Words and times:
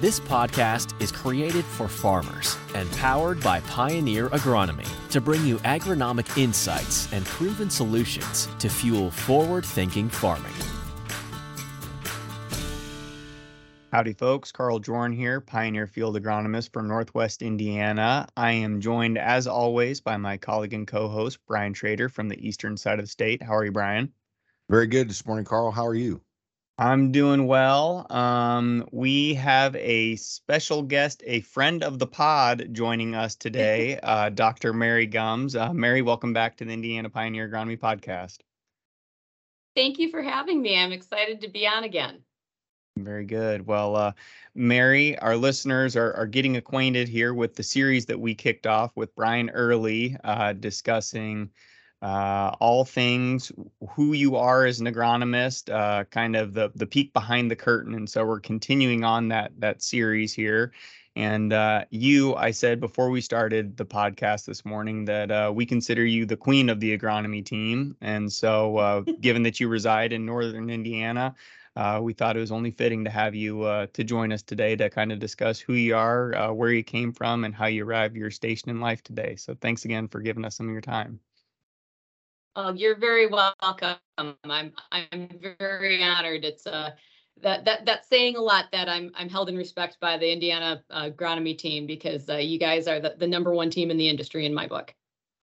This 0.00 0.18
podcast 0.18 0.98
is 0.98 1.12
created 1.12 1.62
for 1.62 1.86
farmers 1.86 2.56
and 2.74 2.90
powered 2.92 3.38
by 3.42 3.60
Pioneer 3.60 4.30
Agronomy 4.30 4.88
to 5.10 5.20
bring 5.20 5.44
you 5.44 5.58
agronomic 5.58 6.38
insights 6.38 7.12
and 7.12 7.22
proven 7.26 7.68
solutions 7.68 8.48
to 8.60 8.70
fuel 8.70 9.10
forward 9.10 9.62
thinking 9.62 10.08
farming. 10.08 10.54
Howdy, 13.92 14.14
folks. 14.14 14.50
Carl 14.50 14.80
Joern 14.80 15.14
here, 15.14 15.38
Pioneer 15.38 15.86
Field 15.86 16.16
Agronomist 16.16 16.72
from 16.72 16.88
Northwest 16.88 17.42
Indiana. 17.42 18.26
I 18.38 18.52
am 18.52 18.80
joined, 18.80 19.18
as 19.18 19.46
always, 19.46 20.00
by 20.00 20.16
my 20.16 20.38
colleague 20.38 20.72
and 20.72 20.86
co 20.86 21.08
host, 21.08 21.40
Brian 21.46 21.74
Shrader 21.74 22.10
from 22.10 22.30
the 22.30 22.40
eastern 22.40 22.78
side 22.78 22.98
of 22.98 23.04
the 23.04 23.10
state. 23.10 23.42
How 23.42 23.54
are 23.54 23.66
you, 23.66 23.72
Brian? 23.72 24.14
Very 24.70 24.86
good 24.86 25.10
this 25.10 25.26
morning, 25.26 25.44
Carl. 25.44 25.70
How 25.70 25.86
are 25.86 25.94
you? 25.94 26.22
I'm 26.80 27.12
doing 27.12 27.46
well. 27.46 28.06
Um, 28.08 28.88
we 28.90 29.34
have 29.34 29.76
a 29.76 30.16
special 30.16 30.82
guest, 30.82 31.22
a 31.26 31.42
friend 31.42 31.84
of 31.84 31.98
the 31.98 32.06
pod, 32.06 32.70
joining 32.72 33.14
us 33.14 33.34
today, 33.34 34.00
uh, 34.02 34.30
Dr. 34.30 34.72
Mary 34.72 35.06
Gumz. 35.06 35.54
Uh, 35.54 35.74
Mary, 35.74 36.00
welcome 36.00 36.32
back 36.32 36.56
to 36.56 36.64
the 36.64 36.72
Indiana 36.72 37.10
Pioneer 37.10 37.50
Agronomy 37.50 37.78
Podcast. 37.78 38.38
Thank 39.76 39.98
you 39.98 40.08
for 40.08 40.22
having 40.22 40.62
me. 40.62 40.78
I'm 40.78 40.90
excited 40.90 41.42
to 41.42 41.48
be 41.48 41.66
on 41.66 41.84
again. 41.84 42.22
Very 42.96 43.26
good. 43.26 43.66
Well, 43.66 43.94
uh, 43.94 44.12
Mary, 44.54 45.18
our 45.18 45.36
listeners 45.36 45.96
are, 45.96 46.14
are 46.14 46.26
getting 46.26 46.56
acquainted 46.56 47.08
here 47.08 47.34
with 47.34 47.56
the 47.56 47.62
series 47.62 48.06
that 48.06 48.18
we 48.18 48.34
kicked 48.34 48.66
off 48.66 48.96
with 48.96 49.14
Brian 49.14 49.50
Early 49.50 50.16
uh, 50.24 50.54
discussing 50.54 51.50
uh, 52.02 52.54
all 52.60 52.84
things 52.84 53.52
who 53.90 54.12
you 54.12 54.36
are 54.36 54.64
as 54.64 54.80
an 54.80 54.86
agronomist, 54.86 55.72
uh, 55.72 56.04
kind 56.04 56.36
of 56.36 56.54
the 56.54 56.70
the 56.74 56.86
peek 56.86 57.12
behind 57.12 57.50
the 57.50 57.56
curtain. 57.56 57.94
And 57.94 58.08
so 58.08 58.24
we're 58.24 58.40
continuing 58.40 59.04
on 59.04 59.28
that 59.28 59.52
that 59.58 59.82
series 59.82 60.32
here. 60.32 60.72
And 61.16 61.52
uh, 61.52 61.84
you, 61.90 62.36
I 62.36 62.52
said 62.52 62.80
before 62.80 63.10
we 63.10 63.20
started 63.20 63.76
the 63.76 63.84
podcast 63.84 64.46
this 64.46 64.64
morning 64.64 65.04
that 65.06 65.30
uh, 65.30 65.52
we 65.54 65.66
consider 65.66 66.04
you 66.04 66.24
the 66.24 66.36
queen 66.36 66.68
of 66.68 66.78
the 66.80 66.96
agronomy 66.96 67.44
team. 67.44 67.96
And 68.00 68.32
so, 68.32 68.76
uh, 68.76 69.00
given 69.20 69.42
that 69.42 69.58
you 69.58 69.68
reside 69.68 70.12
in 70.12 70.24
northern 70.24 70.70
Indiana, 70.70 71.34
uh, 71.76 72.00
we 72.02 72.12
thought 72.12 72.36
it 72.36 72.40
was 72.40 72.52
only 72.52 72.70
fitting 72.70 73.04
to 73.04 73.10
have 73.10 73.34
you 73.34 73.62
uh, 73.62 73.86
to 73.92 74.04
join 74.04 74.32
us 74.32 74.42
today 74.42 74.76
to 74.76 74.88
kind 74.90 75.12
of 75.12 75.18
discuss 75.18 75.58
who 75.58 75.74
you 75.74 75.96
are, 75.96 76.34
uh, 76.34 76.52
where 76.52 76.72
you 76.72 76.82
came 76.82 77.12
from, 77.12 77.44
and 77.44 77.54
how 77.54 77.66
you 77.66 77.84
arrived 77.84 78.16
your 78.16 78.30
station 78.30 78.70
in 78.70 78.80
life 78.80 79.02
today. 79.02 79.36
So 79.36 79.54
thanks 79.54 79.84
again 79.84 80.08
for 80.08 80.20
giving 80.20 80.44
us 80.44 80.56
some 80.56 80.66
of 80.66 80.72
your 80.72 80.80
time. 80.80 81.20
Oh, 82.62 82.74
you're 82.74 82.96
very 82.96 83.26
welcome. 83.26 83.96
I'm 84.18 84.34
I'm 84.92 85.30
very 85.42 86.02
honored. 86.02 86.44
It's 86.44 86.66
uh 86.66 86.90
that 87.42 87.64
that 87.64 87.86
that's 87.86 88.06
saying 88.08 88.36
a 88.36 88.40
lot 88.40 88.66
that 88.72 88.86
I'm 88.86 89.12
I'm 89.14 89.30
held 89.30 89.48
in 89.48 89.56
respect 89.56 89.96
by 89.98 90.18
the 90.18 90.30
Indiana 90.30 90.82
uh, 90.90 91.08
agronomy 91.08 91.56
team 91.56 91.86
because 91.86 92.28
uh, 92.28 92.36
you 92.36 92.58
guys 92.58 92.86
are 92.86 93.00
the, 93.00 93.14
the 93.18 93.26
number 93.26 93.54
one 93.54 93.70
team 93.70 93.90
in 93.90 93.96
the 93.96 94.10
industry 94.10 94.44
in 94.44 94.52
my 94.52 94.66
book. 94.66 94.94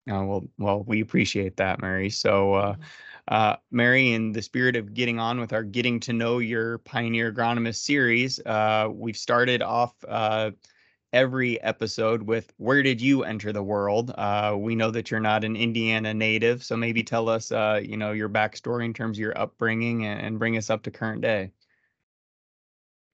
Oh, 0.08 0.24
well, 0.24 0.48
well, 0.58 0.82
we 0.84 1.00
appreciate 1.00 1.56
that, 1.56 1.80
Mary. 1.80 2.10
So, 2.10 2.54
uh, 2.54 2.72
mm-hmm. 2.72 2.82
uh, 3.28 3.56
Mary, 3.72 4.12
in 4.12 4.32
the 4.32 4.42
spirit 4.42 4.76
of 4.76 4.94
getting 4.94 5.18
on 5.18 5.40
with 5.40 5.52
our 5.52 5.62
getting 5.64 5.98
to 6.00 6.12
know 6.12 6.38
your 6.38 6.78
pioneer 6.78 7.32
agronomist 7.32 7.82
series, 7.82 8.38
uh, 8.46 8.88
we've 8.92 9.16
started 9.16 9.62
off 9.62 9.94
uh, 10.06 10.52
every 11.12 11.60
episode 11.62 12.22
with 12.22 12.52
where 12.56 12.82
did 12.82 13.00
you 13.00 13.24
enter 13.24 13.52
the 13.52 13.62
world? 13.62 14.12
Uh, 14.16 14.56
we 14.58 14.74
know 14.74 14.90
that 14.90 15.10
you're 15.10 15.20
not 15.20 15.44
an 15.44 15.56
Indiana 15.56 16.14
native, 16.14 16.64
so 16.64 16.76
maybe 16.76 17.02
tell 17.02 17.28
us, 17.28 17.52
uh, 17.52 17.80
you 17.82 17.96
know, 17.96 18.12
your 18.12 18.28
backstory 18.28 18.84
in 18.84 18.94
terms 18.94 19.18
of 19.18 19.20
your 19.20 19.38
upbringing 19.38 20.06
and, 20.06 20.20
and 20.20 20.38
bring 20.38 20.56
us 20.56 20.70
up 20.70 20.82
to 20.82 20.90
current 20.90 21.20
day. 21.20 21.50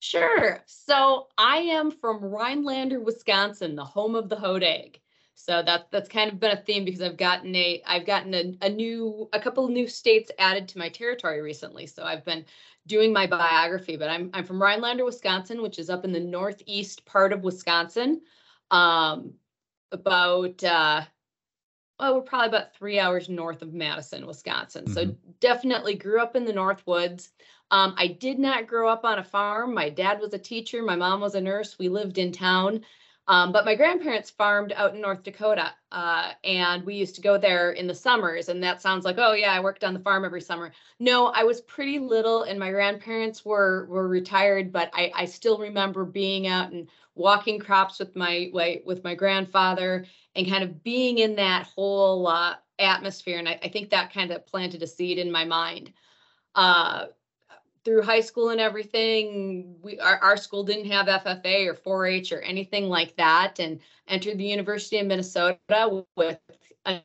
Sure. 0.00 0.62
So 0.66 1.26
I 1.36 1.58
am 1.58 1.90
from 1.90 2.24
Rhinelander, 2.24 3.00
Wisconsin, 3.00 3.74
the 3.74 3.84
home 3.84 4.14
of 4.14 4.28
the 4.28 4.36
hodag. 4.36 5.00
So 5.34 5.62
that's 5.64 5.84
that's 5.92 6.08
kind 6.08 6.32
of 6.32 6.40
been 6.40 6.50
a 6.50 6.60
theme 6.60 6.84
because 6.84 7.00
I've 7.00 7.16
gotten 7.16 7.54
a 7.54 7.80
I've 7.86 8.06
gotten 8.06 8.34
a, 8.34 8.54
a 8.60 8.68
new 8.68 9.28
a 9.32 9.40
couple 9.40 9.64
of 9.64 9.70
new 9.70 9.86
states 9.86 10.32
added 10.38 10.66
to 10.68 10.78
my 10.78 10.88
territory 10.88 11.40
recently. 11.40 11.86
So 11.86 12.02
I've 12.02 12.24
been 12.24 12.44
doing 12.88 13.12
my 13.12 13.26
biography, 13.26 13.96
but 13.96 14.10
I'm 14.10 14.30
I'm 14.34 14.44
from 14.44 14.60
Rhinelander, 14.60 15.04
Wisconsin, 15.04 15.62
which 15.62 15.78
is 15.78 15.90
up 15.90 16.04
in 16.04 16.12
the 16.12 16.20
northeast 16.20 17.04
part 17.04 17.32
of 17.32 17.44
Wisconsin. 17.44 18.22
Um, 18.70 19.34
about 19.92 20.62
uh, 20.64 21.02
well, 22.00 22.14
we're 22.16 22.22
probably 22.22 22.48
about 22.48 22.74
three 22.74 22.98
hours 22.98 23.28
north 23.28 23.62
of 23.62 23.72
Madison, 23.72 24.26
Wisconsin. 24.26 24.84
Mm-hmm. 24.84 24.94
So 24.94 25.16
definitely 25.40 25.94
grew 25.94 26.20
up 26.20 26.34
in 26.34 26.44
the 26.44 26.52
North 26.52 26.86
Woods. 26.86 27.30
Um, 27.70 27.94
I 27.98 28.06
did 28.06 28.38
not 28.38 28.66
grow 28.66 28.88
up 28.88 29.04
on 29.04 29.18
a 29.18 29.24
farm. 29.24 29.74
My 29.74 29.90
dad 29.90 30.20
was 30.20 30.32
a 30.32 30.38
teacher. 30.38 30.82
My 30.82 30.96
mom 30.96 31.20
was 31.20 31.34
a 31.34 31.40
nurse. 31.40 31.78
We 31.78 31.88
lived 31.88 32.18
in 32.18 32.32
town. 32.32 32.84
Um, 33.28 33.52
but 33.52 33.66
my 33.66 33.74
grandparents 33.74 34.30
farmed 34.30 34.72
out 34.72 34.94
in 34.94 35.02
North 35.02 35.22
Dakota, 35.22 35.74
uh, 35.92 36.32
and 36.44 36.82
we 36.84 36.94
used 36.94 37.14
to 37.16 37.20
go 37.20 37.36
there 37.36 37.72
in 37.72 37.86
the 37.86 37.94
summers. 37.94 38.48
And 38.48 38.62
that 38.62 38.80
sounds 38.80 39.04
like, 39.04 39.16
oh 39.18 39.34
yeah, 39.34 39.52
I 39.52 39.60
worked 39.60 39.84
on 39.84 39.92
the 39.92 40.00
farm 40.00 40.24
every 40.24 40.40
summer. 40.40 40.72
No, 40.98 41.26
I 41.26 41.44
was 41.44 41.60
pretty 41.60 41.98
little, 41.98 42.44
and 42.44 42.58
my 42.58 42.70
grandparents 42.70 43.44
were 43.44 43.84
were 43.90 44.08
retired, 44.08 44.72
but 44.72 44.90
I, 44.94 45.12
I 45.14 45.26
still 45.26 45.58
remember 45.58 46.06
being 46.06 46.46
out 46.46 46.72
and 46.72 46.88
walking 47.14 47.58
crops 47.58 47.98
with 47.98 48.16
my 48.16 48.50
with 48.86 49.04
my 49.04 49.14
grandfather, 49.14 50.06
and 50.34 50.48
kind 50.48 50.64
of 50.64 50.82
being 50.82 51.18
in 51.18 51.36
that 51.36 51.66
whole 51.66 52.26
uh, 52.26 52.54
atmosphere. 52.78 53.38
And 53.38 53.48
I, 53.48 53.58
I, 53.62 53.68
think 53.68 53.90
that 53.90 54.12
kind 54.12 54.30
of 54.30 54.46
planted 54.46 54.82
a 54.82 54.86
seed 54.86 55.18
in 55.18 55.30
my 55.30 55.44
mind. 55.44 55.92
Uh, 56.54 57.06
through 57.88 58.02
high 58.02 58.20
school 58.20 58.50
and 58.50 58.60
everything, 58.60 59.74
we 59.80 59.98
our, 59.98 60.18
our 60.18 60.36
school 60.36 60.62
didn't 60.62 60.90
have 60.90 61.06
FFA 61.06 61.66
or 61.66 62.04
4-H 62.04 62.32
or 62.32 62.40
anything 62.42 62.84
like 62.84 63.16
that, 63.16 63.58
and 63.60 63.80
entered 64.08 64.36
the 64.36 64.44
University 64.44 64.98
of 64.98 65.06
Minnesota 65.06 66.04
with 66.14 66.38
an 66.84 67.00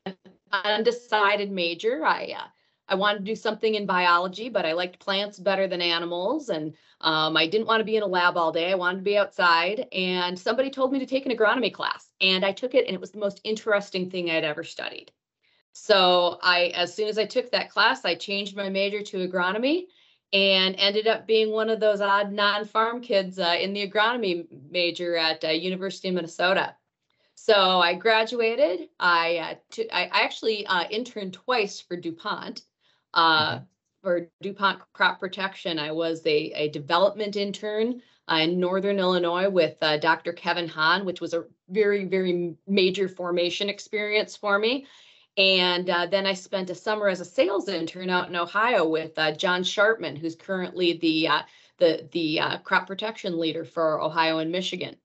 undecided 0.52 1.50
major. 1.52 2.06
I 2.06 2.36
uh, 2.38 2.48
I 2.90 2.96
wanted 2.96 3.20
to 3.20 3.24
do 3.24 3.36
something 3.36 3.76
in 3.76 3.86
biology, 3.86 4.50
but 4.50 4.66
I 4.66 4.74
liked 4.74 5.00
plants 5.00 5.40
better 5.40 5.70
than 5.70 5.82
animals, 5.82 6.50
and 6.50 6.74
um, 7.00 7.38
I 7.38 7.48
didn't 7.48 7.68
want 7.68 7.80
to 7.80 7.86
be 7.86 7.96
in 7.96 8.04
a 8.04 8.08
lab 8.08 8.36
all 8.36 8.52
day. 8.52 8.70
I 8.70 8.76
wanted 8.76 8.98
to 8.98 9.04
be 9.04 9.18
outside, 9.18 9.88
and 9.94 10.38
somebody 10.38 10.70
told 10.70 10.92
me 10.92 11.00
to 11.00 11.06
take 11.06 11.26
an 11.26 11.32
agronomy 11.32 11.74
class, 11.74 12.10
and 12.20 12.44
I 12.44 12.52
took 12.52 12.76
it, 12.76 12.88
and 12.88 12.94
it 12.94 13.00
was 13.00 13.12
the 13.12 13.20
most 13.20 13.40
interesting 13.46 14.10
thing 14.10 14.30
I'd 14.30 14.44
ever 14.44 14.66
studied. 14.66 15.14
So 15.72 16.40
I, 16.42 16.74
as 16.76 16.94
soon 16.94 17.08
as 17.08 17.18
I 17.18 17.26
took 17.26 17.52
that 17.52 17.70
class, 17.70 18.04
I 18.04 18.16
changed 18.16 18.58
my 18.58 18.68
major 18.68 19.02
to 19.02 19.26
agronomy 19.26 19.86
and 20.34 20.76
ended 20.80 21.08
up 21.08 21.28
being 21.28 21.52
one 21.52 21.70
of 21.70 21.80
those 21.80 22.02
odd 22.02 22.34
non-farm 22.34 23.02
kids 23.02 23.38
uh, 23.38 23.56
in 23.60 23.72
the 23.72 23.88
agronomy 23.88 24.48
major 24.72 25.16
at 25.16 25.44
uh, 25.46 25.50
University 25.50 26.10
of 26.10 26.16
Minnesota. 26.16 26.76
So 27.36 27.54
I 27.54 27.94
graduated. 27.94 28.90
I 29.00 29.38
uh, 29.38 29.56
t- 29.70 29.92
I 29.92 30.10
actually 30.12 30.66
uh, 30.66 30.86
interned 30.90 31.34
twice 31.34 31.80
for 31.80 31.96
DuPont. 31.96 32.64
Uh, 33.14 33.56
mm-hmm. 33.56 33.64
For 34.02 34.30
DuPont 34.42 34.82
Crop 34.92 35.22
Protection, 35.22 35.80
I 35.80 35.94
was 35.94 36.26
a, 36.26 36.52
a 36.52 36.70
development 36.70 37.38
intern 37.38 38.02
uh, 38.30 38.36
in 38.36 38.60
Northern 38.60 39.00
Illinois 39.00 39.50
with 39.50 39.80
Dr. 39.80 40.34
Kevin 40.34 40.68
Hahn, 40.68 41.06
which 41.06 41.22
was 41.22 41.34
a 41.34 41.46
very, 41.70 42.04
very 42.04 42.58
major 42.68 43.08
formation 43.08 43.70
experience 43.70 44.36
for 44.36 44.60
me. 44.60 44.88
And 45.38 45.90
uh, 45.90 46.06
then 46.06 46.28
I 46.28 46.34
spent 46.34 46.70
a 46.70 46.76
summer 46.76 47.08
as 47.08 47.20
a 47.20 47.26
sales 47.26 47.68
intern 47.68 48.10
out 48.10 48.30
in 48.30 48.36
Ohio 48.36 48.88
with 48.88 49.18
uh, 49.18 49.32
John 49.32 49.64
Sharpman, 49.64 50.18
who's 50.18 50.36
currently 50.36 50.94
the 50.98 51.28
uh, 51.28 51.42
the 51.78 52.08
the 52.12 52.40
uh, 52.40 52.58
crop 52.60 52.86
protection 52.86 53.40
leader 53.40 53.66
for 53.66 54.00
Ohio 54.00 54.38
and 54.38 54.52
Michigan. 54.52 54.96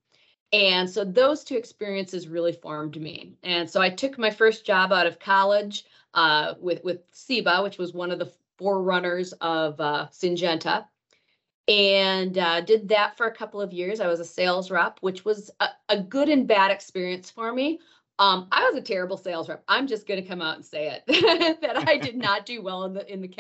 And 0.53 0.89
so 0.89 1.05
those 1.05 1.45
two 1.45 1.57
experiences 1.57 2.29
really 2.29 2.53
formed 2.53 3.01
me. 3.01 3.35
And 3.43 3.69
so 3.69 3.81
I 3.81 3.91
took 3.91 4.19
my 4.19 4.31
first 4.31 4.65
job 4.65 4.93
out 4.93 5.07
of 5.07 5.19
college 5.19 5.85
uh, 6.13 6.55
with 6.61 6.85
with 6.85 7.01
Ciba, 7.13 7.63
which 7.63 7.79
was 7.79 7.95
one 7.95 8.11
of 8.11 8.19
the 8.19 8.33
forerunners 8.59 9.33
of 9.41 9.81
uh, 9.81 10.09
Syngenta, 10.11 10.85
and 11.69 12.35
did 12.67 12.89
that 12.89 13.17
for 13.17 13.27
a 13.27 13.35
couple 13.35 13.63
of 13.63 13.73
years. 13.73 14.01
I 14.01 14.09
was 14.09 14.21
a 14.21 14.27
sales 14.27 14.71
rep, 14.71 14.99
which 15.01 15.25
was 15.25 15.51
a, 15.61 15.69
a 15.89 16.01
good 16.03 16.29
and 16.29 16.47
bad 16.47 16.71
experience 16.71 17.31
for 17.31 17.51
me 17.51 17.79
um, 18.19 18.49
I 18.51 18.69
was 18.69 18.77
a 18.77 18.83
terrible 18.83 19.17
sales 19.17 19.49
rep. 19.49 19.63
I'm 19.69 19.87
just 19.87 20.07
going 20.07 20.21
to 20.21 20.29
come 20.29 20.43
out 20.43 20.57
and 20.57 20.65
say 20.65 20.89
it 20.89 21.61
that 21.63 21.89
I 21.89 21.97
did 21.97 22.17
not 22.17 22.47
do 22.47 22.63
well 22.63 22.85
in 22.85 22.95
the 22.95 23.11
in 23.13 23.21
the 23.21 23.31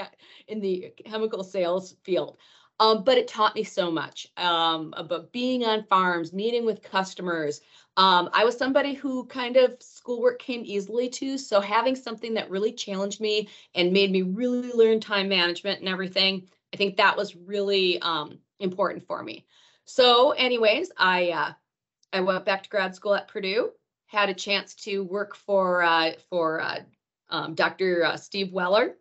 in 0.46 0.60
the 0.60 0.92
chemical 1.04 1.42
sales 1.42 1.96
field. 2.04 2.38
Um, 2.80 3.02
but 3.02 3.18
it 3.18 3.26
taught 3.26 3.56
me 3.56 3.64
so 3.64 3.90
much 3.90 4.28
um, 4.36 4.94
about 4.96 5.32
being 5.32 5.64
on 5.64 5.82
farms, 5.84 6.32
meeting 6.32 6.64
with 6.64 6.80
customers. 6.80 7.60
Um, 7.96 8.30
I 8.32 8.44
was 8.44 8.56
somebody 8.56 8.94
who 8.94 9.26
kind 9.26 9.56
of 9.56 9.74
schoolwork 9.80 10.38
came 10.38 10.62
easily 10.64 11.08
to, 11.08 11.36
so 11.38 11.60
having 11.60 11.96
something 11.96 12.34
that 12.34 12.48
really 12.48 12.72
challenged 12.72 13.20
me 13.20 13.48
and 13.74 13.92
made 13.92 14.12
me 14.12 14.22
really 14.22 14.70
learn 14.70 15.00
time 15.00 15.28
management 15.28 15.80
and 15.80 15.88
everything, 15.88 16.46
I 16.72 16.76
think 16.76 16.96
that 16.96 17.16
was 17.16 17.34
really 17.34 18.00
um, 18.00 18.38
important 18.60 19.04
for 19.04 19.24
me. 19.24 19.44
So, 19.84 20.30
anyways, 20.32 20.92
I 20.96 21.30
uh, 21.30 21.52
I 22.12 22.20
went 22.20 22.44
back 22.44 22.62
to 22.62 22.68
grad 22.68 22.94
school 22.94 23.16
at 23.16 23.26
Purdue 23.26 23.72
had 24.08 24.30
a 24.30 24.34
chance 24.34 24.74
to 24.74 25.04
work 25.04 25.36
for 25.36 25.82
uh, 25.82 26.12
for 26.28 26.60
uh, 26.60 26.80
um, 27.30 27.54
Dr. 27.54 28.04
Uh, 28.04 28.16
Steve 28.16 28.52
Weller 28.52 28.96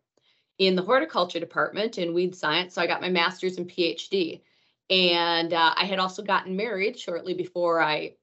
in 0.59 0.75
the 0.75 0.83
horticulture 0.83 1.39
department 1.39 1.97
in 1.97 2.13
weed 2.13 2.35
science. 2.35 2.75
So 2.75 2.81
I 2.81 2.87
got 2.87 3.01
my 3.01 3.09
master's 3.09 3.57
and 3.57 3.69
PhD. 3.69 4.41
And 4.89 5.53
uh, 5.53 5.73
I 5.75 5.85
had 5.85 5.99
also 5.99 6.23
gotten 6.23 6.55
married 6.55 6.99
shortly 6.99 7.33
before 7.33 7.81
I 7.81 8.13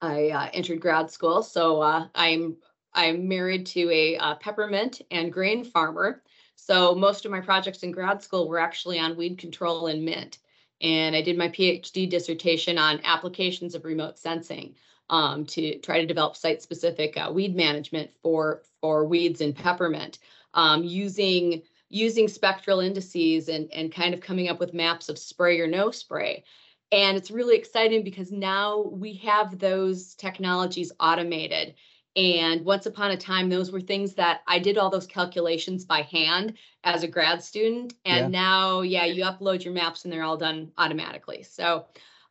I 0.00 0.28
uh, 0.28 0.50
entered 0.52 0.80
grad 0.80 1.10
school. 1.10 1.42
So 1.42 1.80
uh, 1.80 2.06
I'm 2.14 2.56
I'm 2.92 3.26
married 3.26 3.66
to 3.68 3.90
a 3.90 4.36
peppermint 4.40 5.00
and 5.10 5.32
grain 5.32 5.64
farmer. 5.64 6.22
So 6.54 6.94
most 6.94 7.24
of 7.24 7.30
my 7.30 7.40
projects 7.40 7.82
in 7.82 7.92
grad 7.92 8.22
school 8.22 8.46
were 8.46 8.58
actually 8.58 8.98
on 8.98 9.16
weed 9.16 9.38
control 9.38 9.86
and 9.86 10.04
mint. 10.04 10.38
And 10.80 11.16
I 11.16 11.22
did 11.22 11.38
my 11.38 11.48
PhD 11.48 12.08
dissertation 12.08 12.78
on 12.78 13.00
applications 13.04 13.74
of 13.74 13.84
remote 13.84 14.18
sensing 14.18 14.74
um, 15.10 15.44
to 15.46 15.78
try 15.80 16.00
to 16.00 16.06
develop 16.06 16.36
site-specific 16.36 17.16
uh, 17.16 17.30
weed 17.32 17.54
management 17.54 18.10
for 18.22 18.62
for 18.80 19.04
weeds 19.04 19.40
in 19.40 19.52
peppermint 19.52 20.18
um, 20.54 20.84
using 20.84 21.62
using 21.90 22.28
spectral 22.28 22.80
indices 22.80 23.48
and 23.48 23.70
and 23.72 23.92
kind 23.92 24.14
of 24.14 24.20
coming 24.20 24.48
up 24.48 24.60
with 24.60 24.74
maps 24.74 25.08
of 25.08 25.18
spray 25.18 25.60
or 25.60 25.66
no 25.66 25.90
spray. 25.90 26.44
And 26.92 27.16
it's 27.16 27.30
really 27.30 27.56
exciting 27.56 28.04
because 28.04 28.30
now 28.30 28.82
we 28.82 29.14
have 29.14 29.58
those 29.58 30.14
technologies 30.14 30.92
automated. 31.00 31.74
And 32.16 32.64
once 32.64 32.86
upon 32.86 33.10
a 33.10 33.16
time, 33.16 33.48
those 33.48 33.72
were 33.72 33.80
things 33.80 34.14
that 34.14 34.42
I 34.46 34.60
did 34.60 34.78
all 34.78 34.90
those 34.90 35.06
calculations 35.06 35.84
by 35.84 36.02
hand 36.02 36.54
as 36.84 37.02
a 37.02 37.08
grad 37.08 37.42
student. 37.42 37.94
And 38.04 38.32
Yeah. 38.32 38.40
now, 38.40 38.82
yeah, 38.82 39.04
you 39.06 39.24
upload 39.24 39.64
your 39.64 39.74
maps 39.74 40.04
and 40.04 40.12
they're 40.12 40.22
all 40.22 40.36
done 40.36 40.70
automatically. 40.78 41.42
So 41.42 41.86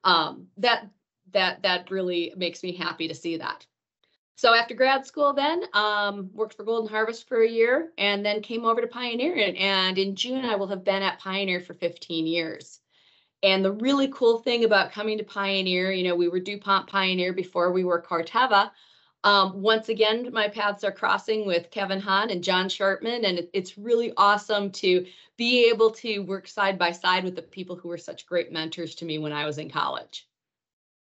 um, 0.05 0.47
that 0.57 0.87
that 1.33 1.61
that 1.63 1.91
really 1.91 2.33
makes 2.37 2.63
me 2.63 2.73
happy 2.73 3.07
to 3.07 3.15
see 3.15 3.37
that. 3.37 3.65
So 4.35 4.53
after 4.53 4.73
grad 4.73 5.05
school, 5.05 5.33
then 5.33 5.63
um, 5.73 6.29
worked 6.33 6.55
for 6.55 6.63
Golden 6.63 6.89
Harvest 6.89 7.27
for 7.27 7.43
a 7.43 7.49
year, 7.49 7.91
and 7.97 8.25
then 8.25 8.41
came 8.41 8.65
over 8.65 8.81
to 8.81 8.87
Pioneer. 8.87 9.35
And, 9.57 9.97
in 9.97 10.15
June, 10.15 10.43
I 10.45 10.55
will 10.55 10.67
have 10.67 10.83
been 10.83 11.03
at 11.03 11.19
Pioneer 11.19 11.59
for 11.59 11.73
15 11.75 12.25
years. 12.25 12.79
And 13.43 13.63
the 13.63 13.71
really 13.71 14.07
cool 14.07 14.39
thing 14.39 14.63
about 14.63 14.91
coming 14.91 15.17
to 15.17 15.23
Pioneer, 15.23 15.91
you 15.91 16.03
know, 16.03 16.15
we 16.15 16.29
were 16.29 16.39
DuPont 16.39 16.87
Pioneer 16.87 17.33
before 17.33 17.71
we 17.71 17.83
were 17.83 18.01
Corteva. 18.01 18.71
Um, 19.23 19.61
once 19.61 19.89
again, 19.89 20.29
my 20.33 20.47
paths 20.47 20.83
are 20.83 20.91
crossing 20.91 21.45
with 21.45 21.71
Kevin 21.71 21.99
Hahn 22.01 22.29
and 22.29 22.43
John 22.43 22.67
Sharpman, 22.67 23.25
and 23.25 23.39
it- 23.39 23.49
it's 23.53 23.77
really 23.77 24.13
awesome 24.17 24.71
to 24.71 25.05
be 25.37 25.69
able 25.69 25.91
to 25.91 26.19
work 26.19 26.47
side 26.47 26.77
by 26.77 26.91
side 26.91 27.23
with 27.23 27.35
the 27.35 27.41
people 27.41 27.75
who 27.75 27.89
were 27.89 27.97
such 27.97 28.25
great 28.25 28.51
mentors 28.51 28.95
to 28.95 29.05
me 29.05 29.17
when 29.19 29.31
I 29.31 29.45
was 29.45 29.57
in 29.57 29.69
college. 29.69 30.27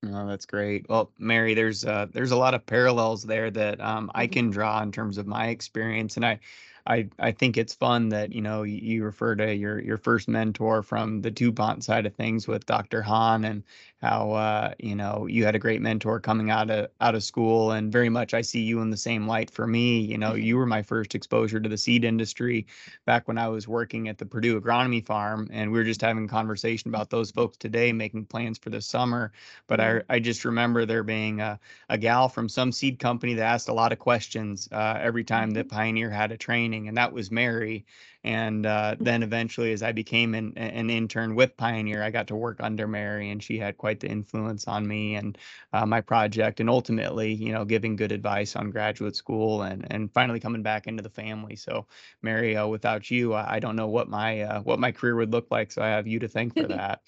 Oh, 0.05 0.27
that's 0.27 0.45
great. 0.45 0.87
Well, 0.89 1.11
Mary, 1.17 1.53
there's 1.55 1.83
uh, 1.83 2.05
there's 2.11 2.31
a 2.31 2.37
lot 2.37 2.53
of 2.53 2.65
parallels 2.65 3.23
there 3.23 3.49
that 3.51 3.81
um, 3.81 4.11
I 4.13 4.27
Mhm. 4.27 4.31
can 4.31 4.49
draw 4.51 4.81
in 4.83 4.91
terms 4.91 5.17
of 5.17 5.25
my 5.27 5.47
experience, 5.47 6.15
and 6.17 6.25
I, 6.25 6.39
I, 6.85 7.09
I 7.19 7.31
think 7.31 7.57
it's 7.57 7.73
fun 7.73 8.09
that 8.09 8.31
you 8.31 8.41
know 8.41 8.61
you, 8.63 8.77
you 8.77 9.03
refer 9.03 9.35
to 9.35 9.53
your 9.55 9.79
your 9.79 9.97
first 9.97 10.27
mentor 10.27 10.83
from 10.83 11.21
the 11.21 11.31
DuPont 11.31 11.83
side 11.83 12.05
of 12.05 12.15
things 12.15 12.47
with 12.47 12.65
Dr. 12.67 13.01
Hahn, 13.01 13.43
and 13.43 13.63
how 14.01 14.31
uh, 14.31 14.73
you 14.79 14.95
know 14.95 15.27
you 15.27 15.45
had 15.45 15.55
a 15.55 15.59
great 15.59 15.81
mentor 15.81 16.19
coming 16.19 16.49
out 16.49 16.69
of 16.69 16.89
out 17.01 17.15
of 17.15 17.23
school, 17.23 17.71
and 17.71 17.91
very 17.91 18.09
much 18.09 18.33
I 18.33 18.41
see 18.41 18.61
you 18.61 18.81
in 18.81 18.89
the 18.89 18.97
same 18.97 19.27
light. 19.27 19.49
For 19.51 19.67
me, 19.67 19.99
you 19.99 20.17
know, 20.17 20.33
you 20.33 20.57
were 20.57 20.65
my 20.65 20.81
first 20.81 21.15
exposure 21.15 21.59
to 21.59 21.69
the 21.69 21.77
seed 21.77 22.03
industry 22.03 22.67
back 23.05 23.27
when 23.27 23.37
I 23.37 23.47
was 23.47 23.67
working 23.67 24.07
at 24.07 24.17
the 24.17 24.25
Purdue 24.25 24.59
Agronomy 24.59 25.05
Farm, 25.05 25.47
and 25.51 25.71
we 25.71 25.77
were 25.79 25.85
just 25.85 26.01
having 26.01 26.25
a 26.25 26.29
conversation 26.29 26.89
about 26.89 27.09
those 27.09 27.31
folks 27.31 27.57
today 27.57 27.91
making 27.91 28.25
plans 28.25 28.57
for 28.57 28.69
the 28.69 28.81
summer 28.81 29.31
but 29.67 29.79
I, 29.79 30.01
I 30.09 30.19
just 30.19 30.45
remember 30.45 30.85
there 30.85 31.03
being 31.03 31.41
a, 31.41 31.59
a 31.89 31.97
gal 31.97 32.29
from 32.29 32.49
some 32.49 32.71
seed 32.71 32.99
company 32.99 33.33
that 33.35 33.43
asked 33.43 33.69
a 33.69 33.73
lot 33.73 33.91
of 33.91 33.99
questions 33.99 34.67
uh, 34.71 34.97
every 34.99 35.23
time 35.23 35.51
that 35.51 35.69
Pioneer 35.69 36.09
had 36.09 36.31
a 36.31 36.37
training, 36.37 36.87
and 36.87 36.97
that 36.97 37.13
was 37.13 37.31
Mary. 37.31 37.85
And 38.23 38.65
uh, 38.65 38.95
then 38.99 39.23
eventually, 39.23 39.71
as 39.73 39.83
I 39.83 39.91
became 39.93 40.35
an, 40.35 40.53
an 40.57 40.89
intern 40.89 41.35
with 41.35 41.55
Pioneer, 41.57 42.03
I 42.03 42.09
got 42.11 42.27
to 42.27 42.35
work 42.35 42.57
under 42.59 42.87
Mary, 42.87 43.29
and 43.29 43.41
she 43.41 43.57
had 43.57 43.77
quite 43.77 43.99
the 43.99 44.09
influence 44.09 44.67
on 44.67 44.87
me 44.87 45.15
and 45.15 45.37
uh, 45.73 45.85
my 45.85 46.01
project, 46.01 46.59
and 46.59 46.69
ultimately, 46.69 47.33
you 47.33 47.53
know, 47.53 47.63
giving 47.65 47.95
good 47.95 48.11
advice 48.11 48.55
on 48.55 48.71
graduate 48.71 49.15
school, 49.15 49.61
and 49.63 49.87
and 49.91 50.11
finally 50.13 50.39
coming 50.39 50.63
back 50.63 50.87
into 50.87 51.03
the 51.03 51.09
family. 51.09 51.55
So, 51.55 51.85
Mary, 52.21 52.57
uh, 52.57 52.67
without 52.67 53.09
you, 53.09 53.33
I, 53.33 53.55
I 53.55 53.59
don't 53.59 53.75
know 53.75 53.87
what 53.87 54.09
my 54.09 54.41
uh, 54.41 54.61
what 54.61 54.79
my 54.79 54.91
career 54.91 55.15
would 55.15 55.31
look 55.31 55.47
like. 55.51 55.71
So 55.71 55.81
I 55.81 55.87
have 55.89 56.07
you 56.07 56.19
to 56.19 56.27
thank 56.27 56.55
for 56.57 56.67
that. 56.67 57.01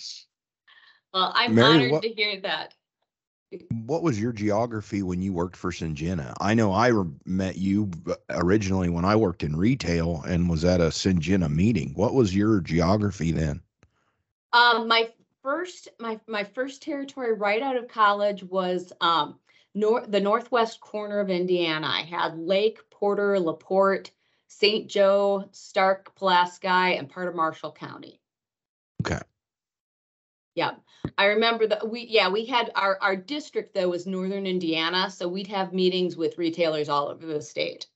Well, 1.13 1.31
I'm 1.35 1.55
Mary, 1.55 1.87
honored 1.87 1.91
what- 1.91 2.03
to 2.03 2.09
hear 2.09 2.39
that. 2.41 2.75
What 3.71 4.03
was 4.03 4.19
your 4.19 4.31
geography 4.31 5.01
when 5.01 5.21
you 5.21 5.33
worked 5.33 5.55
for 5.55 5.71
Syngenta? 5.71 6.33
I 6.39 6.53
know 6.53 6.71
I 6.71 6.87
re- 6.87 7.09
met 7.25 7.57
you 7.57 7.89
originally 8.29 8.89
when 8.89 9.05
I 9.05 9.15
worked 9.15 9.43
in 9.43 9.55
retail 9.55 10.21
and 10.27 10.49
was 10.49 10.63
at 10.63 10.81
a 10.81 10.85
Syngenta 10.85 11.49
meeting. 11.49 11.93
What 11.95 12.13
was 12.13 12.35
your 12.35 12.61
geography 12.61 13.31
then? 13.31 13.61
Um, 14.53 14.87
my 14.87 15.09
first, 15.41 15.89
my, 15.99 16.19
my 16.27 16.43
first 16.43 16.83
territory 16.83 17.33
right 17.33 17.61
out 17.61 17.75
of 17.75 17.87
college 17.87 18.43
was, 18.43 18.93
um, 19.01 19.39
nor, 19.73 20.05
the 20.05 20.19
northwest 20.19 20.79
corner 20.79 21.19
of 21.19 21.31
Indiana. 21.31 21.87
I 21.87 22.01
had 22.01 22.37
Lake, 22.37 22.79
Porter, 22.91 23.39
LaPorte, 23.39 24.11
St. 24.47 24.87
Joe, 24.87 25.49
Stark, 25.51 26.13
Pulaski, 26.15 26.67
and 26.67 27.09
part 27.09 27.27
of 27.27 27.35
Marshall 27.35 27.71
County. 27.71 28.19
Okay. 29.01 29.19
Yeah, 30.53 30.71
I 31.17 31.25
remember 31.25 31.67
that 31.67 31.89
we, 31.89 32.05
yeah, 32.09 32.29
we 32.29 32.45
had 32.45 32.71
our, 32.75 32.97
our 33.01 33.15
district 33.15 33.73
though 33.73 33.89
was 33.89 34.05
northern 34.05 34.45
Indiana, 34.45 35.09
so 35.09 35.27
we'd 35.27 35.47
have 35.47 35.73
meetings 35.73 36.17
with 36.17 36.37
retailers 36.37 36.89
all 36.89 37.09
over 37.09 37.25
the 37.25 37.41
state. 37.41 37.87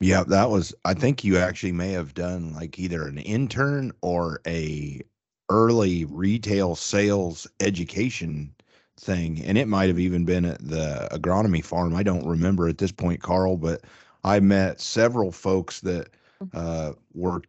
Yeah, 0.00 0.24
that 0.24 0.50
was 0.50 0.74
I 0.84 0.94
think 0.94 1.22
you 1.22 1.38
actually 1.38 1.72
may 1.72 1.92
have 1.92 2.12
done 2.14 2.52
like 2.54 2.78
either 2.78 3.06
an 3.06 3.18
intern 3.18 3.92
or 4.02 4.40
a 4.46 5.00
early 5.48 6.04
retail 6.06 6.74
sales 6.74 7.46
education 7.60 8.54
thing 8.98 9.42
and 9.44 9.56
it 9.56 9.68
might 9.68 9.88
have 9.88 9.98
even 9.98 10.24
been 10.24 10.44
at 10.44 10.58
the 10.66 11.08
agronomy 11.12 11.64
farm. 11.64 11.94
I 11.94 12.02
don't 12.02 12.26
remember 12.26 12.68
at 12.68 12.78
this 12.78 12.92
point 12.92 13.22
Carl, 13.22 13.56
but 13.56 13.82
I 14.24 14.40
met 14.40 14.80
several 14.80 15.30
folks 15.30 15.80
that 15.80 16.08
uh 16.52 16.92
were 17.14 17.42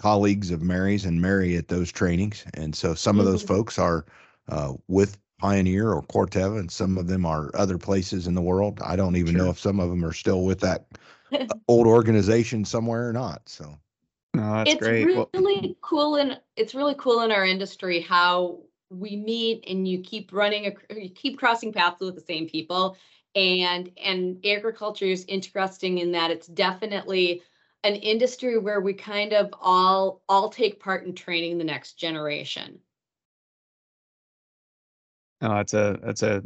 colleagues 0.00 0.50
of 0.50 0.62
Mary's 0.62 1.04
and 1.04 1.20
Mary 1.20 1.56
at 1.56 1.68
those 1.68 1.92
trainings. 1.92 2.44
And 2.54 2.74
so 2.74 2.94
some 2.94 3.20
of 3.20 3.26
those 3.26 3.44
Mhm. 3.44 3.48
folks 3.48 3.78
are 3.78 4.06
uh 4.48 4.72
with 4.88 5.18
Pioneer 5.38 5.92
or 5.92 6.02
Corteva 6.02 6.58
and 6.58 6.70
some 6.70 6.98
of 6.98 7.06
them 7.06 7.24
are 7.24 7.50
other 7.54 7.78
places 7.78 8.26
in 8.26 8.34
the 8.34 8.42
world. 8.42 8.80
I 8.84 8.96
don't 8.96 9.16
even 9.16 9.36
know 9.36 9.48
if 9.50 9.58
some 9.58 9.78
of 9.80 9.88
them 9.90 10.04
are 10.04 10.12
still 10.12 10.44
with 10.44 10.60
that 10.60 10.86
old 11.68 11.86
organization 11.86 12.64
somewhere 12.64 13.08
or 13.08 13.12
not. 13.12 13.48
So 13.48 13.78
No, 14.34 14.54
that's 14.54 14.72
it's 14.72 14.80
great. 14.80 15.06
Well- 15.16 15.30
really 15.34 15.76
cool 15.82 16.16
and 16.16 16.40
it's 16.56 16.74
really 16.74 16.94
cool 16.98 17.20
in 17.22 17.30
our 17.32 17.44
industry 17.44 18.00
how 18.00 18.60
we 18.90 19.16
meet 19.16 19.64
and 19.68 19.86
you 19.86 20.00
keep 20.00 20.32
running 20.32 20.64
ac- 20.64 21.00
you 21.02 21.10
keep 21.10 21.38
crossing 21.38 21.72
paths 21.72 22.00
with 22.00 22.14
the 22.16 22.20
same 22.20 22.48
people 22.48 22.96
and 23.36 23.90
and 24.02 24.44
agriculture 24.44 25.04
is 25.06 25.24
interesting 25.28 25.98
in 25.98 26.10
that 26.12 26.30
it's 26.32 26.48
definitely 26.48 27.42
an 27.84 27.94
industry 27.94 28.58
where 28.58 28.80
we 28.80 28.92
kind 28.92 29.32
of 29.32 29.52
all 29.60 30.22
all 30.28 30.48
take 30.50 30.80
part 30.80 31.04
in 31.06 31.14
training 31.14 31.58
the 31.58 31.64
next 31.64 31.94
generation 31.94 32.78
Oh, 35.42 35.54
that's 35.54 35.74
a 35.74 35.98
that's 36.02 36.22
a 36.22 36.42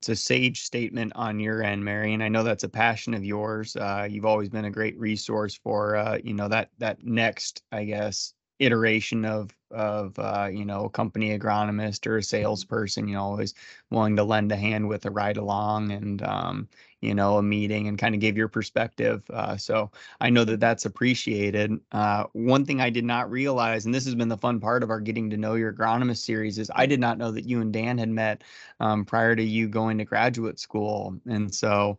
it's 0.00 0.08
a 0.08 0.16
sage 0.16 0.62
statement 0.62 1.12
on 1.16 1.40
your 1.40 1.62
end, 1.62 1.84
Mary, 1.84 2.14
and 2.14 2.22
I 2.22 2.28
know 2.28 2.42
that's 2.42 2.64
a 2.64 2.68
passion 2.68 3.14
of 3.14 3.24
yours. 3.24 3.74
Uh, 3.74 4.06
you've 4.08 4.26
always 4.26 4.50
been 4.50 4.66
a 4.66 4.70
great 4.70 4.98
resource 4.98 5.54
for 5.56 5.96
uh, 5.96 6.18
you 6.22 6.34
know 6.34 6.48
that 6.48 6.70
that 6.78 7.02
next, 7.02 7.62
I 7.72 7.84
guess, 7.84 8.34
iteration 8.58 9.24
of 9.24 9.50
of 9.70 10.16
uh, 10.18 10.48
you 10.52 10.64
know 10.64 10.84
a 10.84 10.90
company 10.90 11.36
agronomist 11.36 12.06
or 12.06 12.18
a 12.18 12.22
salesperson. 12.22 13.08
You 13.08 13.14
know, 13.14 13.22
always 13.22 13.54
willing 13.90 14.16
to 14.16 14.24
lend 14.24 14.52
a 14.52 14.56
hand 14.56 14.88
with 14.88 15.04
a 15.06 15.10
ride 15.10 15.36
along 15.36 15.90
and 15.90 16.22
um, 16.22 16.68
you 17.00 17.14
know 17.14 17.38
a 17.38 17.42
meeting 17.42 17.88
and 17.88 17.98
kind 17.98 18.14
of 18.14 18.20
give 18.20 18.36
your 18.36 18.48
perspective. 18.48 19.22
Uh, 19.30 19.56
so 19.56 19.90
I 20.20 20.30
know 20.30 20.44
that 20.44 20.60
that's 20.60 20.86
appreciated. 20.86 21.72
Uh, 21.92 22.24
one 22.32 22.64
thing 22.64 22.80
I 22.80 22.90
did 22.90 23.04
not 23.04 23.30
realize, 23.30 23.84
and 23.84 23.94
this 23.94 24.04
has 24.04 24.14
been 24.14 24.28
the 24.28 24.36
fun 24.36 24.60
part 24.60 24.82
of 24.82 24.90
our 24.90 25.00
getting 25.00 25.30
to 25.30 25.36
know 25.36 25.54
your 25.54 25.72
agronomist 25.72 26.24
series, 26.24 26.58
is 26.58 26.70
I 26.74 26.86
did 26.86 27.00
not 27.00 27.18
know 27.18 27.32
that 27.32 27.46
you 27.48 27.60
and 27.60 27.72
Dan 27.72 27.98
had 27.98 28.08
met 28.08 28.42
um, 28.80 29.04
prior 29.04 29.34
to 29.34 29.42
you 29.42 29.68
going 29.68 29.98
to 29.98 30.04
graduate 30.04 30.58
school, 30.60 31.18
and 31.26 31.52
so. 31.54 31.98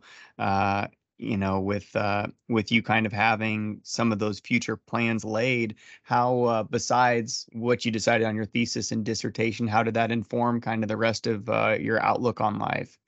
You 1.18 1.38
know, 1.38 1.60
with 1.60 1.96
uh, 1.96 2.26
with 2.48 2.70
you 2.70 2.82
kind 2.82 3.06
of 3.06 3.12
having 3.12 3.80
some 3.82 4.12
of 4.12 4.18
those 4.18 4.38
future 4.38 4.76
plans 4.76 5.24
laid, 5.24 5.76
how 6.02 6.42
uh, 6.44 6.62
besides 6.64 7.46
what 7.52 7.86
you 7.86 7.90
decided 7.90 8.26
on 8.26 8.36
your 8.36 8.44
thesis 8.44 8.92
and 8.92 9.02
dissertation, 9.04 9.66
how 9.66 9.82
did 9.82 9.94
that 9.94 10.12
inform 10.12 10.60
kind 10.60 10.84
of 10.84 10.88
the 10.88 10.96
rest 10.98 11.26
of 11.26 11.48
uh, 11.48 11.76
your 11.80 12.02
outlook 12.02 12.42
on 12.42 12.58
life? 12.58 12.98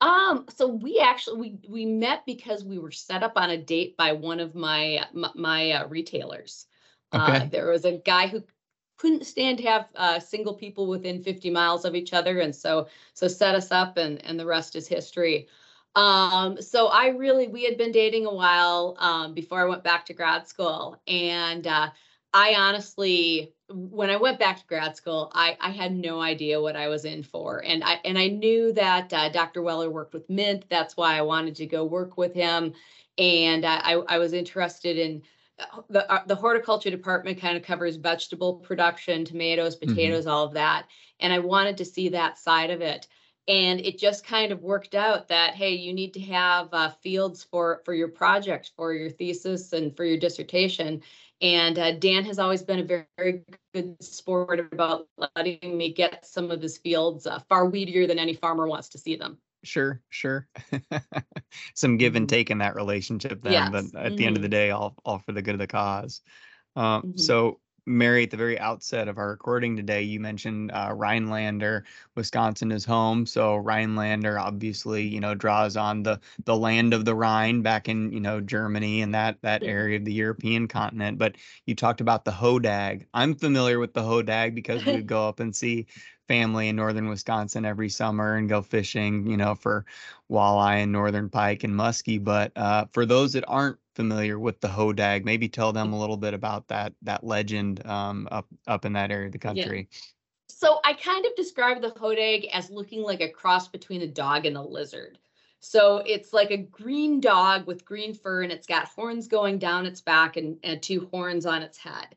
Um, 0.00 0.44
so 0.54 0.66
we 0.68 1.00
actually 1.00 1.38
we 1.40 1.58
we 1.70 1.86
met 1.86 2.26
because 2.26 2.64
we 2.64 2.78
were 2.78 2.90
set 2.90 3.22
up 3.22 3.32
on 3.36 3.50
a 3.50 3.56
date 3.56 3.96
by 3.96 4.12
one 4.12 4.40
of 4.40 4.54
my 4.54 5.06
my, 5.12 5.30
my 5.34 5.70
uh, 5.72 5.86
retailers. 5.88 6.66
Uh, 7.12 7.44
Okay. 7.44 7.50
there 7.50 7.70
was 7.70 7.84
a 7.84 7.98
guy 7.98 8.26
who 8.26 8.42
couldn't 8.98 9.24
stand 9.26 9.58
to 9.58 9.64
have 9.64 9.88
uh, 9.96 10.20
single 10.20 10.54
people 10.54 10.86
within 10.86 11.22
50 11.22 11.50
miles 11.50 11.84
of 11.84 11.94
each 11.94 12.12
other, 12.12 12.40
and 12.40 12.54
so 12.54 12.88
so 13.14 13.26
set 13.28 13.54
us 13.54 13.72
up, 13.72 13.96
and 13.96 14.22
and 14.24 14.38
the 14.38 14.46
rest 14.46 14.76
is 14.76 14.86
history. 14.86 15.48
Um, 15.96 16.62
so 16.62 16.88
I 16.88 17.08
really 17.08 17.48
we 17.48 17.64
had 17.64 17.78
been 17.78 17.92
dating 17.92 18.26
a 18.26 18.34
while 18.34 18.96
um, 19.00 19.34
before 19.34 19.60
I 19.62 19.66
went 19.66 19.84
back 19.84 20.06
to 20.06 20.14
grad 20.14 20.48
school, 20.48 21.00
and 21.08 21.66
uh, 21.66 21.90
I 22.34 22.54
honestly, 22.56 23.54
when 23.70 24.10
I 24.10 24.16
went 24.16 24.38
back 24.38 24.58
to 24.60 24.66
grad 24.66 24.96
school, 24.96 25.32
I, 25.34 25.56
I 25.60 25.70
had 25.70 25.94
no 25.96 26.20
idea 26.20 26.60
what 26.62 26.76
I 26.76 26.88
was 26.88 27.06
in 27.06 27.24
for, 27.24 27.64
and 27.64 27.84
I 27.84 27.94
and 28.04 28.18
I 28.18 28.28
knew 28.28 28.72
that 28.74 29.12
uh, 29.12 29.30
Dr. 29.30 29.62
Weller 29.62 29.90
worked 29.90 30.14
with 30.14 30.30
Mint. 30.30 30.66
That's 30.70 30.96
why 30.98 31.16
I 31.18 31.22
wanted 31.22 31.56
to 31.56 31.66
go 31.66 31.84
work 31.84 32.18
with 32.18 32.34
him, 32.34 32.74
and 33.18 33.64
I 33.66 33.92
I 34.08 34.18
was 34.18 34.34
interested 34.34 34.98
in 34.98 35.22
uh, 35.58 35.82
the 35.88 36.12
uh, 36.12 36.24
the 36.26 36.36
horticulture 36.36 36.90
department 36.90 37.40
kind 37.40 37.56
of 37.56 37.62
covers 37.64 37.96
vegetable 37.96 38.56
production, 38.56 39.24
tomatoes, 39.24 39.76
Mm-hmm. 39.86 39.94
potatoes, 39.94 40.26
all 40.26 40.44
of 40.44 40.54
that, 40.54 40.86
and 41.20 41.32
I 41.32 41.38
wanted 41.40 41.78
to 41.78 41.86
see 41.86 42.10
that 42.10 42.38
side 42.38 42.70
of 42.70 42.82
it. 42.82 43.06
And 43.48 43.80
it 43.80 43.98
just 43.98 44.24
kind 44.26 44.50
of 44.52 44.62
worked 44.62 44.94
out 44.94 45.28
that 45.28 45.54
hey, 45.54 45.72
you 45.74 45.92
need 45.92 46.14
to 46.14 46.20
have 46.22 46.68
uh, 46.72 46.90
fields 46.90 47.44
for 47.44 47.80
for 47.84 47.94
your 47.94 48.08
project, 48.08 48.72
for 48.76 48.92
your 48.92 49.10
thesis, 49.10 49.72
and 49.72 49.96
for 49.96 50.04
your 50.04 50.18
dissertation. 50.18 51.02
And 51.40 51.78
uh, 51.78 51.92
Dan 51.92 52.24
has 52.24 52.38
always 52.38 52.62
been 52.62 52.80
a 52.80 52.84
very, 52.84 53.06
very 53.16 53.44
good 53.74 54.02
sport 54.02 54.58
about 54.60 55.08
letting 55.36 55.76
me 55.76 55.92
get 55.92 56.24
some 56.26 56.50
of 56.50 56.62
his 56.62 56.78
fields 56.78 57.26
uh, 57.26 57.38
far 57.48 57.70
weedier 57.70 58.06
than 58.08 58.18
any 58.18 58.34
farmer 58.34 58.66
wants 58.66 58.88
to 58.90 58.98
see 58.98 59.16
them. 59.16 59.38
Sure, 59.64 60.00
sure. 60.10 60.48
Some 61.74 61.96
give 61.96 62.14
and 62.14 62.28
Mhm. 62.28 62.28
take 62.28 62.50
in 62.50 62.58
that 62.58 62.76
relationship 62.76 63.42
then, 63.42 63.70
but 63.70 63.84
Yes, 63.84 63.94
at 63.96 64.16
the 64.16 64.24
end 64.24 64.36
of 64.36 64.42
the 64.42 64.48
mhm. 64.48 64.50
day, 64.50 64.70
all 64.70 64.94
all 65.04 65.18
for 65.18 65.32
the 65.32 65.42
good 65.42 65.54
of 65.54 65.58
the 65.58 65.66
cause. 65.66 66.20
Um, 66.76 67.06
Mhm. 67.06 67.16
so 67.16 67.60
Mary, 67.86 68.24
at 68.24 68.30
the 68.30 68.36
very 68.36 68.58
outset 68.58 69.08
of 69.08 69.16
our 69.16 69.28
recording 69.28 69.76
today, 69.76 70.02
you 70.02 70.18
mentioned 70.18 70.72
uh, 70.72 70.92
Rhinelander, 70.94 71.84
Wisconsin 72.16 72.72
is 72.72 72.84
home. 72.84 73.24
So 73.26 73.56
Rhinelander 73.56 74.38
obviously, 74.38 75.02
you 75.06 75.20
know, 75.20 75.34
draws 75.34 75.76
on 75.76 76.02
the 76.02 76.20
the 76.44 76.56
land 76.56 76.92
of 76.92 77.04
the 77.04 77.14
Rhine 77.14 77.62
back 77.62 77.88
in, 77.88 78.12
you 78.12 78.20
know, 78.20 78.40
Germany 78.40 79.02
and 79.02 79.14
that 79.14 79.40
that 79.42 79.62
area 79.62 79.98
of 79.98 80.04
the 80.04 80.12
European 80.12 80.66
continent. 80.66 81.18
But 81.18 81.36
you 81.64 81.74
talked 81.74 82.00
about 82.00 82.24
the 82.24 82.32
hodag. 82.32 83.06
I'm 83.14 83.34
familiar 83.34 83.78
with 83.78 83.94
the 83.94 84.02
hodag 84.02 84.54
because 84.54 84.84
we 84.84 84.92
would 84.92 85.06
go 85.06 85.28
up 85.28 85.40
and 85.40 85.54
see 85.54 85.86
family 86.28 86.68
in 86.68 86.76
northern 86.76 87.08
Wisconsin 87.08 87.64
every 87.64 87.88
summer 87.88 88.36
and 88.36 88.48
go 88.48 88.62
fishing, 88.62 89.26
you 89.26 89.36
know, 89.36 89.54
for 89.54 89.84
walleye 90.30 90.82
and 90.82 90.92
northern 90.92 91.28
pike 91.30 91.64
and 91.64 91.74
muskie. 91.74 92.22
But 92.22 92.52
uh, 92.56 92.86
for 92.92 93.06
those 93.06 93.32
that 93.34 93.44
aren't 93.48 93.78
familiar 93.94 94.38
with 94.38 94.60
the 94.60 94.68
hodag, 94.68 95.24
maybe 95.24 95.48
tell 95.48 95.72
them 95.72 95.92
a 95.92 95.98
little 95.98 96.16
bit 96.16 96.34
about 96.34 96.68
that 96.68 96.92
that 97.02 97.24
legend 97.24 97.84
um, 97.86 98.28
up 98.30 98.46
up 98.66 98.84
in 98.84 98.92
that 98.94 99.10
area 99.10 99.26
of 99.26 99.32
the 99.32 99.38
country. 99.38 99.88
So 100.48 100.80
I 100.84 100.94
kind 100.94 101.26
of 101.26 101.34
describe 101.36 101.82
the 101.82 101.90
hodag 101.90 102.48
as 102.52 102.70
looking 102.70 103.02
like 103.02 103.20
a 103.20 103.28
cross 103.28 103.68
between 103.68 104.02
a 104.02 104.06
dog 104.06 104.46
and 104.46 104.56
a 104.56 104.62
lizard. 104.62 105.18
So 105.60 106.02
it's 106.06 106.32
like 106.32 106.50
a 106.50 106.56
green 106.56 107.20
dog 107.20 107.66
with 107.66 107.84
green 107.84 108.14
fur 108.14 108.42
and 108.42 108.52
it's 108.52 108.66
got 108.66 108.86
horns 108.88 109.26
going 109.26 109.58
down 109.58 109.86
its 109.86 110.00
back 110.00 110.36
and, 110.36 110.58
and 110.62 110.80
two 110.82 111.08
horns 111.10 111.46
on 111.46 111.62
its 111.62 111.78
head. 111.78 112.14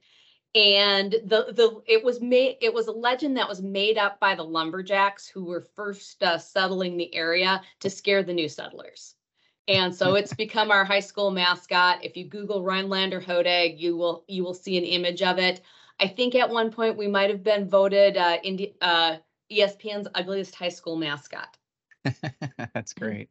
And 0.55 1.11
the 1.11 1.53
the 1.53 1.81
it 1.85 2.03
was 2.03 2.21
made 2.21 2.57
it 2.61 2.73
was 2.73 2.87
a 2.87 2.91
legend 2.91 3.37
that 3.37 3.47
was 3.47 3.61
made 3.61 3.97
up 3.97 4.19
by 4.19 4.33
the 4.33 4.43
lumberjacks 4.43 5.27
who 5.27 5.45
were 5.45 5.61
first 5.61 6.23
uh, 6.23 6.39
settling 6.39 6.97
the 6.97 7.13
area 7.13 7.61
to 7.81 7.89
scare 7.89 8.23
the 8.23 8.33
new 8.33 8.49
settlers. 8.49 9.15
And 9.67 9.93
so 9.93 10.15
it's 10.15 10.33
become 10.45 10.71
our 10.71 10.83
high 10.83 11.01
school 11.01 11.29
mascot. 11.29 12.03
If 12.03 12.17
you 12.17 12.25
Google 12.25 12.63
Rhinelander 12.63 13.21
hodag, 13.21 13.79
you 13.79 13.95
will 13.95 14.25
you 14.27 14.43
will 14.43 14.55
see 14.55 14.77
an 14.77 14.85
image 14.85 15.21
of 15.21 15.37
it. 15.37 15.61
I 15.99 16.07
think 16.07 16.33
at 16.33 16.49
one 16.49 16.71
point 16.71 16.97
we 16.97 17.07
might 17.07 17.29
have 17.29 17.43
been 17.43 17.69
voted 17.69 18.17
uh, 18.17 18.37
Indi- 18.43 18.75
uh, 18.81 19.17
ESPN's 19.51 20.07
ugliest 20.15 20.55
high 20.55 20.69
school 20.69 20.95
mascot. 20.95 21.57
That's 22.73 22.93
great. 22.93 23.29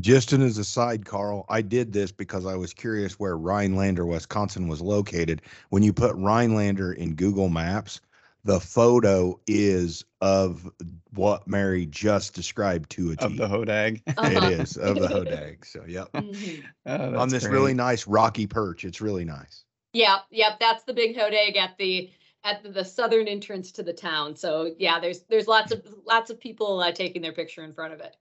Just 0.00 0.32
as 0.32 0.58
a 0.58 0.64
side, 0.64 1.04
Carl, 1.04 1.44
I 1.48 1.62
did 1.62 1.92
this 1.92 2.12
because 2.12 2.46
I 2.46 2.54
was 2.56 2.72
curious 2.74 3.18
where 3.18 3.36
Rhinelander, 3.36 4.04
Wisconsin 4.04 4.68
was 4.68 4.80
located. 4.80 5.42
When 5.70 5.82
you 5.82 5.92
put 5.92 6.14
Rhinelander 6.16 6.92
in 6.92 7.14
Google 7.14 7.48
Maps, 7.48 8.00
the 8.44 8.60
photo 8.60 9.38
is 9.46 10.04
of 10.20 10.70
what 11.14 11.46
Mary 11.46 11.86
just 11.86 12.34
described 12.34 12.90
to 12.90 13.10
a 13.10 13.16
T. 13.16 13.24
Of 13.24 13.36
the 13.36 13.48
hodag. 13.48 14.02
Uh-huh. 14.06 14.28
It 14.30 14.60
is 14.60 14.76
of 14.76 14.98
the 14.98 15.08
Hodag. 15.08 15.64
So, 15.64 15.84
yep. 15.86 16.12
Mhm. 16.12 16.64
Oh, 16.86 17.18
On 17.18 17.28
this 17.28 17.44
great. 17.44 17.52
really 17.52 17.74
nice 17.74 18.06
rocky 18.06 18.46
perch. 18.46 18.84
It's 18.84 19.00
really 19.00 19.24
nice. 19.24 19.64
Yep, 19.92 20.20
yep, 20.30 20.58
that's 20.60 20.84
the 20.84 20.94
big 20.94 21.16
hodag 21.16 21.56
at 21.56 21.76
the 21.78 22.10
at 22.44 22.62
the, 22.62 22.70
the 22.70 22.84
southern 22.84 23.26
entrance 23.26 23.72
to 23.72 23.82
the 23.82 23.92
town. 23.92 24.36
So 24.36 24.74
yeah, 24.78 25.00
there's 25.00 25.22
there's 25.28 25.48
lots 25.48 25.72
of 25.72 25.82
lots 26.06 26.30
of 26.30 26.38
people 26.38 26.80
uh, 26.80 26.92
taking 26.92 27.22
their 27.22 27.32
picture 27.32 27.64
in 27.64 27.72
front 27.72 27.94
of 27.94 28.00
it. 28.00 28.16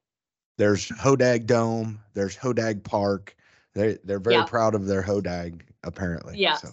There's 0.58 0.90
Hodag 0.90 1.46
Dome. 1.46 2.00
There's 2.14 2.36
Hodag 2.36 2.84
Park. 2.84 3.36
They 3.74 3.98
they're 4.04 4.20
very 4.20 4.36
Yeah. 4.36 4.44
proud 4.44 4.76
of 4.76 4.86
their 4.88 5.02
Hodag, 5.04 5.62
apparently. 5.84 6.36
Yes. 6.38 6.62
So 6.62 6.70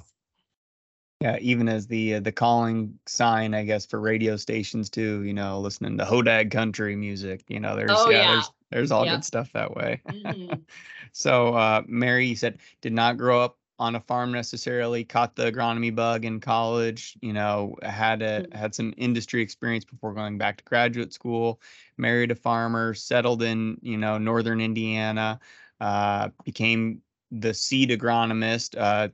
Yeah, 1.20 1.38
even 1.40 1.68
as 1.68 1.86
the 1.86 2.14
uh, 2.16 2.20
the 2.20 2.32
calling 2.32 2.98
sign, 3.06 3.54
I 3.54 3.64
guess, 3.64 3.86
for 3.86 4.00
radio 4.00 4.36
stations 4.36 4.90
too. 4.90 5.22
You 5.22 5.32
know, 5.34 5.60
listening 5.60 5.96
to 5.98 6.04
hodag 6.04 6.50
country 6.50 6.96
music. 6.96 7.44
You 7.48 7.60
know, 7.60 7.76
there's 7.76 8.06
Oh, 8.06 8.10
yeah, 8.10 8.22
yeah. 8.22 8.30
there's 8.32 8.52
there's 8.70 8.90
all 8.90 9.04
Yep. 9.04 9.14
good 9.16 9.24
stuff 9.24 9.52
that 9.52 9.74
way. 9.74 10.02
Mhm. 10.08 10.62
So, 11.12 11.54
uh, 11.54 11.82
Mary, 11.86 12.26
you 12.26 12.34
said 12.36 12.58
did 12.80 12.92
not 12.92 13.16
grow 13.18 13.40
up 13.40 13.58
on 13.78 13.94
a 13.94 14.00
farm 14.00 14.32
necessarily. 14.32 15.04
Caught 15.04 15.36
the 15.36 15.50
agronomy 15.50 15.94
bug 15.94 16.24
in 16.24 16.40
college. 16.40 17.16
You 17.20 17.32
know, 17.32 17.76
had 17.82 18.22
a 18.22 18.44
Mhm. 18.44 18.54
had 18.54 18.74
some 18.74 18.94
industry 18.96 19.42
experience 19.42 19.84
before 19.84 20.14
going 20.14 20.38
back 20.38 20.58
to 20.58 20.64
graduate 20.64 21.12
school. 21.12 21.60
Married 21.96 22.30
a 22.30 22.34
farmer, 22.36 22.94
settled 22.94 23.42
in 23.42 23.78
you 23.82 23.96
know 23.96 24.18
northern 24.18 24.60
Indiana. 24.60 25.40
Uh, 25.80 26.30
became 26.44 27.02
the 27.30 27.52
seed 27.54 27.90
agronomist. 27.90 28.76
Uh, 28.78 29.08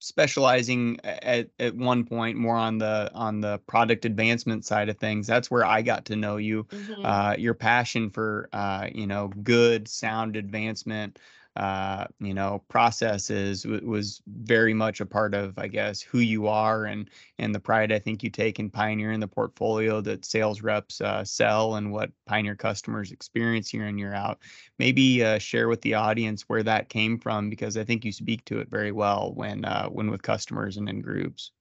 specializing 0.00 0.98
at, 1.04 1.48
at 1.58 1.74
one 1.74 2.04
point 2.04 2.36
more 2.36 2.56
on 2.56 2.78
the 2.78 3.10
on 3.14 3.40
the 3.40 3.58
product 3.66 4.04
advancement 4.04 4.64
side 4.64 4.88
of 4.90 4.98
things 4.98 5.26
that's 5.26 5.50
where 5.50 5.64
i 5.64 5.80
got 5.80 6.04
to 6.04 6.14
know 6.16 6.36
you 6.36 6.66
Mhm. 6.70 7.04
uh, 7.04 7.34
your 7.38 7.54
passion 7.54 8.10
for 8.10 8.48
uh, 8.52 8.88
you 8.92 9.06
know 9.06 9.28
good 9.42 9.88
sound 9.88 10.36
advancement 10.36 11.18
uh, 11.56 12.06
you 12.20 12.34
know 12.34 12.62
processes 12.68 13.62
w- 13.62 13.86
was 13.86 14.22
very 14.26 14.74
much 14.74 15.00
a 15.00 15.06
part 15.06 15.34
of 15.34 15.58
i 15.58 15.66
guess 15.66 16.00
who 16.00 16.18
you 16.18 16.46
are 16.46 16.84
and 16.84 17.10
and 17.38 17.54
the 17.54 17.60
pride 17.60 17.92
i 17.92 17.98
think 17.98 18.22
you 18.22 18.30
take 18.30 18.58
in 18.58 18.70
pioneering 18.70 19.20
the 19.20 19.28
portfolio 19.28 20.00
that 20.00 20.24
sales 20.24 20.62
reps 20.62 21.00
uh, 21.00 21.24
sell 21.24 21.76
and 21.76 21.90
what 21.90 22.10
pioneer 22.26 22.54
customers 22.54 23.10
experience 23.12 23.72
year 23.72 23.86
in 23.86 23.98
year 23.98 24.14
out 24.14 24.38
maybe 24.78 25.24
uh, 25.24 25.38
share 25.38 25.68
with 25.68 25.80
the 25.82 25.94
audience 25.94 26.42
where 26.42 26.62
that 26.62 26.88
came 26.88 27.18
from 27.18 27.48
because 27.48 27.76
i 27.76 27.84
think 27.84 28.04
you 28.04 28.12
speak 28.12 28.44
to 28.44 28.58
it 28.58 28.68
very 28.70 28.92
well 28.92 29.32
when 29.34 29.64
uh, 29.64 29.88
when 29.88 30.10
with 30.10 30.22
customers 30.22 30.76
and 30.76 30.88
in 30.88 31.00
groups 31.00 31.52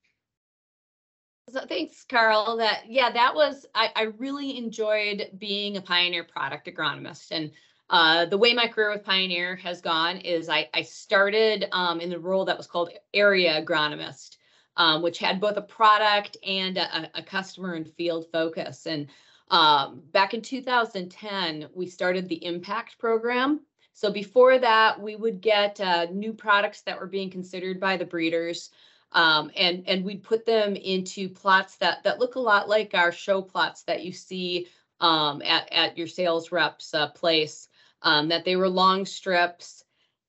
So 1.51 1.65
thanks, 1.67 2.03
Carl. 2.09 2.57
That 2.57 2.83
yeah, 2.87 3.11
that 3.11 3.35
was 3.35 3.67
I, 3.75 3.91
I 3.95 4.01
really 4.17 4.57
enjoyed 4.57 5.29
being 5.37 5.77
a 5.77 5.81
Pioneer 5.81 6.23
product 6.23 6.67
agronomist. 6.67 7.27
And 7.31 7.51
uh, 7.89 8.25
the 8.25 8.37
way 8.37 8.53
my 8.53 8.67
career 8.67 8.91
with 8.91 9.03
Pioneer 9.03 9.55
has 9.57 9.81
gone 9.81 10.17
is 10.17 10.49
I, 10.49 10.69
I 10.73 10.81
started 10.81 11.67
um, 11.71 11.99
in 11.99 12.09
the 12.09 12.19
role 12.19 12.45
that 12.45 12.57
was 12.57 12.67
called 12.67 12.91
area 13.13 13.61
agronomist, 13.61 14.37
um, 14.77 15.01
which 15.01 15.19
had 15.19 15.39
both 15.39 15.57
a 15.57 15.61
product 15.61 16.37
and 16.45 16.77
a, 16.77 17.09
a 17.13 17.23
customer 17.23 17.73
and 17.73 17.87
field 17.93 18.25
focus. 18.31 18.87
And 18.87 19.07
um, 19.51 20.01
back 20.11 20.33
in 20.33 20.41
2010, 20.41 21.69
we 21.73 21.85
started 21.85 22.27
the 22.27 22.43
Impact 22.43 22.97
program. 22.97 23.61
So 23.93 24.11
before 24.11 24.57
that, 24.59 24.99
we 24.99 25.15
would 25.15 25.39
get 25.39 25.79
uh, 25.79 26.07
new 26.11 26.33
products 26.33 26.81
that 26.81 26.99
were 26.99 27.07
being 27.07 27.29
considered 27.29 27.79
by 27.79 27.97
the 27.97 28.05
breeders 28.05 28.71
um, 29.15 29.49
and 29.55 29.83
and 29.87 30.03
we'd 30.03 30.23
put 30.23 30.45
them 30.45 30.75
into 30.75 31.29
plots 31.29 31.77
that 31.77 32.03
that 32.03 32.19
look 32.19 32.35
a 32.35 32.39
lot 32.39 32.67
like 32.67 32.93
our 32.93 33.11
show 33.11 33.41
plots 33.41 33.83
that 33.83 34.03
you 34.03 34.11
see 34.11 34.67
um, 34.99 35.41
at 35.41 35.71
at 35.71 35.97
your 35.97 36.07
sales 36.07 36.51
reps 36.51 36.93
uh, 36.93 37.07
place. 37.09 37.69
Um, 38.05 38.29
that 38.29 38.45
they 38.45 38.55
were 38.55 38.69
long 38.69 39.05
strips, 39.05 39.83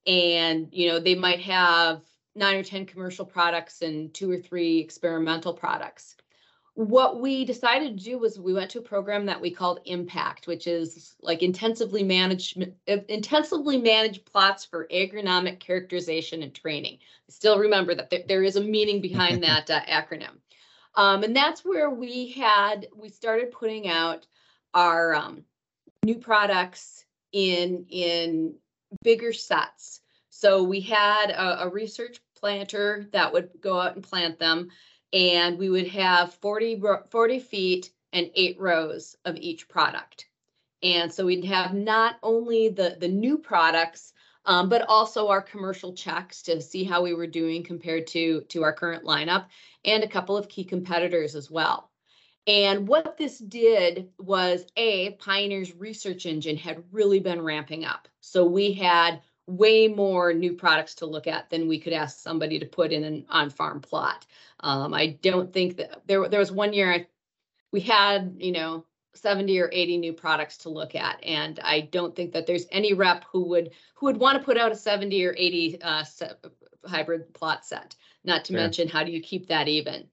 and 0.06 0.68
you 0.73 0.88
know 0.88 0.99
they 0.99 1.14
might 1.14 1.40
have 1.40 2.00
nine 2.35 2.56
or 2.56 2.62
ten 2.64 2.87
commercial 2.87 3.25
products 3.25 3.83
and 3.83 4.12
two 4.12 4.30
or 4.30 4.38
three 4.38 4.78
experimental 4.78 5.54
products. 5.54 6.16
What 6.75 7.21
we 7.21 7.45
decided 7.47 7.97
to 7.97 8.04
do 8.04 8.18
was 8.18 8.38
we 8.38 8.52
went 8.52 8.71
to 8.73 8.80
a 8.80 8.83
program 8.83 9.26
that 9.26 9.40
we 9.40 9.50
called 9.50 9.80
Impact, 9.87 10.47
which 10.47 10.66
is 10.66 11.16
like 11.23 11.42
intensively 11.42 12.02
managed 12.02 12.62
intensively 12.87 13.78
managed 13.78 14.26
plots 14.26 14.64
for 14.64 14.88
agronomic 14.92 15.61
characterization 15.61 16.42
and 16.42 16.54
training 16.54 16.99
I 17.28 17.33
still 17.33 17.59
remember 17.59 17.95
that 17.95 18.11
there, 18.11 18.23
there 18.28 18.42
is 18.42 18.56
a 18.56 18.61
meaning 18.61 19.00
behind 19.00 19.42
that 19.42 19.71
uh, 19.71 19.80
acronym. 19.83 20.38
Um, 20.95 21.23
and 21.25 21.37
that's 21.37 21.64
where 21.64 21.90
we 21.90 22.33
had, 22.33 22.88
we 22.95 23.09
started 23.11 23.52
putting 23.52 23.88
out 23.88 24.26
our 24.73 25.14
um, 25.14 25.45
new 26.04 26.16
products 26.16 27.04
in, 27.37 27.85
in 27.90 28.55
bigger 29.02 29.35
sets. 29.35 30.00
So 30.31 30.62
we 30.62 30.81
had 30.81 31.31
a, 31.31 31.64
a 31.64 31.69
research 31.69 32.19
planter 32.35 33.09
that 33.12 33.31
would 33.35 33.50
go 33.61 33.78
out 33.78 33.95
and 33.95 34.02
plant 34.02 34.38
them. 34.38 34.71
And 35.12 35.59
we 35.59 35.69
would 35.69 35.88
have 35.88 36.33
40, 36.35 36.83
40 37.11 37.38
feet 37.40 37.90
and 38.14 38.31
eight 38.35 38.59
rows 38.59 39.16
of 39.26 39.37
each 39.37 39.69
product. 39.69 40.26
And 40.83 41.12
so 41.12 41.26
we'd 41.26 41.45
have 41.45 41.75
not 41.75 42.16
only 42.23 42.71
the, 42.71 42.97
the 42.99 43.09
new 43.09 43.37
products, 43.37 44.14
um, 44.47 44.71
but 44.71 44.87
also 44.88 45.28
our 45.28 45.43
commercial 45.43 45.93
checks 45.93 46.40
to 46.43 46.62
see 46.62 46.85
how 46.85 47.02
we 47.02 47.12
were 47.12 47.26
doing 47.26 47.62
compared 47.62 48.07
to 48.09 48.43
to 48.49 48.62
our 48.62 48.73
current 48.73 49.05
lineup, 49.05 49.47
and 49.85 50.05
a 50.05 50.09
couple 50.09 50.37
of 50.37 50.49
key 50.49 50.64
competitors 50.64 51.35
as 51.35 51.50
well. 51.50 51.90
And 52.47 52.87
what 52.87 53.17
this 53.17 53.38
did 53.38 54.09
was 54.19 54.67
a 54.76 55.11
Pioneer's 55.12 55.75
research 55.75 56.26
engine 56.26 56.57
had 56.57 56.85
really 56.93 57.19
been 57.19 57.43
ramping 57.43 57.85
up. 57.85 58.09
So 58.21 58.45
we 58.45 58.73
had 58.73 59.21
way 59.47 59.88
more 59.88 60.33
new 60.33 60.53
products 60.53 60.95
to 60.97 61.07
look 61.07 61.26
at 61.26 61.50
than 61.50 61.69
we 61.69 61.79
could 61.79 61.93
ask 61.93 62.19
somebody 62.19 62.59
to 62.59 62.67
put 62.67 62.93
in 62.93 63.05
an 63.05 63.26
on-farm 63.29 63.81
plot. 63.81 64.26
Um, 64.61 64.95
I 64.95 65.19
don't 65.23 65.53
think 65.53 65.76
that 65.76 66.03
there 66.07 66.29
there 66.29 66.41
was 66.41 66.53
one 66.53 66.73
year 66.73 66.93
I, 66.93 67.07
we 67.73 67.81
had 67.81 68.37
you 68.38 68.53
know 68.53 68.85
70 69.15 69.59
or 69.61 69.71
80 69.73 69.99
new 69.99 70.12
products 70.12 70.59
to 70.59 70.69
look 70.69 70.95
at 70.95 71.23
and 71.25 71.59
i 71.62 71.81
don't 71.81 72.15
think 72.15 72.33
that 72.33 72.47
there's 72.47 72.67
any 72.71 72.93
rep 72.93 73.25
who 73.33 73.49
would 73.49 73.71
who 73.95 74.07
would 74.07 74.19
want 74.19 74.38
to 74.38 74.45
put 74.45 74.59
out 74.59 74.73
a 74.73 74.76
70 74.76 75.25
or 75.25 75.35
80 75.37 75.81
uh, 75.81 76.05
hybrid 76.85 77.33
plot 77.33 77.65
set 77.65 77.97
not 78.25 78.45
to 78.45 78.53
sure. 78.53 78.61
mention 78.61 78.88
how 78.88 79.05
do 79.05 79.11
you 79.11 79.23
keep 79.23 79.49
that 79.49 79.69
even 79.69 80.07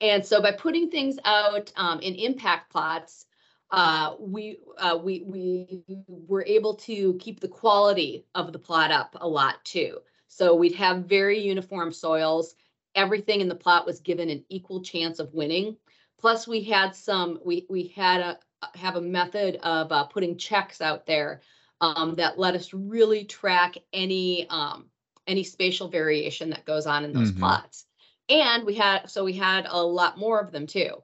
and 0.00 0.24
so 0.24 0.40
by 0.40 0.52
putting 0.52 0.90
things 0.90 1.18
out 1.24 1.72
um, 1.76 2.00
in 2.00 2.14
impact 2.14 2.70
plots 2.70 3.26
uh, 3.72 4.14
we 4.18 4.58
uh, 4.78 4.98
we 5.02 5.22
we 5.26 5.82
were 6.06 6.44
able 6.44 6.74
to 6.74 7.14
keep 7.20 7.40
the 7.40 7.48
quality 7.48 8.24
of 8.34 8.52
the 8.52 8.58
plot 8.58 8.90
up 8.90 9.16
a 9.20 9.28
lot 9.28 9.64
too 9.64 9.98
so 10.28 10.54
we'd 10.54 10.74
have 10.74 11.06
very 11.06 11.38
uniform 11.38 11.92
soils 11.92 12.54
everything 12.94 13.40
in 13.40 13.48
the 13.48 13.54
plot 13.54 13.86
was 13.86 14.00
given 14.00 14.28
an 14.30 14.44
equal 14.48 14.82
chance 14.82 15.18
of 15.18 15.32
winning 15.32 15.76
Plus, 16.20 16.46
we 16.46 16.62
had 16.62 16.94
some, 16.94 17.40
we, 17.44 17.66
we 17.70 17.88
had 17.96 18.20
a, 18.20 18.38
have 18.78 18.96
a 18.96 19.00
method 19.00 19.56
of 19.62 19.90
uh, 19.90 20.04
putting 20.04 20.36
checks 20.36 20.82
out 20.82 21.06
there 21.06 21.40
um, 21.80 22.14
that 22.16 22.38
let 22.38 22.54
us 22.54 22.74
really 22.74 23.24
track 23.24 23.76
any, 23.92 24.46
um, 24.50 24.90
any 25.26 25.42
spatial 25.42 25.88
variation 25.88 26.50
that 26.50 26.66
goes 26.66 26.86
on 26.86 27.04
in 27.04 27.12
those 27.12 27.30
mm-hmm. 27.30 27.40
plots. 27.40 27.86
And 28.30 28.64
we 28.64 28.74
had, 28.74 29.10
so 29.10 29.24
we 29.24 29.32
had 29.32 29.66
a 29.68 29.82
lot 29.82 30.18
more 30.18 30.40
of 30.40 30.52
them 30.52 30.66
too. 30.66 31.02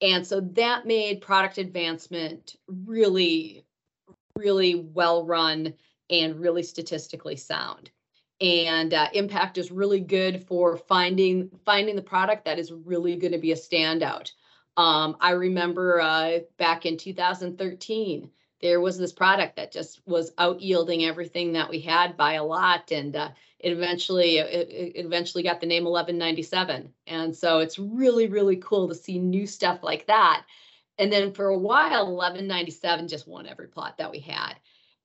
And 0.00 0.26
so 0.26 0.40
that 0.40 0.86
made 0.86 1.20
product 1.20 1.58
advancement 1.58 2.56
really, 2.68 3.64
really 4.36 4.76
well 4.76 5.26
run 5.26 5.74
and 6.08 6.40
really 6.40 6.62
statistically 6.62 7.36
sound 7.36 7.90
and 8.40 8.94
uh, 8.94 9.08
impact 9.14 9.58
is 9.58 9.72
really 9.72 9.98
good 9.98 10.44
for 10.46 10.76
finding 10.76 11.50
finding 11.66 11.96
the 11.96 12.00
product 12.00 12.44
that 12.44 12.58
is 12.58 12.72
really 12.72 13.16
going 13.16 13.32
to 13.32 13.38
be 13.38 13.50
a 13.50 13.56
standout 13.56 14.30
um, 14.78 15.16
I 15.20 15.32
remember 15.32 16.00
uh, 16.00 16.38
back 16.56 16.86
in 16.86 16.96
2013, 16.96 18.30
there 18.60 18.80
was 18.80 18.98
this 18.98 19.12
product 19.12 19.56
that 19.56 19.72
just 19.72 20.00
was 20.06 20.32
out 20.38 20.60
yielding 20.60 21.04
everything 21.04 21.52
that 21.52 21.70
we 21.70 21.80
had 21.80 22.16
by 22.16 22.34
a 22.34 22.44
lot, 22.44 22.90
and 22.90 23.14
uh, 23.14 23.30
it 23.58 23.72
eventually 23.72 24.38
it, 24.38 24.68
it, 24.70 24.92
eventually 24.96 25.42
got 25.42 25.60
the 25.60 25.66
name 25.66 25.84
1197. 25.84 26.92
And 27.06 27.36
so 27.36 27.60
it's 27.60 27.78
really 27.78 28.26
really 28.26 28.56
cool 28.56 28.88
to 28.88 28.94
see 28.94 29.18
new 29.18 29.46
stuff 29.46 29.82
like 29.82 30.06
that. 30.06 30.44
And 30.98 31.12
then 31.12 31.32
for 31.32 31.46
a 31.46 31.58
while, 31.58 32.06
1197 32.12 33.08
just 33.08 33.28
won 33.28 33.46
every 33.46 33.68
plot 33.68 33.98
that 33.98 34.10
we 34.10 34.18
had. 34.18 34.54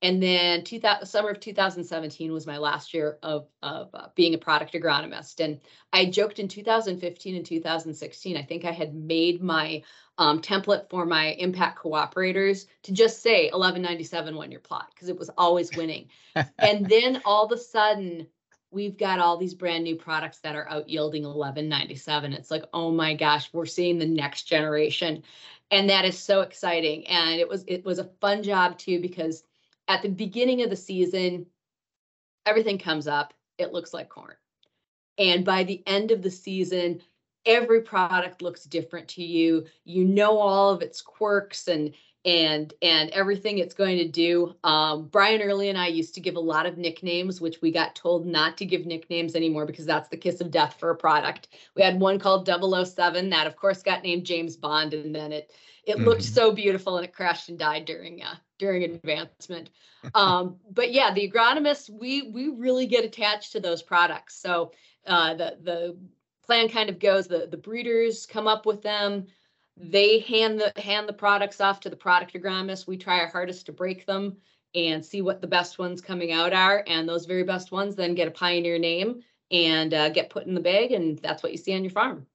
And 0.04 0.22
then 0.22 0.64
2000, 0.64 1.06
summer 1.06 1.30
of 1.30 1.40
2017 1.40 2.30
was 2.30 2.46
my 2.46 2.58
last 2.58 2.92
year 2.92 3.16
of, 3.22 3.46
of 3.62 3.88
uh, 3.94 4.08
being 4.14 4.34
a 4.34 4.38
product 4.38 4.74
agronomist. 4.74 5.42
And 5.42 5.58
I 5.94 6.04
joked 6.04 6.38
in 6.38 6.46
2015 6.46 7.34
and 7.34 7.46
2016, 7.46 8.36
I 8.36 8.42
think 8.42 8.66
I 8.66 8.70
had 8.70 8.94
made 8.94 9.42
my 9.42 9.82
um, 10.18 10.42
template 10.42 10.90
for 10.90 11.06
my 11.06 11.28
impact 11.38 11.78
cooperators 11.78 12.66
to 12.82 12.92
just 12.92 13.22
say 13.22 13.44
1197 13.44 14.36
won 14.36 14.50
your 14.50 14.60
plot 14.60 14.90
because 14.94 15.08
it 15.08 15.18
was 15.18 15.30
always 15.38 15.74
winning. 15.74 16.10
and 16.58 16.86
then 16.86 17.22
all 17.24 17.46
of 17.46 17.52
a 17.52 17.56
sudden, 17.56 18.26
we've 18.70 18.98
got 18.98 19.20
all 19.20 19.38
these 19.38 19.54
brand 19.54 19.84
new 19.84 19.96
products 19.96 20.40
that 20.40 20.54
are 20.54 20.68
out 20.68 20.86
yielding 20.86 21.22
1197. 21.22 22.34
It's 22.34 22.50
like, 22.50 22.64
oh 22.74 22.90
my 22.90 23.14
gosh, 23.14 23.48
we're 23.54 23.64
seeing 23.64 23.98
the 23.98 24.04
next 24.04 24.42
generation. 24.42 25.22
And 25.70 25.88
that 25.88 26.04
is 26.04 26.18
so 26.18 26.42
exciting. 26.42 27.06
And 27.06 27.40
it 27.40 27.48
was 27.48 27.64
it 27.66 27.86
was 27.86 27.98
a 27.98 28.10
fun 28.20 28.42
job 28.42 28.76
too 28.76 29.00
because 29.00 29.44
at 29.88 30.02
the 30.02 30.08
beginning 30.08 30.62
of 30.62 30.70
the 30.70 30.76
season, 30.76 31.46
everything 32.46 32.78
comes 32.78 33.06
up. 33.06 33.34
It 33.58 33.72
looks 33.72 33.94
like 33.94 34.08
corn. 34.08 34.34
And 35.18 35.44
by 35.44 35.64
the 35.64 35.82
end 35.86 36.10
of 36.10 36.22
the 36.22 36.30
season, 36.30 37.00
every 37.46 37.82
product 37.82 38.42
looks 38.42 38.64
different 38.64 39.08
to 39.08 39.22
you. 39.22 39.66
You 39.84 40.04
know 40.04 40.38
all 40.38 40.70
of 40.70 40.82
its 40.82 41.00
quirks 41.00 41.68
and 41.68 41.94
and 42.24 42.72
and 42.80 43.10
everything 43.10 43.58
it's 43.58 43.74
going 43.74 43.98
to 43.98 44.08
do. 44.08 44.54
Um, 44.64 45.08
Brian 45.08 45.42
Early 45.42 45.68
and 45.68 45.78
I 45.78 45.88
used 45.88 46.14
to 46.14 46.20
give 46.20 46.36
a 46.36 46.40
lot 46.40 46.66
of 46.66 46.78
nicknames, 46.78 47.40
which 47.40 47.60
we 47.60 47.70
got 47.70 47.94
told 47.94 48.26
not 48.26 48.56
to 48.58 48.64
give 48.64 48.86
nicknames 48.86 49.36
anymore 49.36 49.66
because 49.66 49.84
that's 49.84 50.08
the 50.08 50.16
kiss 50.16 50.40
of 50.40 50.50
death 50.50 50.76
for 50.78 50.90
a 50.90 50.96
product. 50.96 51.48
We 51.74 51.82
had 51.82 52.00
one 52.00 52.18
called 52.18 52.48
007 52.48 53.30
that, 53.30 53.46
of 53.46 53.56
course, 53.56 53.82
got 53.82 54.02
named 54.02 54.24
James 54.24 54.56
Bond, 54.56 54.94
and 54.94 55.14
then 55.14 55.32
it 55.32 55.52
it 55.84 55.96
mm-hmm. 55.96 56.04
looked 56.04 56.22
so 56.22 56.52
beautiful 56.52 56.96
and 56.96 57.04
it 57.04 57.12
crashed 57.12 57.50
and 57.50 57.58
died 57.58 57.84
during 57.84 58.22
uh, 58.22 58.36
during 58.58 58.84
advancement. 58.84 59.70
Um, 60.14 60.56
but 60.70 60.92
yeah, 60.92 61.12
the 61.12 61.30
agronomists 61.30 61.90
we 61.90 62.30
we 62.30 62.48
really 62.48 62.86
get 62.86 63.04
attached 63.04 63.52
to 63.52 63.60
those 63.60 63.82
products. 63.82 64.36
So 64.36 64.72
uh, 65.06 65.34
the 65.34 65.58
the 65.62 65.96
plan 66.46 66.68
kind 66.68 66.88
of 66.88 66.98
goes 66.98 67.26
the 67.26 67.48
the 67.50 67.56
breeders 67.56 68.26
come 68.26 68.46
up 68.46 68.66
with 68.66 68.82
them 68.82 69.26
they 69.76 70.20
hand 70.20 70.60
the 70.60 70.72
hand 70.80 71.08
the 71.08 71.12
products 71.12 71.60
off 71.60 71.80
to 71.80 71.90
the 71.90 71.96
product 71.96 72.34
agronomist 72.34 72.86
we 72.86 72.96
try 72.96 73.18
our 73.18 73.26
hardest 73.26 73.66
to 73.66 73.72
break 73.72 74.06
them 74.06 74.36
and 74.74 75.04
see 75.04 75.22
what 75.22 75.40
the 75.40 75.46
best 75.46 75.78
ones 75.78 76.00
coming 76.00 76.32
out 76.32 76.52
are 76.52 76.84
and 76.86 77.08
those 77.08 77.26
very 77.26 77.44
best 77.44 77.72
ones 77.72 77.94
then 77.94 78.14
get 78.14 78.28
a 78.28 78.32
pioneer 78.32 78.78
name 78.78 79.22
and 79.50 79.94
uh, 79.94 80.08
get 80.08 80.30
put 80.30 80.46
in 80.46 80.54
the 80.54 80.60
bag 80.60 80.92
and 80.92 81.18
that's 81.18 81.42
what 81.42 81.52
you 81.52 81.58
see 81.58 81.74
on 81.74 81.84
your 81.84 81.90
farm. 81.90 82.26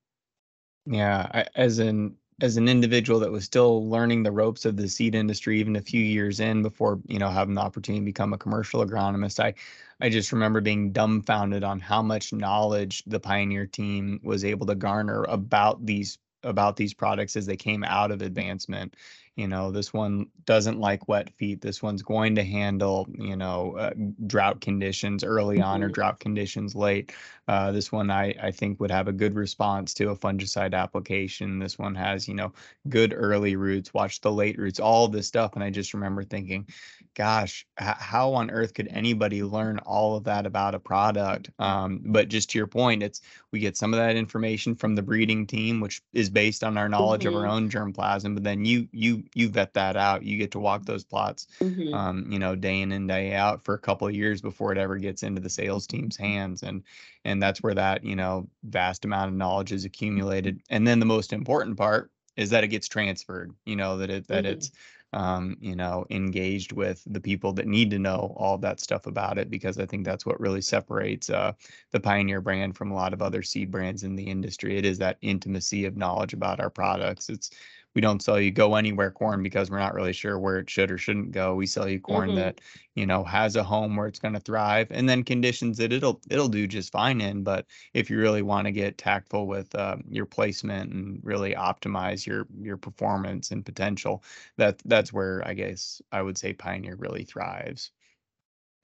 Yeah 0.85 1.27
I, 1.33 1.45
as 1.55 1.79
an 1.79 2.15
as 2.41 2.55
an 2.55 2.69
individual 2.69 3.19
that 3.19 3.31
was 3.31 3.43
still 3.43 3.89
learning 3.89 4.23
the 4.23 4.31
ropes 4.31 4.63
of 4.63 4.77
the 4.77 4.87
seed 4.87 5.13
industry 5.13 5.59
even 5.59 5.75
a 5.75 5.81
few 5.81 6.01
years 6.01 6.39
in 6.39 6.63
before 6.63 6.99
you 7.05 7.19
know 7.19 7.29
having 7.29 7.55
the 7.55 7.61
opportunity 7.61 8.01
to 8.01 8.05
become 8.05 8.33
a 8.33 8.37
commercial 8.37 8.85
agronomist 8.85 9.43
i 9.43 9.53
i 9.99 10.07
just 10.07 10.31
remember 10.31 10.61
being 10.61 10.91
dumbfounded 10.91 11.63
on 11.63 11.79
how 11.79 12.01
much 12.01 12.31
knowledge 12.31 13.03
the 13.07 13.19
pioneer 13.19 13.65
team 13.65 14.19
was 14.23 14.45
able 14.45 14.65
to 14.65 14.75
garner 14.75 15.25
about 15.25 15.85
these 15.85 16.17
about 16.43 16.75
these 16.75 16.93
products 16.93 17.35
as 17.35 17.45
they 17.45 17.57
came 17.57 17.83
out 17.83 18.11
of 18.11 18.21
advancement 18.21 18.95
you 19.39 19.47
know 19.47 19.71
this 19.71 19.93
one 19.93 20.27
doesn't 20.43 20.81
like 20.81 21.07
wet 21.07 21.29
feet 21.29 21.61
this 21.61 21.81
one's 21.81 22.01
going 22.01 22.35
to 22.35 22.43
handle 22.43 23.07
you 23.13 23.37
know 23.37 23.77
uh, 23.77 23.91
drought 24.27 24.59
conditions 24.59 25.23
early 25.23 25.61
on 25.61 25.81
or 25.81 25.85
mm-hmm. 25.85 25.93
drought 25.93 26.19
conditions 26.19 26.75
late 26.75 27.13
uh, 27.47 27.71
this 27.71 27.91
one 27.91 28.11
I, 28.11 28.35
I 28.43 28.51
think 28.51 28.79
would 28.79 28.91
have 28.91 29.07
a 29.07 29.13
good 29.13 29.35
response 29.35 29.93
to 29.95 30.09
a 30.09 30.15
fungicide 30.15 30.73
application 30.73 31.57
this 31.57 31.79
one 31.79 31.95
has 31.95 32.27
you 32.27 32.33
know 32.33 32.51
good 32.89 33.13
early 33.15 33.55
roots 33.55 33.93
watch 33.93 34.19
the 34.19 34.31
late 34.31 34.57
roots 34.57 34.79
all 34.79 35.07
this 35.07 35.27
stuff 35.27 35.55
and 35.55 35.63
i 35.63 35.69
just 35.69 35.93
remember 35.93 36.23
thinking 36.23 36.67
gosh 37.15 37.65
h- 37.79 37.95
how 37.97 38.33
on 38.33 38.51
earth 38.51 38.73
could 38.73 38.89
anybody 38.89 39.41
learn 39.41 39.79
all 39.79 40.17
of 40.17 40.25
that 40.25 40.45
about 40.45 40.75
a 40.75 40.79
product 40.79 41.49
um, 41.59 42.01
but 42.07 42.27
just 42.27 42.49
to 42.49 42.57
your 42.57 42.67
point 42.67 43.01
it's 43.01 43.21
we 43.51 43.59
get 43.59 43.77
some 43.77 43.93
of 43.93 43.99
that 43.99 44.17
information 44.17 44.75
from 44.75 44.95
the 44.95 45.01
breeding 45.01 45.47
team 45.47 45.79
which 45.79 46.01
is 46.11 46.29
based 46.29 46.63
on 46.63 46.77
our 46.77 46.89
knowledge 46.89 47.21
mm-hmm. 47.21 47.29
of 47.29 47.35
our 47.35 47.47
mm-hmm. 47.47 47.55
own 47.55 47.69
germplasm 47.69 48.33
but 48.33 48.43
then 48.43 48.65
you 48.65 48.87
you 48.91 49.23
you 49.33 49.49
vet 49.49 49.73
that 49.73 49.95
out. 49.95 50.23
You 50.23 50.37
get 50.37 50.51
to 50.51 50.59
walk 50.59 50.85
those 50.85 51.03
plots, 51.03 51.47
mm-hmm. 51.59 51.93
um, 51.93 52.25
you 52.29 52.39
know, 52.39 52.55
day 52.55 52.81
in 52.81 52.91
and 52.91 53.07
day 53.07 53.33
out 53.33 53.63
for 53.63 53.73
a 53.73 53.79
couple 53.79 54.07
of 54.07 54.15
years 54.15 54.41
before 54.41 54.71
it 54.71 54.77
ever 54.77 54.97
gets 54.97 55.23
into 55.23 55.41
the 55.41 55.49
sales 55.49 55.87
team's 55.87 56.17
hands, 56.17 56.63
and 56.63 56.83
and 57.25 57.41
that's 57.41 57.61
where 57.61 57.75
that 57.75 58.03
you 58.03 58.15
know 58.15 58.47
vast 58.63 59.05
amount 59.05 59.29
of 59.29 59.37
knowledge 59.37 59.71
is 59.71 59.85
accumulated. 59.85 60.61
And 60.69 60.87
then 60.87 60.99
the 60.99 61.05
most 61.05 61.33
important 61.33 61.77
part 61.77 62.11
is 62.37 62.49
that 62.51 62.63
it 62.63 62.69
gets 62.69 62.87
transferred. 62.87 63.53
You 63.65 63.75
know 63.75 63.97
that 63.97 64.09
it 64.09 64.27
that 64.27 64.43
mm-hmm. 64.43 64.53
it's 64.53 64.71
um, 65.13 65.57
you 65.59 65.75
know, 65.75 66.05
engaged 66.09 66.71
with 66.71 67.03
the 67.07 67.19
people 67.19 67.51
that 67.53 67.67
need 67.67 67.89
to 67.91 67.99
know 67.99 68.33
all 68.37 68.57
that 68.59 68.79
stuff 68.79 69.07
about 69.07 69.37
it 69.37 69.49
because 69.49 69.79
I 69.79 69.85
think 69.85 70.05
that's 70.05 70.25
what 70.25 70.39
really 70.39 70.61
separates 70.61 71.29
uh, 71.29 71.53
the 71.91 71.99
Pioneer 71.99 72.41
brand 72.41 72.77
from 72.77 72.91
a 72.91 72.95
lot 72.95 73.13
of 73.13 73.21
other 73.21 73.41
seed 73.41 73.71
brands 73.71 74.03
in 74.03 74.15
the 74.15 74.23
industry. 74.23 74.77
It 74.77 74.85
is 74.85 74.99
that 74.99 75.17
intimacy 75.21 75.85
of 75.85 75.97
knowledge 75.97 76.33
about 76.33 76.59
our 76.59 76.69
products. 76.69 77.29
It's 77.29 77.51
we 77.95 78.01
don't 78.01 78.21
sell 78.21 78.39
you 78.39 78.51
go 78.51 78.75
anywhere 78.75 79.11
corn 79.11 79.41
because 79.41 79.71
we're 79.71 79.79
not 79.79 79.93
really 79.93 80.13
sure 80.13 80.37
where 80.37 80.57
it 80.57 80.69
should 80.69 80.91
or 80.91 80.97
shouldn't 80.97 81.31
go. 81.31 81.55
We 81.55 81.65
sell 81.65 81.89
you 81.89 81.99
corn 81.99 82.29
mm-hmm. 82.29 82.37
that 82.37 82.61
you 82.95 83.05
know 83.05 83.23
has 83.23 83.55
a 83.55 83.63
home 83.63 83.95
where 83.95 84.07
it's 84.07 84.19
going 84.19 84.35
to 84.35 84.39
thrive, 84.39 84.87
and 84.91 85.09
then 85.09 85.23
conditions 85.23 85.77
that 85.77 85.91
it'll 85.91 86.21
it'll 86.29 86.47
do 86.47 86.67
just 86.67 86.91
fine 86.91 87.21
in. 87.21 87.43
But 87.43 87.65
if 87.93 88.09
you 88.09 88.19
really 88.19 88.41
want 88.41 88.65
to 88.65 88.71
get 88.71 88.97
tactful 88.97 89.47
with 89.47 89.73
uh, 89.73 89.97
your 90.07 90.25
placement 90.25 90.93
and 90.93 91.19
really 91.23 91.55
optimize 91.55 92.25
your 92.25 92.47
your 92.61 92.77
performance 92.77 93.51
and 93.51 93.65
potential, 93.65 94.23
that 94.57 94.81
that's 94.85 95.11
where 95.11 95.41
I 95.47 95.53
guess 95.53 96.01
I 96.11 96.21
would 96.21 96.37
say 96.37 96.53
Pioneer 96.53 96.95
really 96.95 97.23
thrives. 97.23 97.91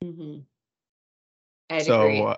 Mm-hmm. 0.02 0.40
I'd 1.70 1.82
so. 1.82 2.26
Uh, 2.26 2.36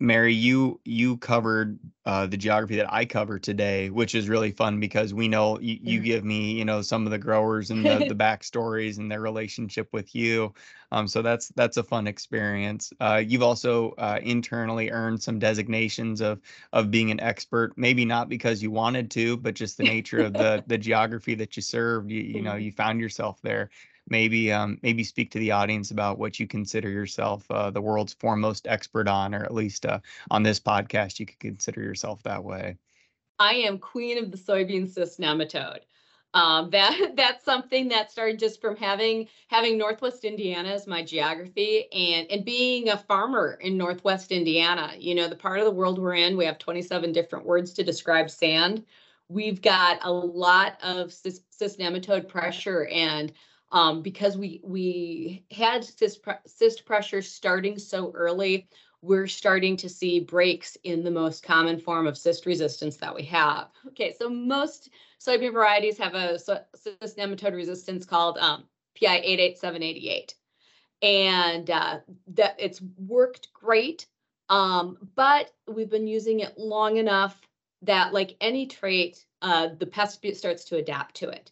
Mary, 0.00 0.32
you 0.32 0.80
you 0.84 1.18
covered 1.18 1.78
uh, 2.06 2.26
the 2.26 2.36
geography 2.36 2.76
that 2.76 2.92
I 2.92 3.04
cover 3.04 3.38
today, 3.38 3.90
which 3.90 4.14
is 4.14 4.28
really 4.28 4.50
fun 4.50 4.80
because 4.80 5.12
we 5.12 5.28
know 5.28 5.60
you, 5.60 5.78
you 5.82 6.00
give 6.00 6.24
me, 6.24 6.52
you 6.52 6.64
know, 6.64 6.80
some 6.80 7.04
of 7.04 7.10
the 7.10 7.18
growers 7.18 7.70
and 7.70 7.86
the, 7.86 8.02
the 8.02 8.14
backstories 8.16 8.96
and 8.98 9.12
their 9.12 9.20
relationship 9.20 9.92
with 9.92 10.14
you. 10.14 10.54
Um, 10.92 11.06
so 11.06 11.20
that's 11.20 11.48
that's 11.48 11.76
a 11.76 11.82
fun 11.82 12.06
experience. 12.06 12.92
Uh, 13.00 13.22
you've 13.26 13.42
also 13.42 13.90
uh, 13.98 14.18
internally 14.22 14.90
earned 14.90 15.22
some 15.22 15.38
designations 15.38 16.22
of 16.22 16.40
of 16.72 16.90
being 16.90 17.10
an 17.10 17.20
expert, 17.20 17.74
maybe 17.76 18.04
not 18.06 18.28
because 18.30 18.62
you 18.62 18.70
wanted 18.70 19.10
to, 19.12 19.36
but 19.36 19.54
just 19.54 19.76
the 19.76 19.84
nature 19.84 20.22
of 20.22 20.36
the 20.38 20.64
the 20.66 20.78
geography 20.78 21.34
that 21.34 21.54
you 21.56 21.62
served. 21.62 22.10
You 22.10 22.22
you 22.22 22.40
know, 22.42 22.54
Mhm. 22.54 22.62
you 22.62 22.72
found 22.72 23.00
yourself 23.00 23.42
there 23.42 23.70
maybe 24.08 24.52
um, 24.52 24.78
maybe 24.82 25.04
speak 25.04 25.30
to 25.32 25.38
the 25.38 25.50
audience 25.50 25.90
about 25.90 26.18
what 26.18 26.38
you 26.38 26.46
consider 26.46 26.88
yourself 26.88 27.50
uh, 27.50 27.70
the 27.70 27.80
world's 27.80 28.14
foremost 28.14 28.66
expert 28.66 29.08
on, 29.08 29.34
or 29.34 29.44
at 29.44 29.54
least 29.54 29.86
uh, 29.86 30.00
on 30.30 30.42
this 30.42 30.60
podcast, 30.60 31.18
you 31.18 31.26
could 31.26 31.38
consider 31.38 31.82
yourself 31.82 32.22
that 32.22 32.42
way. 32.42 32.76
I 33.38 33.54
am 33.54 33.78
queen 33.78 34.18
of 34.18 34.30
the 34.30 34.38
soybean 34.38 34.88
cyst 34.88 35.20
nematode. 35.20 35.80
Um, 36.34 36.68
that 36.70 37.12
that's 37.16 37.44
something 37.44 37.88
that 37.88 38.10
started 38.10 38.38
just 38.38 38.60
from 38.60 38.76
having 38.76 39.28
having 39.48 39.78
Northwest 39.78 40.24
Indiana 40.24 40.68
as 40.70 40.86
my 40.86 41.02
geography 41.02 41.90
and 41.92 42.30
and 42.30 42.44
being 42.44 42.90
a 42.90 42.96
farmer 42.96 43.58
in 43.60 43.76
Northwest 43.76 44.32
Indiana. 44.32 44.92
You 44.98 45.14
know, 45.14 45.28
the 45.28 45.36
part 45.36 45.58
of 45.58 45.64
the 45.64 45.70
world 45.70 45.98
we're 45.98 46.14
in, 46.14 46.36
we 46.36 46.44
have 46.44 46.58
27 46.58 47.12
different 47.12 47.46
words 47.46 47.72
to 47.74 47.84
describe 47.84 48.30
sand. 48.30 48.84
We've 49.28 49.60
got 49.60 49.98
a 50.02 50.12
lot 50.12 50.78
of 50.82 51.12
cyst, 51.12 51.42
cyst 51.50 51.80
nematode 51.80 52.28
pressure 52.28 52.86
and 52.86 53.32
um, 53.72 54.02
because 54.02 54.36
we 54.36 54.60
we 54.62 55.44
had 55.50 55.84
cyst, 55.84 56.22
pre- 56.22 56.34
cyst 56.46 56.84
pressure 56.84 57.22
starting 57.22 57.78
so 57.78 58.12
early, 58.14 58.68
we're 59.02 59.26
starting 59.26 59.76
to 59.76 59.88
see 59.88 60.20
breaks 60.20 60.76
in 60.84 61.04
the 61.04 61.10
most 61.10 61.42
common 61.42 61.78
form 61.78 62.06
of 62.06 62.16
cyst 62.16 62.46
resistance 62.46 62.96
that 62.96 63.14
we 63.14 63.22
have. 63.24 63.68
Okay, 63.88 64.14
so 64.18 64.28
most 64.28 64.90
soybean 65.20 65.52
varieties 65.52 65.98
have 65.98 66.14
a 66.14 66.38
cyst 66.38 67.16
nematode 67.16 67.54
resistance 67.54 68.04
called 68.04 68.38
um, 68.38 68.64
PI 69.00 69.20
88788. 69.24 70.34
And 71.02 71.70
uh, 71.70 71.98
that 72.28 72.56
it's 72.58 72.80
worked 72.96 73.52
great, 73.52 74.06
um, 74.48 74.96
but 75.14 75.52
we've 75.68 75.90
been 75.90 76.06
using 76.06 76.40
it 76.40 76.56
long 76.56 76.96
enough 76.96 77.38
that 77.82 78.14
like 78.14 78.34
any 78.40 78.66
trait, 78.66 79.24
uh, 79.42 79.68
the 79.78 79.86
pest 79.86 80.24
starts 80.34 80.64
to 80.64 80.76
adapt 80.76 81.16
to 81.16 81.28
it. 81.28 81.50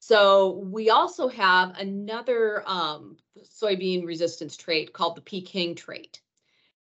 So 0.00 0.62
we 0.64 0.90
also 0.90 1.28
have 1.28 1.76
another 1.76 2.62
um, 2.66 3.16
soybean 3.42 4.06
resistance 4.06 4.56
trait 4.56 4.92
called 4.92 5.16
the 5.16 5.22
Peking 5.22 5.74
trait. 5.74 6.20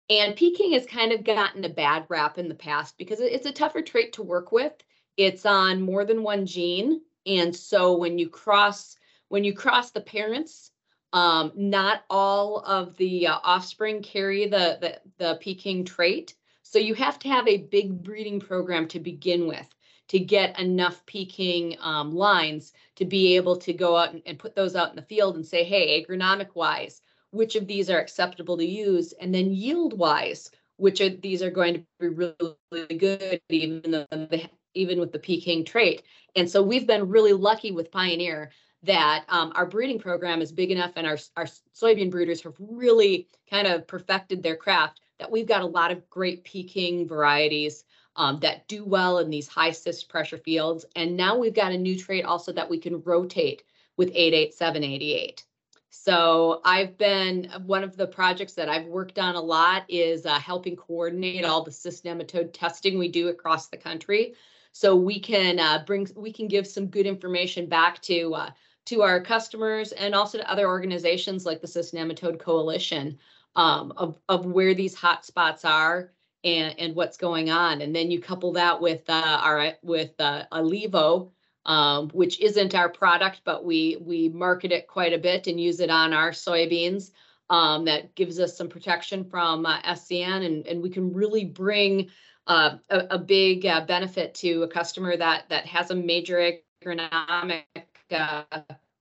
And 0.09 0.35
Peking 0.35 0.73
has 0.73 0.85
kind 0.85 1.11
of 1.11 1.23
gotten 1.23 1.63
a 1.63 1.69
bad 1.69 2.05
rap 2.09 2.37
in 2.37 2.47
the 2.47 2.55
past 2.55 2.97
because 2.97 3.19
it's 3.19 3.47
a 3.47 3.51
tougher 3.51 3.81
trait 3.81 4.13
to 4.13 4.23
work 4.23 4.51
with. 4.51 4.73
It's 5.17 5.45
on 5.45 5.81
more 5.81 6.05
than 6.05 6.23
one 6.23 6.45
gene. 6.45 7.01
And 7.25 7.55
so 7.55 7.97
when 7.97 8.19
you 8.19 8.29
cross 8.29 8.97
when 9.29 9.43
you 9.43 9.53
cross 9.53 9.91
the 9.91 10.01
parents, 10.01 10.71
um, 11.13 11.51
not 11.55 12.03
all 12.09 12.59
of 12.59 12.95
the 12.97 13.27
uh, 13.27 13.39
offspring 13.43 14.03
carry 14.03 14.47
the, 14.47 14.77
the 14.79 15.01
the 15.17 15.39
Peking 15.41 15.85
trait. 15.85 16.35
So 16.61 16.79
you 16.79 16.93
have 16.95 17.17
to 17.19 17.29
have 17.29 17.47
a 17.47 17.57
big 17.57 18.03
breeding 18.03 18.39
program 18.39 18.87
to 18.89 18.99
begin 18.99 19.47
with 19.47 19.67
to 20.09 20.19
get 20.19 20.59
enough 20.59 21.05
Peking 21.05 21.77
um, 21.79 22.13
lines 22.13 22.73
to 22.95 23.05
be 23.05 23.35
able 23.35 23.55
to 23.57 23.73
go 23.73 23.95
out 23.95 24.13
and, 24.13 24.21
and 24.25 24.39
put 24.39 24.55
those 24.55 24.75
out 24.75 24.89
in 24.89 24.95
the 24.95 25.01
field 25.01 25.35
and 25.35 25.45
say, 25.45 25.63
hey, 25.63 26.03
agronomic 26.03 26.55
wise, 26.55 27.01
which 27.31 27.55
of 27.55 27.67
these 27.67 27.89
are 27.89 27.99
acceptable 27.99 28.57
to 28.57 28.65
use? 28.65 29.13
And 29.13 29.33
then 29.33 29.51
yield 29.51 29.97
wise, 29.97 30.51
which 30.77 31.01
of 31.01 31.21
these 31.21 31.41
are 31.41 31.51
going 31.51 31.73
to 31.73 31.83
be 31.99 32.07
really, 32.07 32.55
really 32.71 32.97
good, 32.97 33.41
even 33.49 33.91
though 33.91 34.05
they, 34.11 34.49
even 34.73 34.99
with 34.99 35.11
the 35.11 35.19
Peking 35.19 35.65
trait. 35.65 36.03
And 36.35 36.49
so 36.49 36.61
we've 36.61 36.87
been 36.87 37.09
really 37.09 37.33
lucky 37.33 37.71
with 37.71 37.91
Pioneer 37.91 38.51
that 38.83 39.25
um, 39.29 39.51
our 39.55 39.65
breeding 39.65 39.99
program 39.99 40.41
is 40.41 40.51
big 40.51 40.69
enough 40.69 40.91
and 40.95 41.07
our, 41.07 41.17
our 41.35 41.47
soybean 41.73 42.11
breeders 42.11 42.41
have 42.43 42.55
really 42.59 43.27
kind 43.49 43.67
of 43.67 43.87
perfected 43.87 44.43
their 44.43 44.55
craft 44.55 45.01
that 45.17 45.31
we've 45.31 45.47
got 45.47 45.61
a 45.61 45.65
lot 45.67 45.91
of 45.91 46.09
great 46.09 46.43
Peking 46.43 47.07
varieties 47.07 47.83
um, 48.15 48.39
that 48.41 48.67
do 48.67 48.85
well 48.85 49.19
in 49.19 49.29
these 49.29 49.47
high 49.47 49.71
cyst 49.71 50.09
pressure 50.09 50.37
fields. 50.37 50.85
And 50.95 51.17
now 51.17 51.37
we've 51.37 51.53
got 51.53 51.71
a 51.71 51.77
new 51.77 51.97
trait 51.97 52.25
also 52.25 52.51
that 52.53 52.69
we 52.69 52.77
can 52.77 53.01
rotate 53.03 53.63
with 53.97 54.09
88788. 54.13 55.43
So 55.89 56.61
I've 56.65 56.97
been, 56.97 57.49
one 57.65 57.83
of 57.83 57.95
the 57.95 58.07
projects 58.07 58.53
that 58.53 58.69
I've 58.69 58.85
worked 58.85 59.17
on 59.17 59.35
a 59.35 59.41
lot 59.41 59.85
is 59.87 60.25
uh, 60.25 60.39
helping 60.39 60.75
coordinate 60.75 61.45
all 61.45 61.63
the 61.63 61.71
cyst 61.71 62.03
nematode 62.03 62.51
testing 62.53 62.99
we 62.99 63.07
do 63.07 63.29
across 63.29 63.67
the 63.67 63.77
country. 63.77 64.33
So 64.71 64.95
we 64.95 65.19
can 65.19 65.57
uh, 65.59 65.83
bring, 65.85 66.07
we 66.15 66.33
can 66.33 66.47
give 66.47 66.67
some 66.67 66.87
good 66.87 67.05
information 67.05 67.67
back 67.67 68.01
to 68.03 68.35
uh, 68.35 68.49
to 68.85 69.01
our 69.01 69.19
customers 69.19 69.91
and 69.93 70.13
also 70.13 70.37
to 70.37 70.51
other 70.51 70.67
organizations 70.67 71.45
like 71.45 71.61
the 71.61 71.67
Cyst 71.67 71.93
Nematode 71.93 72.39
Coalition 72.39 73.17
um, 73.55 73.93
of, 73.97 74.19
of 74.29 74.45
where 74.45 74.73
these 74.73 74.93
hot 74.93 75.25
spots 75.25 75.65
are 75.65 76.11
and, 76.45 76.79
and 76.79 76.95
what's 76.95 77.17
going 77.17 77.49
on. 77.49 77.81
And 77.81 77.93
then 77.93 78.11
you 78.11 78.21
couple 78.21 78.53
that 78.53 78.79
with 78.79 79.09
uh, 79.09 79.39
our 79.41 79.73
with 79.81 80.13
uh, 80.19 80.43
ILeVO, 80.51 81.31
um, 81.65 82.09
which 82.09 82.39
isn't 82.39 82.75
our 82.75 82.87
product, 82.87 83.41
but 83.43 83.65
we 83.65 83.97
we 83.99 84.29
market 84.29 84.71
it 84.71 84.87
quite 84.87 85.13
a 85.13 85.17
bit 85.17 85.47
and 85.47 85.59
use 85.59 85.79
it 85.79 85.89
on 85.89 86.13
our 86.13 86.31
soybeans. 86.31 87.11
Um, 87.47 87.85
that 87.85 88.15
gives 88.15 88.39
us 88.39 88.57
some 88.57 88.69
protection 88.69 89.23
from 89.23 89.65
uh, 89.65 89.81
SCN, 89.81 90.45
and 90.45 90.65
and 90.67 90.81
we 90.81 90.89
can 90.89 91.13
really 91.13 91.45
bring 91.45 92.09
uh, 92.47 92.77
a, 92.89 93.07
a 93.11 93.19
big 93.19 93.65
uh, 93.65 93.85
benefit 93.85 94.33
to 94.35 94.63
a 94.63 94.67
customer 94.67 95.17
that 95.17 95.49
that 95.49 95.65
has 95.65 95.91
a 95.91 95.95
major 95.95 96.51
agronomic 96.83 97.63
uh, 98.11 98.43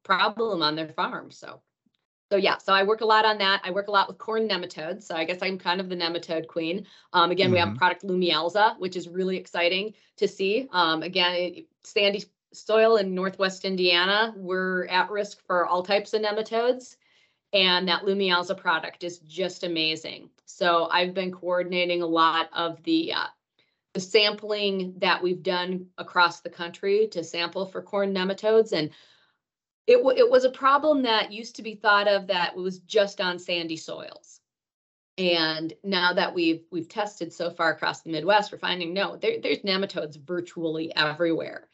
problem 0.02 0.62
on 0.62 0.76
their 0.76 0.88
farm. 0.88 1.30
So 1.30 1.60
so 2.30 2.36
yeah, 2.36 2.58
so 2.58 2.72
I 2.72 2.82
work 2.84 3.00
a 3.00 3.06
lot 3.06 3.24
on 3.24 3.38
that. 3.38 3.60
I 3.64 3.70
work 3.70 3.88
a 3.88 3.90
lot 3.90 4.08
with 4.08 4.18
corn 4.18 4.48
nematodes. 4.48 5.02
So 5.02 5.14
I 5.14 5.24
guess 5.24 5.38
I'm 5.42 5.58
kind 5.58 5.80
of 5.80 5.88
the 5.88 5.96
nematode 5.96 6.46
queen. 6.46 6.86
Um, 7.12 7.30
again, 7.30 7.52
we 7.52 7.58
have 7.58 7.70
Mhm. 7.70 7.76
product 7.76 8.04
Lumialza, 8.04 8.78
which 8.78 8.96
is 8.96 9.08
really 9.08 9.36
exciting 9.36 9.94
to 10.16 10.26
see. 10.26 10.68
Um, 10.72 11.02
again, 11.02 11.34
it- 11.34 11.66
sandy 11.84 12.24
soil 12.52 12.96
in 12.96 13.14
Northwest 13.14 13.64
Indiana, 13.64 14.32
we're 14.36 14.86
at 14.86 15.10
risk 15.10 15.44
for 15.46 15.66
all 15.66 15.82
types 15.82 16.14
of 16.14 16.22
nematodes. 16.22 16.96
And 17.52 17.88
that 17.88 18.02
Lumialza 18.02 18.56
product 18.56 19.04
is 19.04 19.18
just 19.20 19.62
amazing. 19.62 20.30
So 20.44 20.88
I've 20.90 21.14
been 21.14 21.30
coordinating 21.30 22.02
a 22.02 22.06
lot 22.06 22.48
of 22.52 22.82
the 22.82 23.12
uh, 23.12 23.26
the 23.92 24.00
sampling 24.00 24.94
that 24.98 25.22
we've 25.22 25.42
done 25.42 25.86
across 25.98 26.40
the 26.40 26.50
country 26.50 27.06
to 27.12 27.22
sample 27.22 27.64
for 27.64 27.80
corn 27.80 28.12
nematodes 28.12 28.72
and 28.72 28.90
it, 29.86 30.02
wa 30.02 30.10
it 30.10 30.30
was 30.30 30.44
a 30.44 30.50
problem 30.50 31.02
that 31.02 31.32
used 31.32 31.56
to 31.56 31.62
be 31.62 31.74
thought 31.74 32.08
of 32.08 32.26
that 32.28 32.56
was 32.56 32.78
just 32.80 33.20
on 33.20 33.38
sandy 33.38 33.76
soils. 33.76 34.40
And 35.16 35.72
now 35.84 36.12
that 36.12 36.34
we've 36.34 36.64
we've 36.72 36.88
tested 36.88 37.32
so 37.32 37.50
far 37.50 37.70
across 37.70 38.02
the 38.02 38.10
Midwest, 38.10 38.50
we're 38.50 38.58
finding 38.58 38.92
no, 38.92 39.16
there, 39.16 39.40
there's 39.40 39.60
nematodes 39.60 40.18
virtually 40.18 40.94
everywhere. 40.96 41.68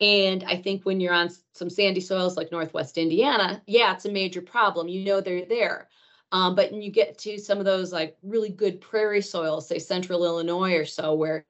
And 0.00 0.44
I 0.44 0.56
think 0.56 0.82
when 0.82 1.00
you're 1.00 1.14
on 1.14 1.30
some 1.54 1.70
sandy 1.70 2.00
soils 2.00 2.36
like 2.36 2.50
Northwest 2.50 2.98
Indiana, 2.98 3.62
yeah, 3.66 3.94
it's 3.94 4.04
a 4.04 4.12
major 4.12 4.42
problem. 4.42 4.88
You 4.88 5.04
know 5.04 5.20
they're 5.20 5.46
there. 5.46 5.88
Um, 6.32 6.54
but 6.54 6.72
when 6.72 6.82
you 6.82 6.90
get 6.90 7.18
to 7.18 7.38
some 7.38 7.58
of 7.58 7.64
those 7.64 7.92
like 7.92 8.16
really 8.22 8.48
good 8.48 8.80
prairie 8.80 9.22
soils, 9.22 9.68
say 9.68 9.78
central 9.78 10.24
Illinois 10.24 10.74
or 10.74 10.84
so, 10.84 11.14
where 11.14 11.46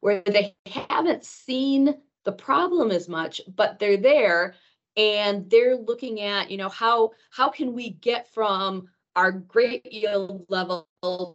where 0.00 0.22
they 0.26 0.56
haven't 0.66 1.24
seen 1.24 1.94
the 2.24 2.32
problem 2.32 2.90
as 2.90 3.08
much, 3.08 3.40
but 3.54 3.78
they're 3.78 3.96
there 3.96 4.54
and 4.96 5.48
they're 5.50 5.76
looking 5.76 6.20
at 6.20 6.50
you 6.50 6.56
know 6.56 6.68
how 6.68 7.12
how 7.30 7.48
can 7.48 7.72
we 7.72 7.90
get 7.90 8.32
from 8.32 8.88
our 9.14 9.30
great 9.32 9.90
yield 9.92 10.46
level 10.48 10.88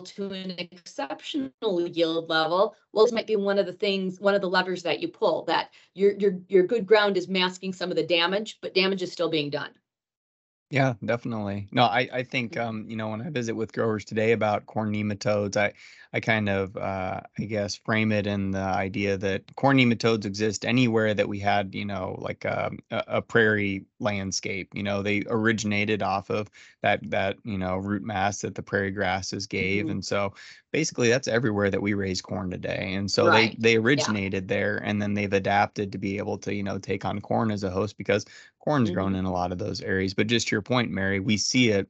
to 0.03 0.31
an 0.31 0.51
exceptional 0.57 1.87
yield 1.87 2.29
level? 2.29 2.75
Well 2.93 3.05
this 3.05 3.13
might 3.13 3.27
be 3.27 3.35
one 3.35 3.59
of 3.59 3.65
the 3.65 3.73
things 3.73 4.19
one 4.19 4.35
of 4.35 4.41
the 4.41 4.49
levers 4.49 4.83
that 4.83 4.99
you 4.99 5.07
pull 5.07 5.43
that 5.45 5.71
your 5.93 6.13
your 6.17 6.39
your 6.47 6.63
good 6.63 6.85
ground 6.85 7.17
is 7.17 7.27
masking 7.27 7.73
some 7.73 7.89
of 7.89 7.95
the 7.95 8.03
damage 8.03 8.57
but 8.61 8.73
damage 8.73 9.01
is 9.01 9.11
still 9.11 9.29
being 9.29 9.49
done 9.49 9.71
Yeah, 10.69 10.95
definitely. 11.05 11.69
No, 11.71 11.83
I 11.83 12.09
I 12.11 12.23
think 12.23 12.57
um, 12.57 12.89
you 12.89 12.97
know, 12.97 13.07
when 13.07 13.21
I 13.21 13.29
visit 13.29 13.55
with 13.55 13.71
growers 13.71 14.03
today 14.03 14.33
about 14.33 14.65
corn 14.65 14.91
nematodes, 14.91 15.55
I 15.55 15.71
I 16.11 16.19
kind 16.19 16.49
of 16.49 16.75
uh 16.75 17.21
I 17.39 17.43
guess 17.45 17.75
frame 17.75 18.11
it 18.11 18.27
in 18.27 18.51
the 18.51 18.59
idea 18.59 19.17
that 19.17 19.55
corn 19.55 19.77
nematodes 19.77 20.25
exist 20.25 20.65
anywhere 20.65 21.13
that 21.13 21.29
we 21.29 21.39
had, 21.39 21.73
you 21.73 21.85
know, 21.85 22.17
like 22.19 22.45
um, 22.45 22.79
a, 22.91 23.01
a 23.07 23.21
prairie 23.21 23.85
landscape. 24.01 24.69
You 24.75 24.83
know, 24.83 25.01
they 25.01 25.23
originated 25.27 26.03
off 26.03 26.29
of 26.29 26.49
that 26.81 26.99
that, 27.11 27.37
you 27.45 27.57
know, 27.57 27.77
root 27.77 28.03
mass 28.03 28.41
that 28.41 28.55
the 28.55 28.63
prairie 28.63 28.91
grasses 28.91 29.47
gave. 29.47 29.87
Mhm. 29.87 29.87
And 29.87 30.03
so 30.03 30.33
basically 30.73 31.07
that's 31.07 31.29
everywhere 31.29 31.69
that 31.71 31.81
we 31.81 31.93
raise 31.93 32.21
corn 32.21 32.49
today. 32.51 32.93
And 32.93 33.09
so 33.09 33.29
Right. 33.29 33.55
they 33.55 33.55
they 33.57 33.77
originated 33.77 34.49
there 34.49 34.77
and 34.83 35.01
then 35.01 35.13
they've 35.13 35.31
adapted 35.31 35.93
to 35.93 35.97
be 35.97 36.17
able 36.17 36.37
to, 36.39 36.53
you 36.53 36.63
know, 36.63 36.77
take 36.77 37.05
on 37.05 37.21
corn 37.21 37.51
as 37.51 37.63
a 37.63 37.71
host 37.71 37.97
because 37.97 38.25
corn's 38.67 38.91
grown 38.91 39.13
Mhm. 39.13 39.19
in 39.19 39.25
a 39.25 39.31
lot 39.31 39.53
of 39.53 39.57
those 39.57 39.79
areas. 39.81 40.13
But 40.13 40.27
just 40.27 40.49
to 40.49 40.55
your 40.55 40.61
point, 40.61 40.91
Mary, 40.91 41.21
we 41.21 41.37
see 41.37 41.69
it 41.69 41.87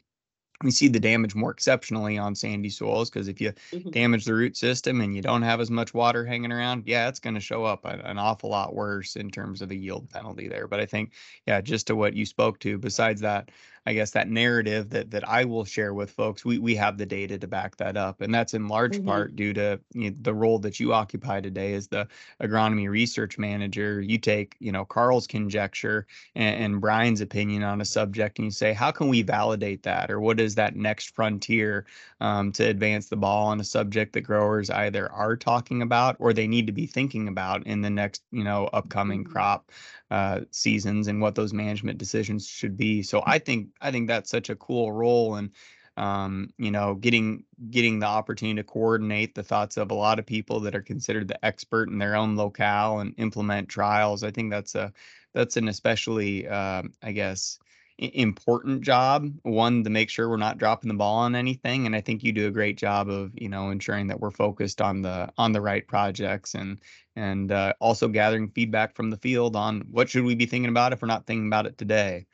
we 0.64 0.72
see 0.72 0.88
the 0.88 1.00
damage 1.00 1.36
more 1.36 1.52
exceptionally 1.52 2.18
on 2.18 2.34
sandy 2.34 2.70
soils 2.72 3.12
because 3.12 3.28
if 3.28 3.40
you 3.40 3.54
Mhm. 3.72 3.92
damage 3.92 4.26
the 4.26 4.34
root 4.34 4.58
system 4.58 5.02
and 5.02 5.16
you 5.16 5.22
don't 5.22 5.44
have 5.44 5.60
as 5.62 5.70
much 5.70 5.94
water 5.94 6.26
hanging 6.26 6.52
around, 6.52 6.84
yeah, 6.88 7.08
it's 7.08 7.20
going 7.20 7.36
to 7.36 7.40
show 7.40 7.64
up 7.64 7.86
a- 7.86 8.02
an 8.10 8.18
awful 8.18 8.50
lot 8.50 8.74
worse 8.74 9.16
in 9.16 9.30
terms 9.30 9.62
of 9.62 9.70
a 9.70 9.76
yield 9.76 10.10
penalty 10.10 10.48
there. 10.48 10.68
But 10.68 10.80
I 10.80 10.88
think, 10.88 11.14
yeah, 11.46 11.62
just 11.62 11.86
to 11.88 11.96
what 11.96 12.16
you 12.16 12.26
spoke 12.26 12.60
to, 12.62 12.80
besides 12.80 13.22
that, 13.22 13.52
I 13.88 13.94
guess 13.94 14.12
that 14.12 14.30
narrative 14.30 14.90
that 14.92 15.12
that 15.12 15.28
I 15.28 15.46
will 15.46 15.66
share 15.66 15.94
with 15.94 16.12
folks, 16.12 16.46
we 16.46 16.60
we 16.60 16.76
have 16.76 16.98
the 16.98 17.06
data 17.08 17.40
to 17.40 17.48
back 17.48 17.78
that 17.78 17.98
up, 17.98 18.22
and 18.22 18.36
that's 18.36 18.54
in 18.54 18.68
large 18.68 19.02
Mhm. 19.02 19.04
part 19.04 19.36
due 19.36 19.54
to 19.54 19.80
you 19.94 20.12
know, 20.12 20.18
the 20.22 20.34
role 20.36 20.60
that 20.60 20.80
you 20.80 20.94
occupy 20.94 21.42
today 21.42 21.74
as 21.74 21.88
the 21.88 22.08
agronomy 22.42 22.90
research 22.90 23.38
manager. 23.40 24.02
You 24.02 24.20
take 24.20 24.58
you 24.60 24.72
know 24.74 24.86
Carl's 24.86 25.28
conjecture 25.28 26.08
and, 26.36 26.64
and 26.64 26.82
Brian's 26.82 27.22
opinion 27.22 27.64
on 27.64 27.82
a 27.82 27.86
subject, 27.86 28.40
and 28.40 28.46
you 28.46 28.52
say, 28.52 28.74
how 28.74 28.92
can 28.92 29.08
we 29.10 29.24
validate 29.24 29.84
that, 29.84 30.12
or 30.12 30.20
what 30.20 30.40
is 30.40 30.56
that 30.56 30.76
next 30.76 31.16
frontier 31.16 31.86
um, 32.22 32.52
to 32.54 32.64
advance 32.66 33.10
the 33.10 33.18
ball 33.18 33.48
on 33.48 33.60
a 33.60 33.64
subject 33.64 34.14
that 34.14 34.22
growers 34.22 34.70
either 34.70 35.12
are 35.12 35.36
talking 35.38 35.82
about 35.82 36.16
or 36.20 36.34
they 36.34 36.48
need 36.48 36.68
to 36.68 36.74
be 36.74 36.88
thinking 36.88 37.28
about 37.28 37.66
in 37.66 37.82
the 37.82 37.90
next 37.90 38.24
you 38.32 38.44
know 38.44 38.66
upcoming 38.74 39.24
Mhm. 39.24 39.24
crop 39.24 39.72
uh, 40.12 40.42
seasons 40.52 41.08
and 41.08 41.22
what 41.22 41.36
those 41.36 41.54
management 41.54 41.98
decisions 41.98 42.48
should 42.48 42.78
be. 42.78 43.04
So 43.04 43.24
I 43.26 43.40
think 43.40 43.70
I 43.82 43.92
think 43.92 44.08
that's 44.08 44.30
such 44.30 44.50
a 44.50 44.56
cool 44.56 44.92
role 44.92 45.36
and 45.36 45.52
um, 45.98 46.50
you 46.58 46.72
know 46.72 46.96
getting 46.96 47.44
getting 47.72 48.00
the 48.00 48.06
opportunity 48.06 48.62
to 48.62 48.64
coordinate 48.64 49.36
the 49.36 49.44
thoughts 49.44 49.78
of 49.78 49.92
a 49.92 49.96
lot 49.96 50.20
of 50.20 50.26
people 50.26 50.60
that 50.62 50.76
are 50.76 50.82
considered 50.82 51.28
the 51.28 51.44
expert 51.44 51.90
in 51.90 51.98
their 51.98 52.16
own 52.16 52.36
locale 52.36 53.00
and 53.00 53.16
implement 53.18 53.70
trials. 53.70 54.24
I 54.24 54.32
think 54.32 54.52
that's 54.52 54.76
a 54.76 54.94
that's 55.34 55.58
an 55.58 55.68
especially 55.68 56.48
um, 56.48 56.94
I 57.02 57.12
guess 57.12 57.60
important 58.00 58.82
job 58.82 59.28
one 59.42 59.84
to 59.84 59.90
make 59.90 60.08
sure 60.08 60.30
we're 60.30 60.38
not 60.38 60.60
dropping 60.60 60.88
the 60.88 60.94
ball 60.94 61.16
on 61.18 61.34
anything 61.34 61.88
and 61.88 61.96
i 61.96 62.02
think 62.02 62.24
you 62.24 62.32
do 62.32 62.46
a 62.46 62.52
great 62.52 62.78
job 62.78 63.10
of 63.10 63.32
you 63.34 63.50
know 63.50 63.72
ensuring 63.72 64.06
that 64.06 64.20
we're 64.20 64.30
focused 64.30 64.82
on 64.82 65.02
the 65.02 65.28
on 65.36 65.52
the 65.52 65.62
right 65.62 65.88
projects 65.88 66.54
and 66.54 66.80
and 67.16 67.52
uh, 67.52 67.74
also 67.80 68.08
gathering 68.08 68.50
feedback 68.50 68.96
from 68.96 69.10
the 69.10 69.18
field 69.18 69.56
on 69.56 69.82
what 69.90 70.08
should 70.08 70.24
we 70.24 70.36
be 70.36 70.46
thinking 70.46 70.70
about 70.70 70.94
if 70.94 71.02
we're 71.02 71.08
not 71.08 71.26
thinking 71.26 71.48
about 71.48 71.66
it 71.66 71.76
today 71.76 72.28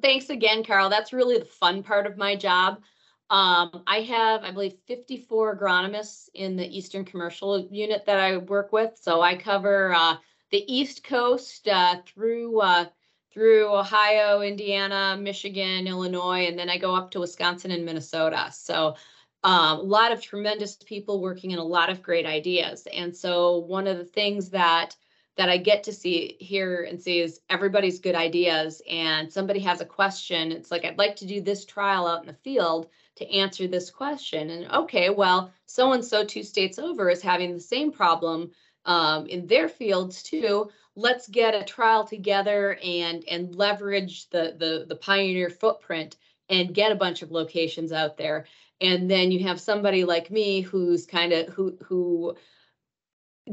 Thanks 0.00 0.30
again, 0.30 0.64
Carl. 0.64 0.90
That's 0.90 1.12
really 1.12 1.38
the 1.38 1.44
fun 1.44 1.82
part 1.82 2.06
of 2.06 2.16
my 2.16 2.36
job. 2.36 2.82
Um, 3.30 3.82
I 3.86 4.00
have, 4.02 4.44
I 4.44 4.50
believe, 4.50 4.74
54 4.86 5.58
agronomists 5.58 6.28
in 6.34 6.56
the 6.56 6.66
Eastern 6.66 7.04
Commercial 7.04 7.66
Unit 7.70 8.04
that 8.06 8.18
I 8.18 8.36
work 8.36 8.72
with. 8.72 8.98
So 9.00 9.22
I 9.22 9.36
cover 9.36 9.94
uh, 9.94 10.16
the 10.50 10.64
East 10.72 11.02
Coast 11.02 11.66
uh, 11.66 11.96
through 12.06 12.60
uh, 12.60 12.86
through 13.32 13.74
Ohio, 13.74 14.42
Indiana, 14.42 15.16
Michigan, 15.18 15.86
Illinois, 15.86 16.46
and 16.46 16.58
then 16.58 16.68
I 16.68 16.76
go 16.76 16.94
up 16.94 17.10
to 17.12 17.20
Wisconsin 17.20 17.70
and 17.70 17.84
Minnesota. 17.84 18.50
So 18.52 18.96
um, 19.42 19.78
a 19.78 19.82
lot 19.82 20.12
of 20.12 20.20
tremendous 20.20 20.76
people 20.76 21.20
working 21.20 21.50
in 21.50 21.58
a 21.58 21.64
lot 21.64 21.88
of 21.88 22.02
great 22.02 22.26
ideas. 22.26 22.86
And 22.92 23.16
so 23.16 23.58
one 23.58 23.86
of 23.86 23.96
the 23.96 24.04
things 24.04 24.50
that 24.50 24.94
that 25.36 25.48
I 25.48 25.56
get 25.56 25.84
to 25.84 25.92
see 25.92 26.36
here 26.38 26.82
and 26.82 27.00
see 27.00 27.20
is 27.20 27.40
everybody's 27.48 28.00
good 28.00 28.14
ideas 28.14 28.82
and 28.90 29.32
somebody 29.32 29.60
has 29.60 29.80
a 29.80 29.86
question. 29.86 30.52
It's 30.52 30.70
like, 30.70 30.84
I'd 30.84 30.98
like 30.98 31.16
to 31.16 31.26
do 31.26 31.40
this 31.40 31.64
trial 31.64 32.06
out 32.06 32.20
in 32.20 32.26
the 32.26 32.34
field 32.34 32.88
to 33.16 33.30
answer 33.30 33.66
this 33.66 33.90
question. 33.90 34.50
And 34.50 34.70
okay, 34.70 35.10
well, 35.10 35.50
so 35.66 35.92
and 35.92 36.04
so 36.04 36.24
two 36.24 36.42
states 36.42 36.78
over 36.78 37.08
is 37.08 37.22
having 37.22 37.54
the 37.54 37.60
same 37.60 37.92
problem 37.92 38.50
um, 38.84 39.26
in 39.26 39.46
their 39.46 39.68
fields 39.68 40.22
too. 40.22 40.70
Let's 40.96 41.28
get 41.28 41.54
a 41.54 41.64
trial 41.64 42.04
together 42.04 42.78
and 42.84 43.24
and 43.28 43.54
leverage 43.54 44.28
the 44.30 44.54
the 44.58 44.84
the 44.88 44.96
pioneer 44.96 45.48
footprint 45.48 46.16
and 46.48 46.74
get 46.74 46.92
a 46.92 46.96
bunch 46.96 47.22
of 47.22 47.30
locations 47.30 47.92
out 47.92 48.16
there. 48.16 48.46
And 48.80 49.10
then 49.10 49.30
you 49.30 49.46
have 49.46 49.60
somebody 49.60 50.04
like 50.04 50.30
me 50.30 50.60
who's 50.60 51.06
kind 51.06 51.32
of 51.32 51.48
who 51.48 51.78
who 51.82 52.36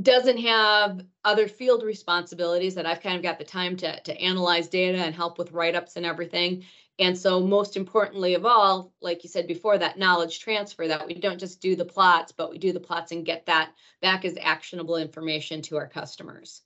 doesn't 0.01 0.37
have 0.37 1.01
other 1.25 1.47
field 1.47 1.83
responsibilities 1.83 2.75
that 2.75 2.85
I've 2.85 3.01
kind 3.01 3.15
of 3.15 3.23
got 3.23 3.39
the 3.39 3.45
time 3.45 3.75
to 3.77 3.99
to 4.01 4.21
analyze 4.21 4.67
data 4.67 4.99
and 4.99 5.15
help 5.15 5.37
with 5.37 5.51
write-ups 5.51 5.95
and 5.95 6.05
everything. 6.05 6.63
And 6.99 7.17
so 7.17 7.39
most 7.39 7.77
importantly 7.77 8.33
of 8.35 8.45
all, 8.45 8.93
like 9.01 9.23
you 9.23 9.29
said 9.29 9.47
before, 9.47 9.77
that 9.77 9.97
knowledge 9.97 10.39
transfer 10.39 10.87
that 10.87 11.07
we 11.07 11.13
don't 11.15 11.39
just 11.39 11.61
do 11.61 11.75
the 11.75 11.85
plots, 11.85 12.33
but 12.33 12.51
we 12.51 12.57
do 12.57 12.73
the 12.73 12.79
plots 12.79 13.11
and 13.11 13.25
get 13.25 13.45
that 13.45 13.71
back 14.01 14.25
as 14.25 14.37
actionable 14.39 14.97
information 14.97 15.61
to 15.63 15.77
our 15.77 15.87
customers. 15.87 16.61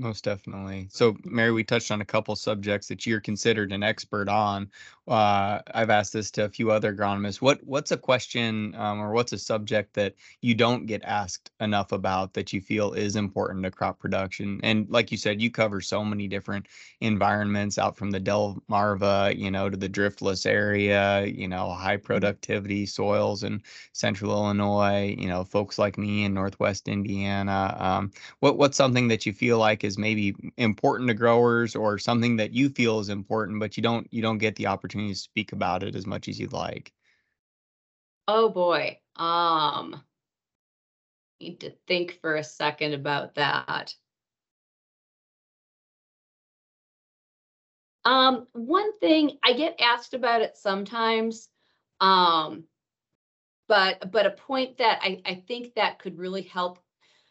Most 0.00 0.24
definitely. 0.24 0.88
So, 0.90 1.14
Mary, 1.24 1.52
we 1.52 1.62
touched 1.62 1.90
on 1.90 2.00
a 2.00 2.06
couple 2.06 2.34
subjects 2.34 2.88
that 2.88 3.04
you're 3.04 3.20
considered 3.20 3.70
an 3.70 3.82
expert 3.82 4.30
on. 4.30 4.70
Uh, 5.06 5.60
I've 5.74 5.90
asked 5.90 6.14
this 6.14 6.30
to 6.32 6.46
a 6.46 6.48
few 6.48 6.70
other 6.70 6.94
agronomists. 6.94 7.42
What 7.42 7.62
What's 7.64 7.92
a 7.92 7.98
question 7.98 8.74
um, 8.76 8.98
or 8.98 9.12
what's 9.12 9.34
a 9.34 9.38
subject 9.38 9.92
that 9.94 10.14
you 10.40 10.54
don't 10.54 10.86
get 10.86 11.02
asked 11.04 11.50
enough 11.60 11.92
about 11.92 12.32
that 12.32 12.50
you 12.50 12.62
feel 12.62 12.94
is 12.94 13.14
important 13.14 13.62
to 13.64 13.70
crop 13.70 13.98
production? 13.98 14.58
And 14.62 14.88
like 14.88 15.12
you 15.12 15.18
said, 15.18 15.42
you 15.42 15.50
cover 15.50 15.82
so 15.82 16.02
many 16.02 16.28
different 16.28 16.68
environments 17.02 17.76
out 17.76 17.98
from 17.98 18.10
the 18.10 18.20
Delmarva, 18.20 19.36
you 19.36 19.50
know, 19.50 19.68
to 19.68 19.76
the 19.76 19.88
driftless 19.88 20.46
area, 20.46 21.26
you 21.26 21.46
know, 21.48 21.72
high 21.72 21.98
productivity 21.98 22.86
soils 22.86 23.42
in 23.42 23.60
central 23.92 24.32
Illinois, 24.32 25.14
you 25.18 25.28
know, 25.28 25.44
folks 25.44 25.78
like 25.78 25.98
me 25.98 26.24
in 26.24 26.32
Northwest 26.32 26.88
Indiana. 26.88 27.76
Um, 27.78 28.12
what 28.40 28.56
what's 28.58 28.76
something 28.76 29.08
that 29.08 29.26
you 29.26 29.32
feel 29.32 29.58
like 29.58 29.84
is 29.84 29.89
maybe 29.98 30.34
important 30.56 31.08
to 31.08 31.14
growers 31.14 31.74
or 31.76 31.98
something 31.98 32.36
that 32.36 32.52
you 32.52 32.68
feel 32.68 33.00
is 33.00 33.08
important 33.08 33.60
but 33.60 33.76
you 33.76 33.82
don't 33.82 34.06
you 34.12 34.22
don't 34.22 34.38
get 34.38 34.56
the 34.56 34.66
opportunity 34.66 35.12
to 35.12 35.18
speak 35.18 35.52
about 35.52 35.82
it 35.82 35.94
as 35.94 36.06
much 36.06 36.28
as 36.28 36.38
you'd 36.38 36.52
like 36.52 36.92
Oh 38.32 38.48
boy. 38.48 39.00
Um 39.16 40.04
need 41.40 41.58
to 41.60 41.70
think 41.88 42.20
for 42.20 42.36
a 42.36 42.44
second 42.44 42.94
about 42.94 43.34
that. 43.34 43.94
Um, 48.04 48.46
one 48.52 48.98
thing 48.98 49.38
I 49.42 49.54
get 49.54 49.80
asked 49.80 50.14
about 50.14 50.42
it 50.42 50.56
sometimes. 50.56 51.48
Um, 52.00 52.64
but 53.68 54.10
but 54.10 54.26
a 54.26 54.30
point 54.30 54.78
that 54.78 55.00
I, 55.02 55.20
I 55.24 55.34
think 55.46 55.74
that 55.74 55.98
could 55.98 56.18
really 56.18 56.42
help 56.42 56.78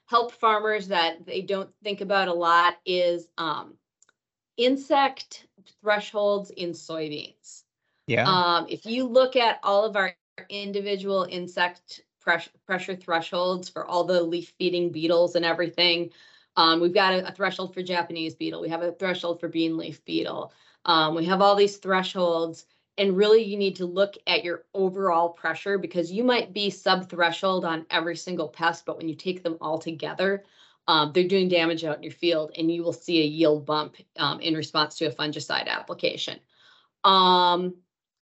help 0.09 0.31
farmers 0.31 0.87
that 0.87 1.25
they 1.25 1.41
don't 1.41 1.69
think 1.83 2.01
about 2.01 2.27
a 2.27 2.33
lot 2.33 2.77
is 2.85 3.29
um 3.37 3.75
insect 4.57 5.47
thresholds 5.81 6.49
in 6.51 6.71
soybeans. 6.71 7.63
yeah 8.07 8.25
Um, 8.27 8.65
if 8.69 8.85
you 8.85 9.05
look 9.05 9.35
at 9.35 9.59
all 9.63 9.85
of 9.85 9.95
our 9.95 10.15
individual 10.49 11.27
insect 11.29 12.01
pressure, 12.19 12.51
pressure 12.65 12.95
thresholds 12.95 13.69
for 13.69 13.85
all 13.85 14.03
the 14.03 14.21
leaf 14.21 14.53
feeding 14.57 14.89
beetles 14.91 15.35
and 15.35 15.45
everything, 15.45 16.09
um, 16.55 16.81
we've 16.81 16.93
got 16.93 17.13
a, 17.13 17.27
a 17.27 17.31
threshold 17.31 17.73
for 17.73 17.81
Japanese 17.83 18.35
beetle. 18.35 18.61
We 18.61 18.69
have 18.69 18.81
a 18.81 18.91
threshold 18.91 19.39
for 19.39 19.47
bean 19.47 19.77
leaf 19.77 20.03
beetle. 20.05 20.51
Um, 20.85 21.15
we 21.15 21.25
have 21.25 21.41
all 21.41 21.55
these 21.55 21.77
thresholds, 21.77 22.65
and 22.99 23.15
really 23.15 23.41
you 23.41 23.57
need 23.57 23.77
to 23.77 23.85
look 23.85 24.15
at 24.27 24.43
your 24.43 24.65
overall 24.73 25.29
pressure 25.29 25.77
because 25.77 26.11
you 26.11 26.23
might 26.23 26.53
be 26.53 26.69
sub 26.69 27.09
threshold 27.09 27.63
on 27.63 27.85
every 27.89 28.15
single 28.15 28.49
pest, 28.49 28.85
but 28.85 28.97
when 28.97 29.07
you 29.07 29.15
take 29.15 29.41
them 29.41 29.57
all 29.61 29.79
together, 29.79 30.43
um, 30.87 31.11
they're 31.13 31.27
doing 31.27 31.47
damage 31.47 31.85
out 31.85 31.97
in 31.97 32.03
your 32.03 32.11
field, 32.11 32.51
and 32.57 32.69
you 32.69 32.83
will 32.83 32.93
see 32.93 33.21
a 33.21 33.25
yield 33.25 33.65
bump 33.65 33.95
um, 34.17 34.41
in 34.41 34.53
response 34.53 34.97
to 34.97 35.05
a 35.05 35.11
fungicide 35.11 35.67
application. 35.67 36.39
Um, 37.05 37.75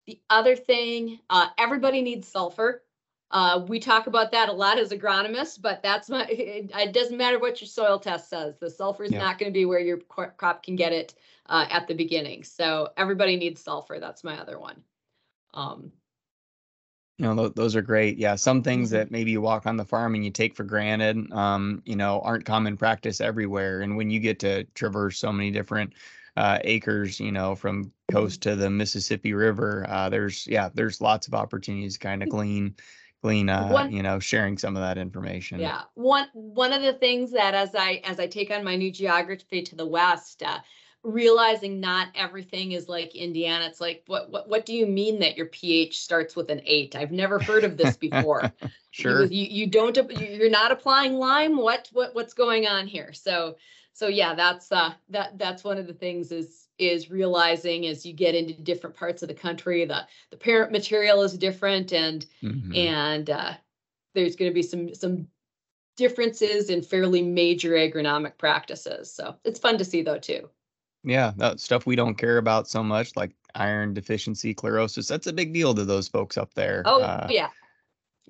the 0.07 0.21
other 0.29 0.55
thing, 0.55 1.19
uh, 1.31 1.47
everybody 1.57 2.03
needs 2.03 2.29
sulfur. 2.29 2.83
Uh, 3.31 3.65
we 3.69 3.79
talk 3.79 4.07
about 4.07 4.33
that 4.33 4.49
a 4.49 4.53
lot 4.53 4.79
as 4.79 4.91
agronomists, 4.91 5.61
but 5.61 5.83
that's 5.83 6.09
my, 6.09 6.25
it, 6.27 6.71
it 6.75 6.93
doesn't 6.93 7.19
matter 7.19 7.39
what 7.39 7.61
your 7.61 7.69
soil 7.69 7.99
test 7.99 8.31
says. 8.31 8.57
The 8.59 8.71
sulfur 8.71 9.05
is 9.05 9.13
Yeah. 9.13 9.19
not 9.19 9.39
going 9.39 9.53
to 9.53 9.55
be 9.59 9.67
where 9.67 9.81
your 9.81 9.99
crop 9.99 10.63
can 10.63 10.77
get 10.77 10.93
it 10.93 11.15
uh, 11.47 11.67
at 11.71 11.87
the 11.89 11.95
beginning. 11.95 12.45
So 12.45 12.91
everybody 12.97 13.37
needs 13.37 13.61
sulfur. 13.63 13.99
That's 14.01 14.25
my 14.25 14.39
other 14.39 14.59
one. 14.59 14.83
Um, 15.55 15.93
you 17.19 17.27
know 17.27 17.35
tho- 17.35 17.49
those 17.49 17.77
are 17.77 17.83
great 17.83 18.17
yeah 18.17 18.35
some 18.37 18.63
things 18.63 18.91
Mhm. 18.91 18.93
that 18.93 19.11
maybe 19.11 19.31
you 19.33 19.41
walk 19.41 19.67
on 19.67 19.77
the 19.77 19.85
farm 19.85 20.15
and 20.15 20.25
you 20.25 20.31
take 20.31 20.55
for 20.55 20.65
granted 20.65 21.31
um 21.33 21.83
you 21.85 21.97
know 21.97 22.21
aren't 22.21 22.45
common 22.45 22.77
practice 22.77 23.21
everywhere 23.21 23.81
and 23.83 23.97
when 23.97 24.11
you 24.11 24.21
get 24.21 24.39
to 24.39 24.65
traverse 24.75 25.19
so 25.19 25.33
many 25.33 25.51
different 25.51 25.93
uh, 26.37 26.59
acres 26.63 27.19
you 27.19 27.33
know 27.33 27.57
from 27.57 27.93
coast 28.13 28.41
to 28.43 28.55
the 28.55 28.71
mississippi 28.71 29.33
river 29.35 29.85
uh, 29.89 30.09
there's 30.09 30.47
yeah 30.47 30.69
there's 30.73 31.01
lots 31.01 31.27
of 31.27 31.35
opportunities 31.35 31.95
to 31.95 31.99
kind 31.99 32.23
of 32.23 32.29
glean 32.29 32.75
glean 33.23 33.49
uh, 33.49 33.69
One- 33.69 33.93
you 33.93 34.03
know 34.03 34.19
sharing 34.19 34.59
some 34.59 34.77
of 34.77 34.83
that 34.83 34.99
information 34.99 35.61
Yeah, 35.61 35.83
one 35.95 36.29
one 36.33 36.73
of 36.73 36.83
the 36.83 36.93
things 36.93 37.33
that 37.33 37.55
as 37.55 37.75
I 37.75 38.01
as 38.05 38.21
I 38.21 38.27
take 38.27 38.51
on 38.51 38.65
my 38.65 38.77
new 38.77 38.91
geography 38.91 39.63
to 39.63 39.77
the 39.77 39.87
west, 39.87 40.43
uh, 40.43 40.59
realizing 41.03 41.81
not 41.81 42.09
everything 42.15 42.73
is 42.73 42.89
like 42.89 43.15
Indiana. 43.15 43.67
It's 43.67 43.81
like 43.81 44.03
what 44.07 44.31
what 44.31 44.49
what 44.49 44.67
do 44.67 44.75
you 44.75 44.87
mean 44.87 45.19
that 45.21 45.37
your 45.37 45.47
pH 45.47 45.99
starts 46.01 46.37
with 46.37 46.51
an 46.51 46.61
eight? 46.65 46.95
I've 46.95 47.13
never 47.13 47.39
heard 47.41 47.65
of 47.65 47.77
this 47.77 47.97
before. 47.97 48.53
sure 48.91 49.25
You, 49.25 49.43
you 49.43 49.47
you 49.51 49.67
don't 49.67 49.97
you're 50.21 50.51
not 50.51 50.73
applying 50.73 51.15
lime. 51.15 51.57
What 51.57 51.89
what 51.93 52.15
what's 52.15 52.35
going 52.35 52.67
on 52.67 52.87
here? 52.87 53.13
So 53.13 53.57
so 53.93 54.07
yeah, 54.07 54.35
that's 54.35 54.71
uh 54.71 54.93
that 55.11 55.39
that's 55.39 55.65
one 55.65 55.79
of 55.79 55.87
the 55.89 55.95
things 55.95 56.31
is 56.31 56.68
is 56.79 57.11
realizing 57.11 57.87
as 57.87 58.07
you 58.07 58.13
get 58.13 58.35
into 58.35 58.55
different 58.55 58.97
parts 58.97 59.23
of 59.23 59.29
the 59.29 59.35
country, 59.35 59.85
the 59.85 60.07
the 60.31 60.37
parent 60.37 60.73
material 60.73 61.23
is 61.23 61.37
different 61.37 61.93
and 61.93 62.27
Mhm. 62.43 62.77
and 62.77 63.31
uh 63.31 63.55
there's 64.15 64.37
going 64.37 64.51
to 64.51 64.55
be 64.55 64.63
some 64.63 64.95
some 64.95 65.29
differences 65.97 66.71
in 66.71 66.83
fairly 66.83 67.23
major 67.23 67.73
agronomic 67.73 68.39
practices. 68.39 69.13
So 69.13 69.37
it's 69.45 69.59
fun 69.59 69.79
to 69.79 69.85
see 69.85 70.03
though 70.03 70.19
too. 70.19 70.49
Yeah, 71.05 71.33
that 71.37 71.61
stuff 71.61 71.87
we 71.87 71.97
don't 71.97 72.17
care 72.17 72.39
about 72.39 72.69
so 72.69 72.83
much, 72.83 73.17
like 73.17 73.33
iron 73.55 73.95
deficiency, 73.95 74.55
chlorosis. 74.55 75.09
That's 75.09 75.27
a 75.27 75.33
big 75.33 75.53
deal 75.53 75.75
to 75.75 75.85
those 75.85 76.09
folks 76.09 76.37
up 76.37 76.55
there. 76.55 76.83
Oh 76.87 77.03
Uh, 77.03 77.29
yeah. 77.31 77.51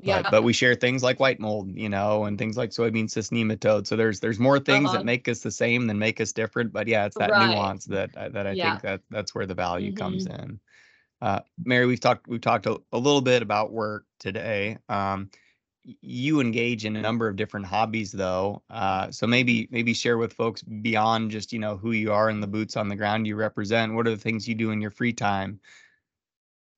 Yeah. 0.03 0.23
But, 0.23 0.31
but 0.31 0.43
we 0.43 0.53
share 0.53 0.75
things 0.75 1.03
like 1.03 1.21
white 1.21 1.41
mold, 1.41 1.77
you 1.77 1.89
know, 1.89 2.25
and 2.25 2.39
things 2.39 2.57
like 2.57 2.71
soybean 2.71 3.11
cyst 3.11 3.33
nematode. 3.33 3.87
So 3.87 3.97
there's 3.97 4.21
there's 4.21 4.39
more 4.39 4.59
things 4.61 4.91
Uh-huh. 4.91 4.99
that 4.99 5.05
make 5.05 5.29
us 5.29 5.41
the 5.41 5.51
same 5.51 5.87
than 5.87 5.99
make 5.99 6.21
us 6.21 6.33
different. 6.33 6.73
But 6.73 6.87
yeah, 6.89 7.07
it's 7.07 7.17
that 7.17 7.31
Right. 7.31 7.49
nuance 7.49 7.85
that 7.87 8.13
that 8.15 8.47
I 8.47 8.55
Yeah. 8.55 8.71
think 8.71 8.83
that 8.83 9.03
that's 9.11 9.35
where 9.35 9.47
the 9.47 9.55
value 9.55 9.93
comes 9.93 10.27
Mhm. 10.27 10.45
in. 10.45 10.61
Uh, 11.21 11.41
Mary, 11.65 11.87
we've 11.87 12.01
talked 12.01 12.29
we've 12.29 12.41
talked 12.41 12.67
a, 12.67 12.81
a 12.93 12.99
little 12.99 13.21
bit 13.23 13.43
about 13.43 13.73
work 13.73 14.07
today. 14.21 14.79
Um, 14.89 15.31
you 15.85 16.41
engage 16.41 16.85
in 16.85 16.97
a 16.97 17.01
number 17.03 17.29
of 17.29 17.37
different 17.37 17.67
hobbies 17.67 18.13
though. 18.13 18.63
Uh, 18.71 19.11
so 19.11 19.27
maybe 19.27 19.69
maybe 19.71 19.95
share 19.95 20.19
with 20.19 20.33
folks 20.33 20.63
beyond 20.63 21.31
just 21.31 21.53
you 21.53 21.59
know 21.59 21.77
who 21.77 21.93
you 21.93 22.13
are 22.13 22.29
and 22.29 22.43
the 22.43 22.47
boots 22.47 22.77
on 22.77 22.89
the 22.89 22.97
ground 22.97 23.27
you 23.27 23.37
represent. 23.37 23.95
What 23.95 24.07
are 24.07 24.11
the 24.11 24.17
things 24.17 24.47
you 24.47 24.55
do 24.55 24.71
in 24.71 24.81
your 24.81 24.91
free 24.91 25.13
time? 25.13 25.61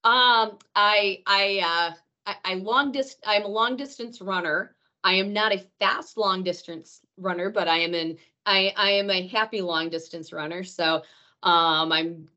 Um, 0.04 0.58
I 0.74 1.22
I 1.26 1.60
uh 1.92 1.94
I, 2.30 2.52
I 2.52 2.54
long 2.54 2.92
dist 2.92 3.18
I'm 3.26 3.44
a 3.44 3.48
long 3.48 3.76
distance 3.76 4.20
runner. 4.20 4.74
I 5.04 5.14
am 5.14 5.32
not 5.32 5.52
a 5.54 5.64
fast 5.80 6.16
long 6.18 6.42
distance 6.44 7.00
runner, 7.16 7.50
but 7.50 7.68
I 7.68 7.78
am 7.78 7.94
in 7.94 8.18
I 8.46 8.72
I 8.76 8.90
am 8.92 9.10
a 9.10 9.26
happy 9.28 9.60
long 9.62 9.90
distance 9.90 10.32
runner. 10.32 10.64
So 10.64 11.02
um 11.42 11.92
I'm 11.92 12.28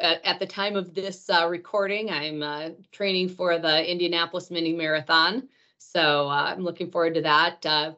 at, 0.00 0.24
at 0.24 0.38
the 0.40 0.46
time 0.46 0.76
of 0.76 0.94
this 0.94 1.28
uh, 1.30 1.46
recording, 1.48 2.10
I'm 2.10 2.42
uh, 2.42 2.70
training 2.92 3.28
for 3.28 3.58
the 3.58 3.90
Indianapolis 3.90 4.50
Mini 4.50 4.72
Marathon. 4.72 5.48
So 5.78 6.28
uh, 6.28 6.52
I'm 6.54 6.62
looking 6.62 6.90
forward 6.90 7.14
to 7.14 7.22
that. 7.22 7.66
Uh, 7.66 7.94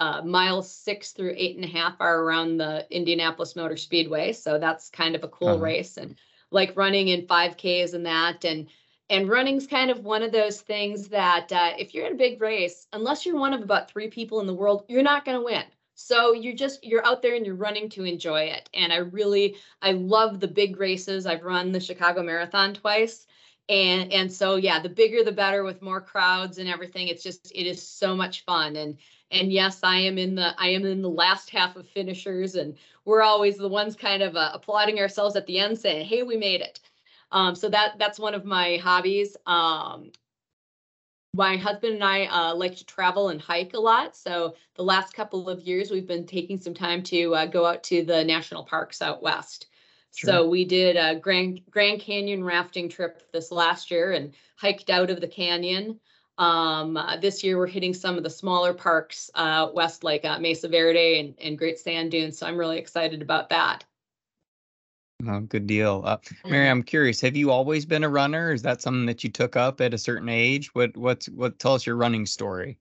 uh, 0.00 0.22
miles 0.22 0.70
six 0.70 1.12
through 1.12 1.34
eight 1.36 1.56
and 1.56 1.64
a 1.64 1.68
half 1.68 1.94
are 2.00 2.20
around 2.22 2.58
the 2.58 2.86
Indianapolis 2.90 3.56
Motor 3.56 3.76
Speedway. 3.76 4.32
So 4.32 4.58
that's 4.58 4.90
kind 4.90 5.14
of 5.14 5.24
a 5.24 5.28
cool 5.28 5.58
Uh-huh. 5.58 5.64
race. 5.64 5.96
And 5.96 6.16
like 6.50 6.76
running 6.76 7.08
in 7.08 7.26
5Ks 7.26 7.94
and 7.94 8.06
that. 8.06 8.44
And 8.44 8.68
and 9.10 9.28
running's 9.28 9.66
kind 9.66 9.90
of 9.90 10.04
one 10.04 10.22
of 10.22 10.32
those 10.32 10.60
things 10.60 11.08
that 11.08 11.52
uh, 11.52 11.72
if 11.78 11.94
you're 11.94 12.06
in 12.06 12.14
a 12.14 12.16
big 12.16 12.40
race, 12.40 12.86
unless 12.92 13.26
you're 13.26 13.38
one 13.38 13.52
of 13.52 13.62
about 13.62 13.90
three 13.90 14.08
people 14.08 14.40
in 14.40 14.46
the 14.46 14.54
world, 14.54 14.84
you're 14.88 15.02
not 15.02 15.24
going 15.24 15.38
to 15.38 15.44
win. 15.44 15.64
So 15.94 16.32
you're 16.32 16.54
just 16.54 16.84
you're 16.84 17.06
out 17.06 17.22
there 17.22 17.34
and 17.36 17.46
you're 17.46 17.54
running 17.54 17.88
to 17.90 18.04
enjoy 18.04 18.42
it. 18.42 18.68
And 18.74 18.92
I 18.92 18.96
really 18.96 19.56
I 19.82 19.92
love 19.92 20.40
the 20.40 20.48
big 20.48 20.80
races. 20.80 21.26
I've 21.26 21.44
run 21.44 21.70
the 21.70 21.80
Chicago 21.80 22.22
Marathon 22.22 22.74
twice. 22.74 23.26
And 23.68 24.12
and 24.12 24.32
so 24.32 24.56
yeah, 24.56 24.80
the 24.80 24.88
bigger 24.88 25.22
the 25.22 25.32
better 25.32 25.62
with 25.64 25.82
more 25.82 26.00
crowds 26.00 26.58
and 26.58 26.68
everything. 26.68 27.08
It's 27.08 27.22
just 27.22 27.52
it 27.54 27.66
is 27.66 27.86
so 27.86 28.16
much 28.16 28.44
fun. 28.44 28.74
And 28.76 28.98
and 29.30 29.52
yes, 29.52 29.80
I 29.82 29.98
am 29.98 30.18
in 30.18 30.34
the 30.34 30.54
I 30.58 30.68
am 30.68 30.84
in 30.84 31.02
the 31.02 31.08
last 31.10 31.50
half 31.50 31.76
of 31.76 31.88
finishers 31.88 32.56
and 32.56 32.76
we're 33.04 33.22
always 33.22 33.56
the 33.56 33.68
ones 33.68 33.94
kind 33.96 34.22
of 34.22 34.34
uh, 34.34 34.50
applauding 34.52 34.98
ourselves 34.98 35.36
at 35.36 35.46
the 35.46 35.58
end 35.58 35.78
saying, 35.78 36.06
"Hey, 36.06 36.22
we 36.22 36.36
made 36.36 36.60
it." 36.60 36.80
Um, 37.34 37.56
so 37.56 37.68
that 37.68 37.98
that's 37.98 38.18
one 38.18 38.32
of 38.32 38.44
my 38.44 38.76
hobbies. 38.76 39.36
Um, 39.44 40.12
my 41.34 41.56
husband 41.56 41.94
and 41.94 42.04
I 42.04 42.26
uh, 42.26 42.54
like 42.54 42.76
to 42.76 42.86
travel 42.86 43.30
and 43.30 43.40
hike 43.40 43.74
a 43.74 43.80
lot. 43.80 44.16
So 44.16 44.54
the 44.76 44.84
last 44.84 45.14
couple 45.14 45.48
of 45.48 45.60
years, 45.60 45.90
we've 45.90 46.06
been 46.06 46.26
taking 46.26 46.58
some 46.58 46.74
time 46.74 47.02
to 47.02 47.34
uh, 47.34 47.46
go 47.46 47.66
out 47.66 47.82
to 47.84 48.04
the 48.04 48.22
national 48.24 48.62
parks 48.62 49.02
out 49.02 49.20
west. 49.20 49.66
So 50.12 50.48
we 50.48 50.64
did 50.64 50.96
a 50.96 51.16
Grand 51.18 51.60
Grand 51.70 52.00
Canyon 52.00 52.44
rafting 52.44 52.88
trip 52.88 53.20
this 53.32 53.50
last 53.50 53.90
year 53.90 54.12
and 54.12 54.32
hiked 54.54 54.88
out 54.88 55.10
of 55.10 55.20
the 55.20 55.26
canyon. 55.26 55.98
Um, 56.38 56.96
uh, 56.96 57.16
this 57.16 57.42
year 57.42 57.58
we're 57.58 57.66
hitting 57.66 57.94
some 57.94 58.16
of 58.16 58.22
the 58.22 58.30
smaller 58.30 58.72
parks 58.72 59.28
uh, 59.34 59.70
west, 59.74 60.04
like 60.04 60.24
uh, 60.24 60.38
Mesa 60.38 60.68
Verde 60.68 61.18
and, 61.18 61.34
and 61.40 61.58
Great 61.58 61.80
Sand 61.80 62.12
Dunes. 62.12 62.38
So 62.38 62.46
I'm 62.46 62.56
really 62.56 62.78
excited 62.78 63.22
about 63.22 63.48
that. 63.48 63.84
Oh, 65.26 65.40
good 65.40 65.66
deal. 65.66 66.02
Uh, 66.04 66.18
Mary, 66.46 66.68
I'm 66.68 66.82
curious. 66.82 67.20
Have 67.20 67.36
you 67.36 67.50
always 67.50 67.86
been 67.86 68.04
a 68.04 68.08
runner? 68.08 68.52
Is 68.52 68.62
that 68.62 68.82
something 68.82 69.06
that 69.06 69.24
you 69.24 69.30
took 69.30 69.56
up 69.56 69.80
at 69.80 69.94
a 69.94 69.98
certain 69.98 70.28
age? 70.28 70.74
What 70.74 70.96
what's 70.96 71.28
what? 71.28 71.58
Tell 71.58 71.74
us 71.74 71.86
your 71.86 71.96
running 71.96 72.26
story. 72.26 72.78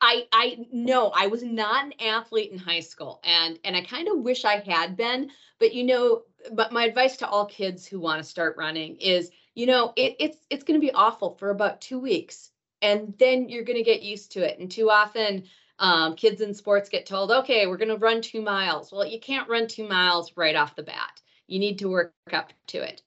I 0.00 0.26
I 0.32 0.66
no, 0.72 1.10
I 1.14 1.26
was 1.26 1.42
not 1.42 1.84
an 1.84 1.92
athlete 2.00 2.52
in 2.52 2.58
high 2.58 2.80
school, 2.80 3.20
and 3.24 3.58
and 3.64 3.76
I 3.76 3.82
kind 3.82 4.08
of 4.08 4.18
wish 4.18 4.44
I 4.44 4.58
had 4.58 4.96
been. 4.96 5.30
But 5.58 5.74
you 5.74 5.84
know, 5.84 6.22
but 6.52 6.72
my 6.72 6.84
advice 6.84 7.16
to 7.18 7.28
all 7.28 7.46
kids 7.46 7.86
who 7.86 8.00
want 8.00 8.22
to 8.22 8.28
start 8.28 8.56
running 8.56 8.96
is, 8.96 9.30
you 9.54 9.66
know, 9.66 9.92
it, 9.96 10.16
it's 10.18 10.38
it's 10.50 10.64
going 10.64 10.80
to 10.80 10.86
be 10.86 10.92
awful 10.92 11.36
for 11.36 11.50
about 11.50 11.80
two 11.80 11.98
weeks, 11.98 12.50
and 12.82 13.14
then 13.18 13.48
you're 13.48 13.64
going 13.64 13.78
to 13.78 13.82
get 13.82 14.02
used 14.02 14.32
to 14.32 14.40
it. 14.40 14.58
And 14.58 14.70
too 14.70 14.90
often, 14.90 15.44
um, 15.78 16.14
kids 16.14 16.40
in 16.40 16.54
sports 16.54 16.88
get 16.88 17.06
told, 17.06 17.30
okay, 17.30 17.66
we're 17.66 17.76
going 17.76 17.88
to 17.88 17.96
run 17.96 18.20
two 18.20 18.42
miles. 18.42 18.92
Well, 18.92 19.06
you 19.06 19.20
can't 19.20 19.48
run 19.48 19.66
two 19.66 19.88
miles 19.88 20.32
right 20.36 20.56
off 20.56 20.76
the 20.76 20.82
bat. 20.82 21.20
You 21.46 21.58
need 21.58 21.78
to 21.80 21.88
work 21.88 22.12
up 22.32 22.52
to 22.68 22.78
it. 22.78 23.02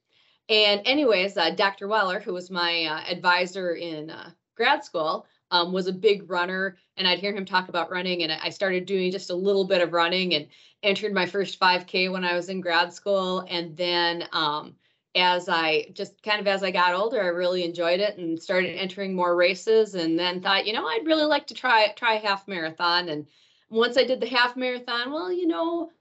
And 0.49 0.82
anyways, 0.86 1.38
uh, 1.38 1.52
Dr. 1.52 1.88
Weller, 1.88 2.19
who 2.19 2.34
was 2.34 2.49
my 2.49 2.86
uh, 2.86 3.12
advisor 3.12 3.75
in 3.75 4.10
uh, 4.10 4.32
grad 4.56 4.84
school, 4.84 5.28
um, 5.52 5.71
was 5.71 5.88
a 5.88 5.93
big 5.93 6.30
runner, 6.30 6.78
and 6.97 7.08
I'd 7.08 7.19
hear 7.19 7.34
him 7.34 7.45
talk 7.45 7.69
about 7.69 7.91
running, 7.91 8.23
and 8.23 8.32
I 8.32 8.49
started 8.49 8.86
doing 8.86 9.12
just 9.12 9.30
a 9.30 9.36
little 9.36 9.65
bit 9.65 9.82
of 9.82 9.93
running 9.93 10.36
and 10.36 10.47
entered 10.84 11.13
my 11.13 11.25
first 11.25 11.60
5K 11.60 12.12
when 12.12 12.23
I 12.23 12.36
was 12.36 12.49
in 12.49 12.62
grad 12.62 12.93
school, 12.93 13.45
and 13.49 13.75
then 13.75 14.28
um, 14.32 14.75
as 15.15 15.49
I 15.49 15.88
just 15.93 16.21
kind 16.23 16.39
of 16.39 16.47
as 16.47 16.63
I 16.63 16.71
got 16.71 16.93
older, 16.93 17.21
I 17.21 17.28
really 17.28 17.63
enjoyed 17.63 17.99
it 17.99 18.17
and 18.17 18.41
started 18.41 18.75
entering 18.75 19.15
more 19.15 19.36
races, 19.36 19.95
and 19.95 20.17
then 20.17 20.41
thought, 20.41 20.67
you 20.67 20.73
know, 20.73 20.86
I'd 20.86 21.06
really 21.08 21.25
like 21.25 21.47
to 21.47 21.54
try 21.54 21.91
try 21.95 22.15
a 22.15 22.28
half 22.28 22.47
marathon, 22.47 23.10
and 23.10 23.25
once 23.69 23.97
I 23.97 24.04
did 24.04 24.19
the 24.19 24.28
half 24.28 24.56
marathon, 24.56 25.12
well, 25.12 25.32
you 25.32 25.47
know, 25.47 25.91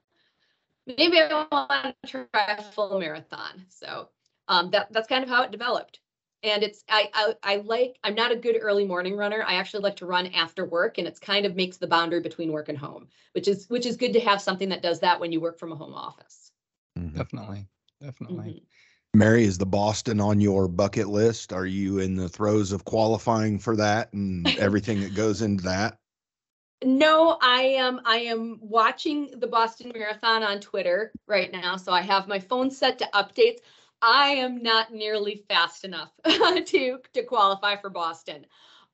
maybe 0.97 1.19
I 1.19 1.47
want 1.51 1.95
to 2.05 2.27
try 2.33 2.55
a 2.57 2.61
full 2.61 2.99
marathon. 2.99 3.65
So 3.69 4.09
um, 4.47 4.71
that 4.71 4.91
that's 4.91 5.07
kind 5.07 5.23
of 5.23 5.29
how 5.29 5.43
it 5.43 5.51
developed. 5.51 5.99
And 6.41 6.63
it's 6.63 6.83
I, 6.89 7.09
I 7.13 7.33
I 7.43 7.55
like 7.57 7.97
I'm 8.03 8.15
not 8.15 8.31
a 8.31 8.35
good 8.35 8.57
early 8.61 8.85
morning 8.85 9.17
runner. 9.17 9.43
I 9.45 9.55
actually 9.55 9.83
like 9.83 9.97
to 9.97 10.05
run 10.05 10.27
after 10.27 10.65
work, 10.65 10.97
and 10.97 11.07
it's 11.07 11.19
kind 11.19 11.45
of 11.45 11.55
makes 11.55 11.77
the 11.77 11.87
boundary 11.87 12.21
between 12.21 12.51
work 12.51 12.69
and 12.69 12.77
home, 12.77 13.07
which 13.33 13.47
is 13.47 13.67
which 13.69 13.85
is 13.85 13.97
good 13.97 14.13
to 14.13 14.19
have 14.21 14.41
something 14.41 14.69
that 14.69 14.81
does 14.81 15.01
that 15.01 15.19
when 15.19 15.31
you 15.31 15.41
work 15.41 15.59
from 15.59 15.71
a 15.71 15.75
home 15.75 15.93
office. 15.93 16.51
Mhm. 16.97 17.13
Definitely, 17.13 17.67
definitely. 17.99 18.45
Mhm. 18.45 18.63
Mary, 19.15 19.43
is 19.43 19.57
the 19.57 19.65
Boston 19.65 20.21
on 20.21 20.39
your 20.39 20.67
bucket 20.67 21.09
list? 21.09 21.51
Are 21.51 21.65
you 21.65 21.97
in 21.99 22.15
the 22.15 22.29
throes 22.29 22.71
of 22.71 22.85
qualifying 22.85 23.57
for 23.57 23.75
that 23.75 24.13
and 24.13 24.55
everything 24.59 24.99
that 25.01 25.15
goes 25.15 25.41
into 25.41 25.63
that? 25.63 25.99
No, 26.83 27.37
I 27.41 27.61
am 27.63 27.99
I 28.05 28.17
am 28.17 28.57
watching 28.61 29.37
the 29.39 29.47
Boston 29.47 29.91
Marathon 29.93 30.43
on 30.43 30.61
Twitter 30.61 31.11
right 31.27 31.51
now, 31.51 31.75
so 31.75 31.91
I 31.91 32.01
have 32.01 32.27
my 32.27 32.39
phone 32.39 32.71
set 32.71 32.97
to 32.99 33.09
updates. 33.13 33.59
I 34.01 34.29
am 34.29 34.63
not 34.63 34.93
nearly 34.93 35.43
fast 35.49 35.83
enough 35.83 36.11
to 36.25 36.99
to 37.13 37.23
qualify 37.23 37.75
for 37.75 37.89
Boston. 37.89 38.45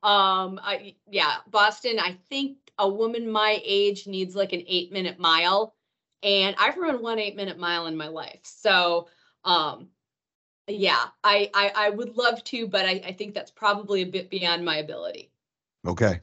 Um, 0.02 0.58
I 0.62 0.96
yeah, 1.08 1.36
Boston. 1.48 2.00
I 2.00 2.16
think 2.28 2.58
a 2.78 2.88
woman 2.88 3.30
my 3.30 3.60
age 3.64 4.08
needs 4.08 4.34
like 4.34 4.52
an 4.52 4.64
eight 4.66 4.90
minute 4.92 5.20
mile, 5.20 5.76
and 6.24 6.56
I've 6.58 6.76
run 6.76 7.00
one 7.02 7.20
eight 7.20 7.36
minute 7.36 7.58
mile 7.58 7.86
in 7.86 7.96
my 7.96 8.08
life. 8.08 8.40
So, 8.42 9.06
um, 9.44 9.90
yeah, 10.66 11.04
I 11.22 11.50
I, 11.54 11.72
I 11.76 11.90
would 11.90 12.16
love 12.16 12.42
to, 12.44 12.66
but 12.66 12.84
I, 12.84 13.00
I 13.06 13.12
think 13.12 13.32
that's 13.34 13.52
probably 13.52 14.02
a 14.02 14.06
bit 14.06 14.28
beyond 14.28 14.64
my 14.64 14.78
ability. 14.78 15.30
Okay. 15.86 16.20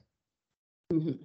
Mhm. 0.91 1.19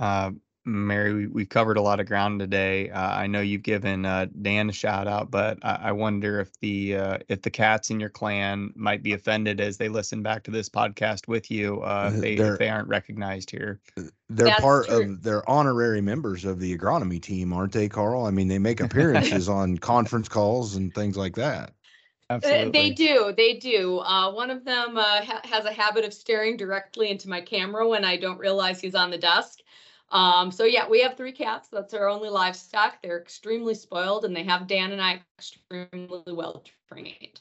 Uh, 0.00 0.30
Mary, 0.66 1.14
we, 1.14 1.26
we 1.26 1.46
covered 1.46 1.78
a 1.78 1.82
lot 1.82 2.00
of 2.00 2.06
ground 2.06 2.38
today. 2.38 2.90
Uh, 2.90 3.00
I 3.00 3.26
know 3.26 3.40
you've 3.40 3.62
given 3.62 4.04
uh, 4.04 4.26
Dan 4.42 4.68
a 4.68 4.72
shout 4.72 5.06
out, 5.08 5.30
but 5.30 5.58
I, 5.62 5.78
I 5.84 5.92
wonder 5.92 6.38
if 6.40 6.50
the 6.60 6.96
uh, 6.96 7.18
if 7.28 7.40
the 7.42 7.50
cats 7.50 7.90
in 7.90 7.98
your 7.98 8.10
clan 8.10 8.70
might 8.76 9.02
be 9.02 9.14
offended 9.14 9.60
as 9.60 9.78
they 9.78 9.88
listen 9.88 10.22
back 10.22 10.42
to 10.44 10.50
this 10.50 10.68
podcast 10.68 11.28
with 11.28 11.50
you 11.50 11.82
uh, 11.82 12.10
if 12.12 12.18
Uh, 12.18 12.20
they 12.20 12.36
they're- 12.36 12.52
if 12.54 12.58
they 12.58 12.68
aren't 12.68 12.88
recognized 12.88 13.50
here. 13.50 13.80
They're 13.96 14.46
That's 14.46 14.60
part 14.60 14.86
true. 14.86 15.02
of 15.14 15.22
they're 15.22 15.48
honorary 15.48 16.00
members 16.02 16.44
of 16.44 16.60
the 16.60 16.76
agronomy 16.76 17.20
team, 17.20 17.52
aren't 17.52 17.72
they, 17.72 17.88
Carl? 17.88 18.26
I 18.26 18.30
mean, 18.30 18.46
they 18.48 18.58
make 18.60 18.80
appearances 18.80 19.48
on 19.58 19.76
conference 19.78 20.28
calls 20.28 20.76
and 20.76 20.94
things 20.94 21.16
like 21.16 21.34
that. 21.36 21.72
Absolutely. 22.28 22.70
They 22.70 22.90
do. 22.90 23.34
They 23.36 23.54
do. 23.54 23.98
Uh, 23.98 24.30
one 24.30 24.50
of 24.50 24.64
them 24.64 24.96
uh, 24.96 25.24
ha- 25.24 25.40
has 25.44 25.64
a 25.64 25.72
habit 25.72 26.04
of 26.04 26.14
staring 26.14 26.56
directly 26.56 27.10
into 27.10 27.28
my 27.28 27.40
camera 27.40 27.88
when 27.88 28.04
I 28.04 28.16
don't 28.18 28.38
realize 28.38 28.80
he's 28.80 28.94
on 28.94 29.10
the 29.10 29.18
desk. 29.18 29.58
Um, 30.10 30.50
so 30.50 30.64
yeah, 30.64 30.88
we 30.88 31.00
have 31.02 31.16
three 31.16 31.32
cats. 31.32 31.68
That's 31.68 31.94
our 31.94 32.08
only 32.08 32.28
livestock. 32.28 33.00
They're 33.02 33.20
extremely 33.20 33.74
spoiled, 33.74 34.24
and 34.24 34.34
they 34.34 34.42
have 34.42 34.66
Dan 34.66 34.92
and 34.92 35.00
I 35.00 35.22
extremely 35.38 36.32
well 36.32 36.64
trained. 36.88 37.40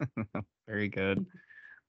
Very 0.68 0.88
good. 0.88 1.26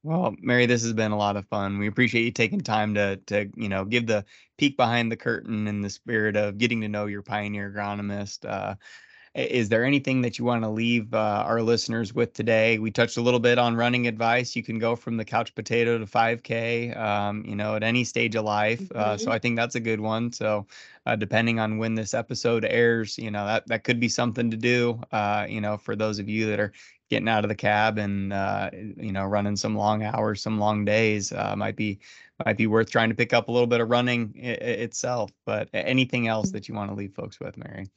Well, 0.01 0.33
Mary, 0.39 0.65
this 0.65 0.83
has 0.83 0.93
been 0.93 1.11
a 1.11 1.17
lot 1.17 1.35
of 1.35 1.45
fun. 1.47 1.77
We 1.77 1.87
appreciate 1.87 2.23
you 2.23 2.31
taking 2.31 2.61
time 2.61 2.93
to 2.93 3.17
to 3.27 3.49
you 3.55 3.67
know 3.67 3.83
give 3.83 4.07
the 4.07 4.23
peek 4.57 4.77
behind 4.77 5.11
the 5.11 5.17
curtain 5.17 5.67
in 5.67 5.81
the 5.81 5.89
spirit 5.89 6.37
of 6.37 6.57
getting 6.57 6.81
to 6.81 6.87
know 6.87 7.07
your 7.07 7.21
pioneer 7.21 7.69
agronomist. 7.69 8.49
Uh, 8.49 8.75
is 9.35 9.69
there 9.69 9.85
anything 9.85 10.21
that 10.21 10.39
you 10.39 10.45
want 10.45 10.63
to 10.63 10.69
leave 10.69 11.13
uh, 11.13 11.43
our 11.45 11.61
listeners 11.61 12.13
with 12.13 12.33
today? 12.33 12.79
We 12.79 12.91
touched 12.91 13.17
a 13.17 13.21
little 13.21 13.39
bit 13.39 13.57
on 13.59 13.75
running 13.75 14.07
advice. 14.07 14.55
You 14.55 14.63
can 14.63 14.79
go 14.79 14.95
from 14.95 15.17
the 15.17 15.25
couch 15.25 15.53
potato 15.53 15.97
to 15.97 16.05
5K, 16.05 16.97
um, 16.97 17.45
you 17.45 17.55
know, 17.55 17.75
at 17.75 17.83
any 17.83 18.03
stage 18.03 18.35
of 18.35 18.45
life. 18.45 18.81
Mm-hmm. 18.81 18.97
Uh, 18.97 19.17
so 19.17 19.25
mm-hmm. 19.25 19.33
I 19.33 19.39
think 19.39 19.55
that's 19.55 19.75
a 19.75 19.79
good 19.79 19.99
one. 19.99 20.31
So 20.31 20.65
uh, 21.05 21.15
depending 21.15 21.59
on 21.59 21.77
when 21.77 21.95
this 21.95 22.13
episode 22.13 22.65
airs, 22.65 23.17
you 23.17 23.31
know, 23.31 23.45
that 23.45 23.67
that 23.67 23.83
could 23.83 23.99
be 23.99 24.09
something 24.09 24.51
to 24.51 24.57
do. 24.57 25.01
Uh, 25.11 25.45
you 25.47 25.61
know, 25.61 25.77
for 25.77 25.95
those 25.95 26.19
of 26.19 26.27
you 26.27 26.47
that 26.47 26.59
are 26.59 26.73
getting 27.09 27.27
out 27.27 27.43
of 27.43 27.49
the 27.49 27.55
cab 27.55 27.97
and 27.97 28.31
uh, 28.31 28.69
you 28.73 29.11
know 29.11 29.25
running 29.25 29.55
some 29.55 29.75
long 29.75 30.03
hours, 30.03 30.41
some 30.41 30.59
long 30.59 30.85
days, 30.85 31.31
uh, 31.31 31.55
might 31.55 31.75
be 31.75 31.99
might 32.45 32.57
be 32.57 32.67
worth 32.67 32.89
trying 32.89 33.09
to 33.09 33.15
pick 33.15 33.33
up 33.33 33.47
a 33.47 33.51
little 33.51 33.67
bit 33.67 33.81
of 33.81 33.89
running 33.89 34.33
I- 34.37 34.47
itself. 34.83 35.31
But 35.45 35.69
anything 35.73 36.27
else 36.27 36.51
that 36.51 36.67
you 36.67 36.75
want 36.75 36.91
to 36.91 36.95
leave 36.95 37.13
folks 37.13 37.39
with, 37.39 37.57
Mary? 37.57 37.89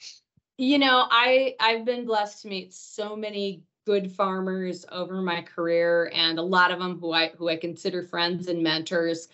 You 0.59 0.79
know, 0.79 1.07
I 1.11 1.57
I've 1.61 1.85
been 1.85 2.05
blessed 2.07 2.43
to 2.43 2.49
meet 2.49 2.73
so 2.75 3.17
many 3.17 3.65
good 3.85 4.13
farmers 4.13 4.85
over 4.91 5.21
my 5.21 5.43
career 5.43 6.11
and 6.15 6.39
a 6.39 6.43
lot 6.43 6.71
of 6.71 6.79
them 6.79 6.99
who 6.99 7.13
I 7.13 7.29
who 7.37 7.49
I 7.49 7.57
consider 7.57 8.03
friends 8.03 8.49
and 8.49 8.63
mentors. 8.63 9.29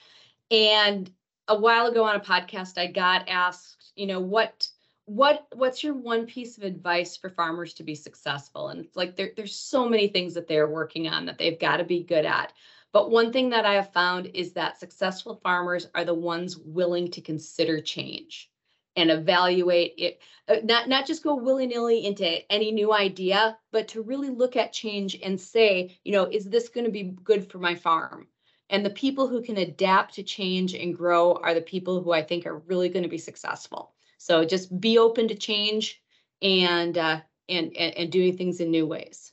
And 0.51 1.11
a 1.49 1.59
while 1.59 1.87
ago 1.87 2.05
on 2.05 2.17
a 2.17 2.21
podcast 2.21 2.79
I 2.79 2.87
got 2.87 3.29
asked, 3.29 3.93
you 3.97 4.07
know, 4.07 4.21
what 4.21 4.69
what 5.07 5.47
what's 5.55 5.83
your 5.85 5.95
one 5.95 6.27
piece 6.27 6.57
of 6.57 6.65
advice 6.65 7.17
for 7.17 7.31
farmers 7.31 7.75
to 7.75 7.83
be 7.83 7.95
successful? 7.95 8.69
And 8.69 8.85
it's 8.85 8.97
like 8.97 9.17
there, 9.17 9.33
there's 9.37 9.57
so 9.57 9.89
many 9.89 10.09
things 10.09 10.35
that 10.35 10.49
they're 10.49 10.69
working 10.69 11.09
on 11.09 11.27
that 11.27 11.39
they've 11.39 11.59
got 11.59 11.79
to 11.79 11.85
be 11.85 12.05
good 12.05 12.25
at. 12.27 12.53
But 12.93 13.11
one 13.11 13.33
thing 13.33 13.51
that 13.51 13.67
I 13.67 13.75
have 13.75 13.93
found 13.93 14.27
is 14.35 14.53
that 14.53 14.81
successful 14.81 15.37
farmers 15.43 15.89
are 15.95 16.05
the 16.05 16.15
ones 16.15 16.57
willing 16.57 17.11
to 17.13 17.21
consider 17.21 17.81
change 17.81 18.51
and 18.99 19.11
evaluate 19.11 19.95
it 19.97 20.21
uh, 20.49 20.57
not 20.65 20.89
not 20.89 21.07
just 21.07 21.23
go 21.23 21.37
willy-nilly 21.37 22.05
into 22.05 22.53
any 22.53 22.73
new 22.73 22.93
idea 22.93 23.57
but 23.71 23.87
to 23.89 24.03
really 24.03 24.29
look 24.29 24.57
at 24.57 24.73
change 24.73 25.17
and 25.23 25.41
say 25.41 25.97
you 26.05 26.13
know 26.13 26.25
is 26.25 26.47
this 26.47 26.69
going 26.69 26.85
to 26.85 26.91
be 26.91 27.15
good 27.25 27.51
for 27.51 27.59
my 27.59 27.75
farm? 27.75 28.27
And 28.71 28.85
the 28.85 28.91
people 28.91 29.29
who 29.29 29.41
can 29.43 29.57
adapt 29.57 30.15
to 30.17 30.23
change 30.23 30.75
and 30.75 30.95
grow 30.95 31.35
are 31.37 31.55
the 31.55 31.63
people 31.63 32.03
who 32.03 32.13
i 32.13 32.23
think 32.23 32.45
are 32.45 32.59
really 32.59 32.89
going 32.89 33.03
to 33.03 33.09
be 33.09 33.19
successful. 33.19 33.95
So 34.19 34.45
just 34.45 34.79
be 34.81 34.99
open 34.99 35.29
to 35.29 35.35
change 35.35 36.03
and 36.43 36.99
uh, 36.99 37.21
and, 37.49 37.77
and 37.77 37.95
and 37.97 38.13
doing 38.13 38.37
things 38.37 38.61
in 38.61 38.71
new 38.71 38.87
ways. 38.87 39.33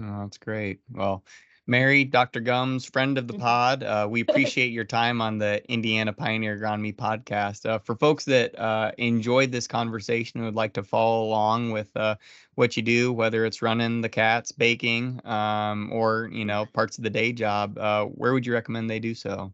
Oh, 0.00 0.20
that's 0.20 0.38
great. 0.38 0.80
Well 0.92 1.24
Mary, 1.68 2.02
Dr. 2.02 2.40
Gumz, 2.40 2.90
friend 2.90 3.18
of 3.18 3.28
the 3.28 3.34
mm-hmm. 3.34 3.42
pod, 3.42 3.82
uh, 3.82 4.08
we 4.10 4.20
appreciate 4.28 4.72
your 4.72 4.86
time 4.86 5.20
on 5.20 5.36
the 5.36 5.62
Indiana 5.70 6.14
Pioneer 6.14 6.58
Agronomy 6.58 6.96
podcast. 6.96 7.68
Uh, 7.68 7.78
for 7.78 7.94
folks 7.94 8.24
that 8.24 8.58
uh, 8.58 8.90
enjoyed 8.96 9.52
this 9.52 9.68
conversation 9.68 10.40
and 10.40 10.46
would 10.46 10.54
like 10.54 10.72
to 10.72 10.82
follow 10.82 11.24
along 11.24 11.70
with 11.70 11.94
uh, 11.94 12.16
what 12.54 12.74
you 12.76 12.82
do, 12.82 13.12
whether 13.12 13.44
it's 13.44 13.60
running 13.60 14.00
the 14.00 14.08
cats, 14.08 14.50
baking, 14.50 15.20
um, 15.26 15.90
or 15.92 16.30
you 16.32 16.46
know 16.46 16.64
parts 16.72 16.96
of 16.96 17.04
the 17.04 17.10
day 17.10 17.32
job, 17.32 17.76
uh, 17.76 18.06
where 18.06 18.32
would 18.32 18.46
you 18.46 18.54
recommend 18.54 18.88
they 18.88 18.98
do 18.98 19.14
so? 19.14 19.52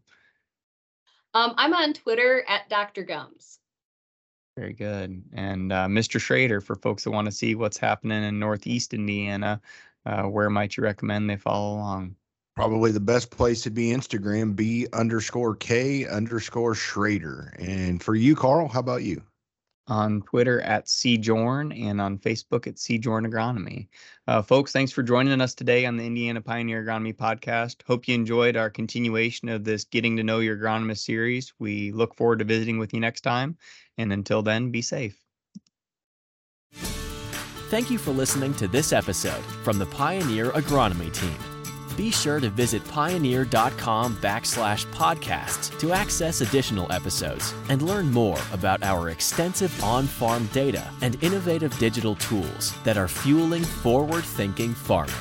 Um, 1.33 1.53
I'm 1.57 1.73
on 1.73 1.91
Twitter 1.91 2.45
at 2.47 2.69
Dr. 2.69 3.03
Gumz. 3.03 3.57
Very 4.55 4.71
good. 4.71 5.21
And 5.33 5.73
uh, 5.73 5.87
Mr. 5.87 6.17
Shrader, 6.17 6.63
for 6.63 6.75
folks 6.77 7.03
that 7.03 7.11
want 7.11 7.25
to 7.25 7.31
see 7.31 7.55
what's 7.55 7.77
happening 7.77 8.23
in 8.23 8.39
Northeast 8.39 8.93
Indiana, 8.93 9.59
uh, 10.05 10.23
where 10.23 10.49
might 10.49 10.77
you 10.77 10.83
recommend 10.83 11.29
they 11.29 11.37
follow 11.37 11.75
along? 11.75 12.15
Probably 12.55 12.91
the 12.91 13.01
best 13.01 13.31
place 13.31 13.61
to 13.63 13.69
be 13.69 13.89
Instagram, 13.89 14.55
B 14.55 14.87
underscore 14.93 15.55
K 15.55 16.07
underscore 16.07 16.73
Shrader. 16.73 17.51
And 17.59 18.01
for 18.01 18.15
you, 18.15 18.33
Carl, 18.33 18.69
how 18.69 18.79
about 18.79 19.03
you? 19.03 19.21
On 19.87 20.21
Twitter 20.21 20.61
at 20.61 20.85
CJoern 20.85 21.77
and 21.79 21.99
on 21.99 22.17
Facebook 22.17 22.65
at 22.65 22.75
CJoern 22.75 23.27
Agronomy. 23.27 23.87
Uh, 24.25 24.41
folks, 24.41 24.71
thanks 24.71 24.91
for 24.91 25.03
joining 25.03 25.41
us 25.41 25.53
today 25.53 25.85
on 25.85 25.97
the 25.97 26.05
Indiana 26.05 26.41
Pioneer 26.41 26.83
Agronomy 26.83 27.13
Podcast. 27.13 27.83
Hope 27.85 28.07
you 28.07 28.15
enjoyed 28.15 28.55
our 28.55 28.69
continuation 28.69 29.49
of 29.49 29.63
this 29.63 29.83
Getting 29.83 30.15
to 30.17 30.23
Know 30.23 30.39
Your 30.39 30.57
Agronomist 30.57 30.99
series. 30.99 31.53
We 31.59 31.91
look 31.91 32.15
forward 32.15 32.39
to 32.39 32.45
visiting 32.45 32.79
with 32.79 32.93
you 32.93 32.99
next 32.99 33.21
time. 33.21 33.57
And 33.97 34.13
until 34.13 34.41
then, 34.41 34.71
be 34.71 34.81
safe. 34.81 35.24
Thank 37.75 37.91
you 37.91 37.97
for 37.97 38.11
listening 38.11 38.53
to 38.53 38.69
this 38.69 38.93
episode 38.93 39.43
from 39.61 39.77
the 39.77 39.85
Pioneer 39.87 40.51
Agronomy 40.51 41.11
Team. 41.11 41.35
Be 41.97 42.09
sure 42.09 42.39
to 42.39 42.49
visit 42.49 42.81
pioneer.com 42.87 44.15
backslash 44.15 44.85
podcasts 44.93 45.77
to 45.79 45.91
access 45.91 46.39
additional 46.39 46.89
episodes 46.89 47.53
and 47.67 47.81
learn 47.81 48.09
more 48.09 48.39
about 48.53 48.81
our 48.81 49.09
extensive 49.09 49.83
on 49.83 50.07
farm 50.07 50.45
data 50.53 50.89
and 51.01 51.21
innovative 51.21 51.77
digital 51.77 52.15
tools 52.15 52.73
that 52.85 52.95
are 52.95 53.09
fueling 53.09 53.65
forward 53.65 54.23
thinking 54.23 54.73
farming. 54.73 55.13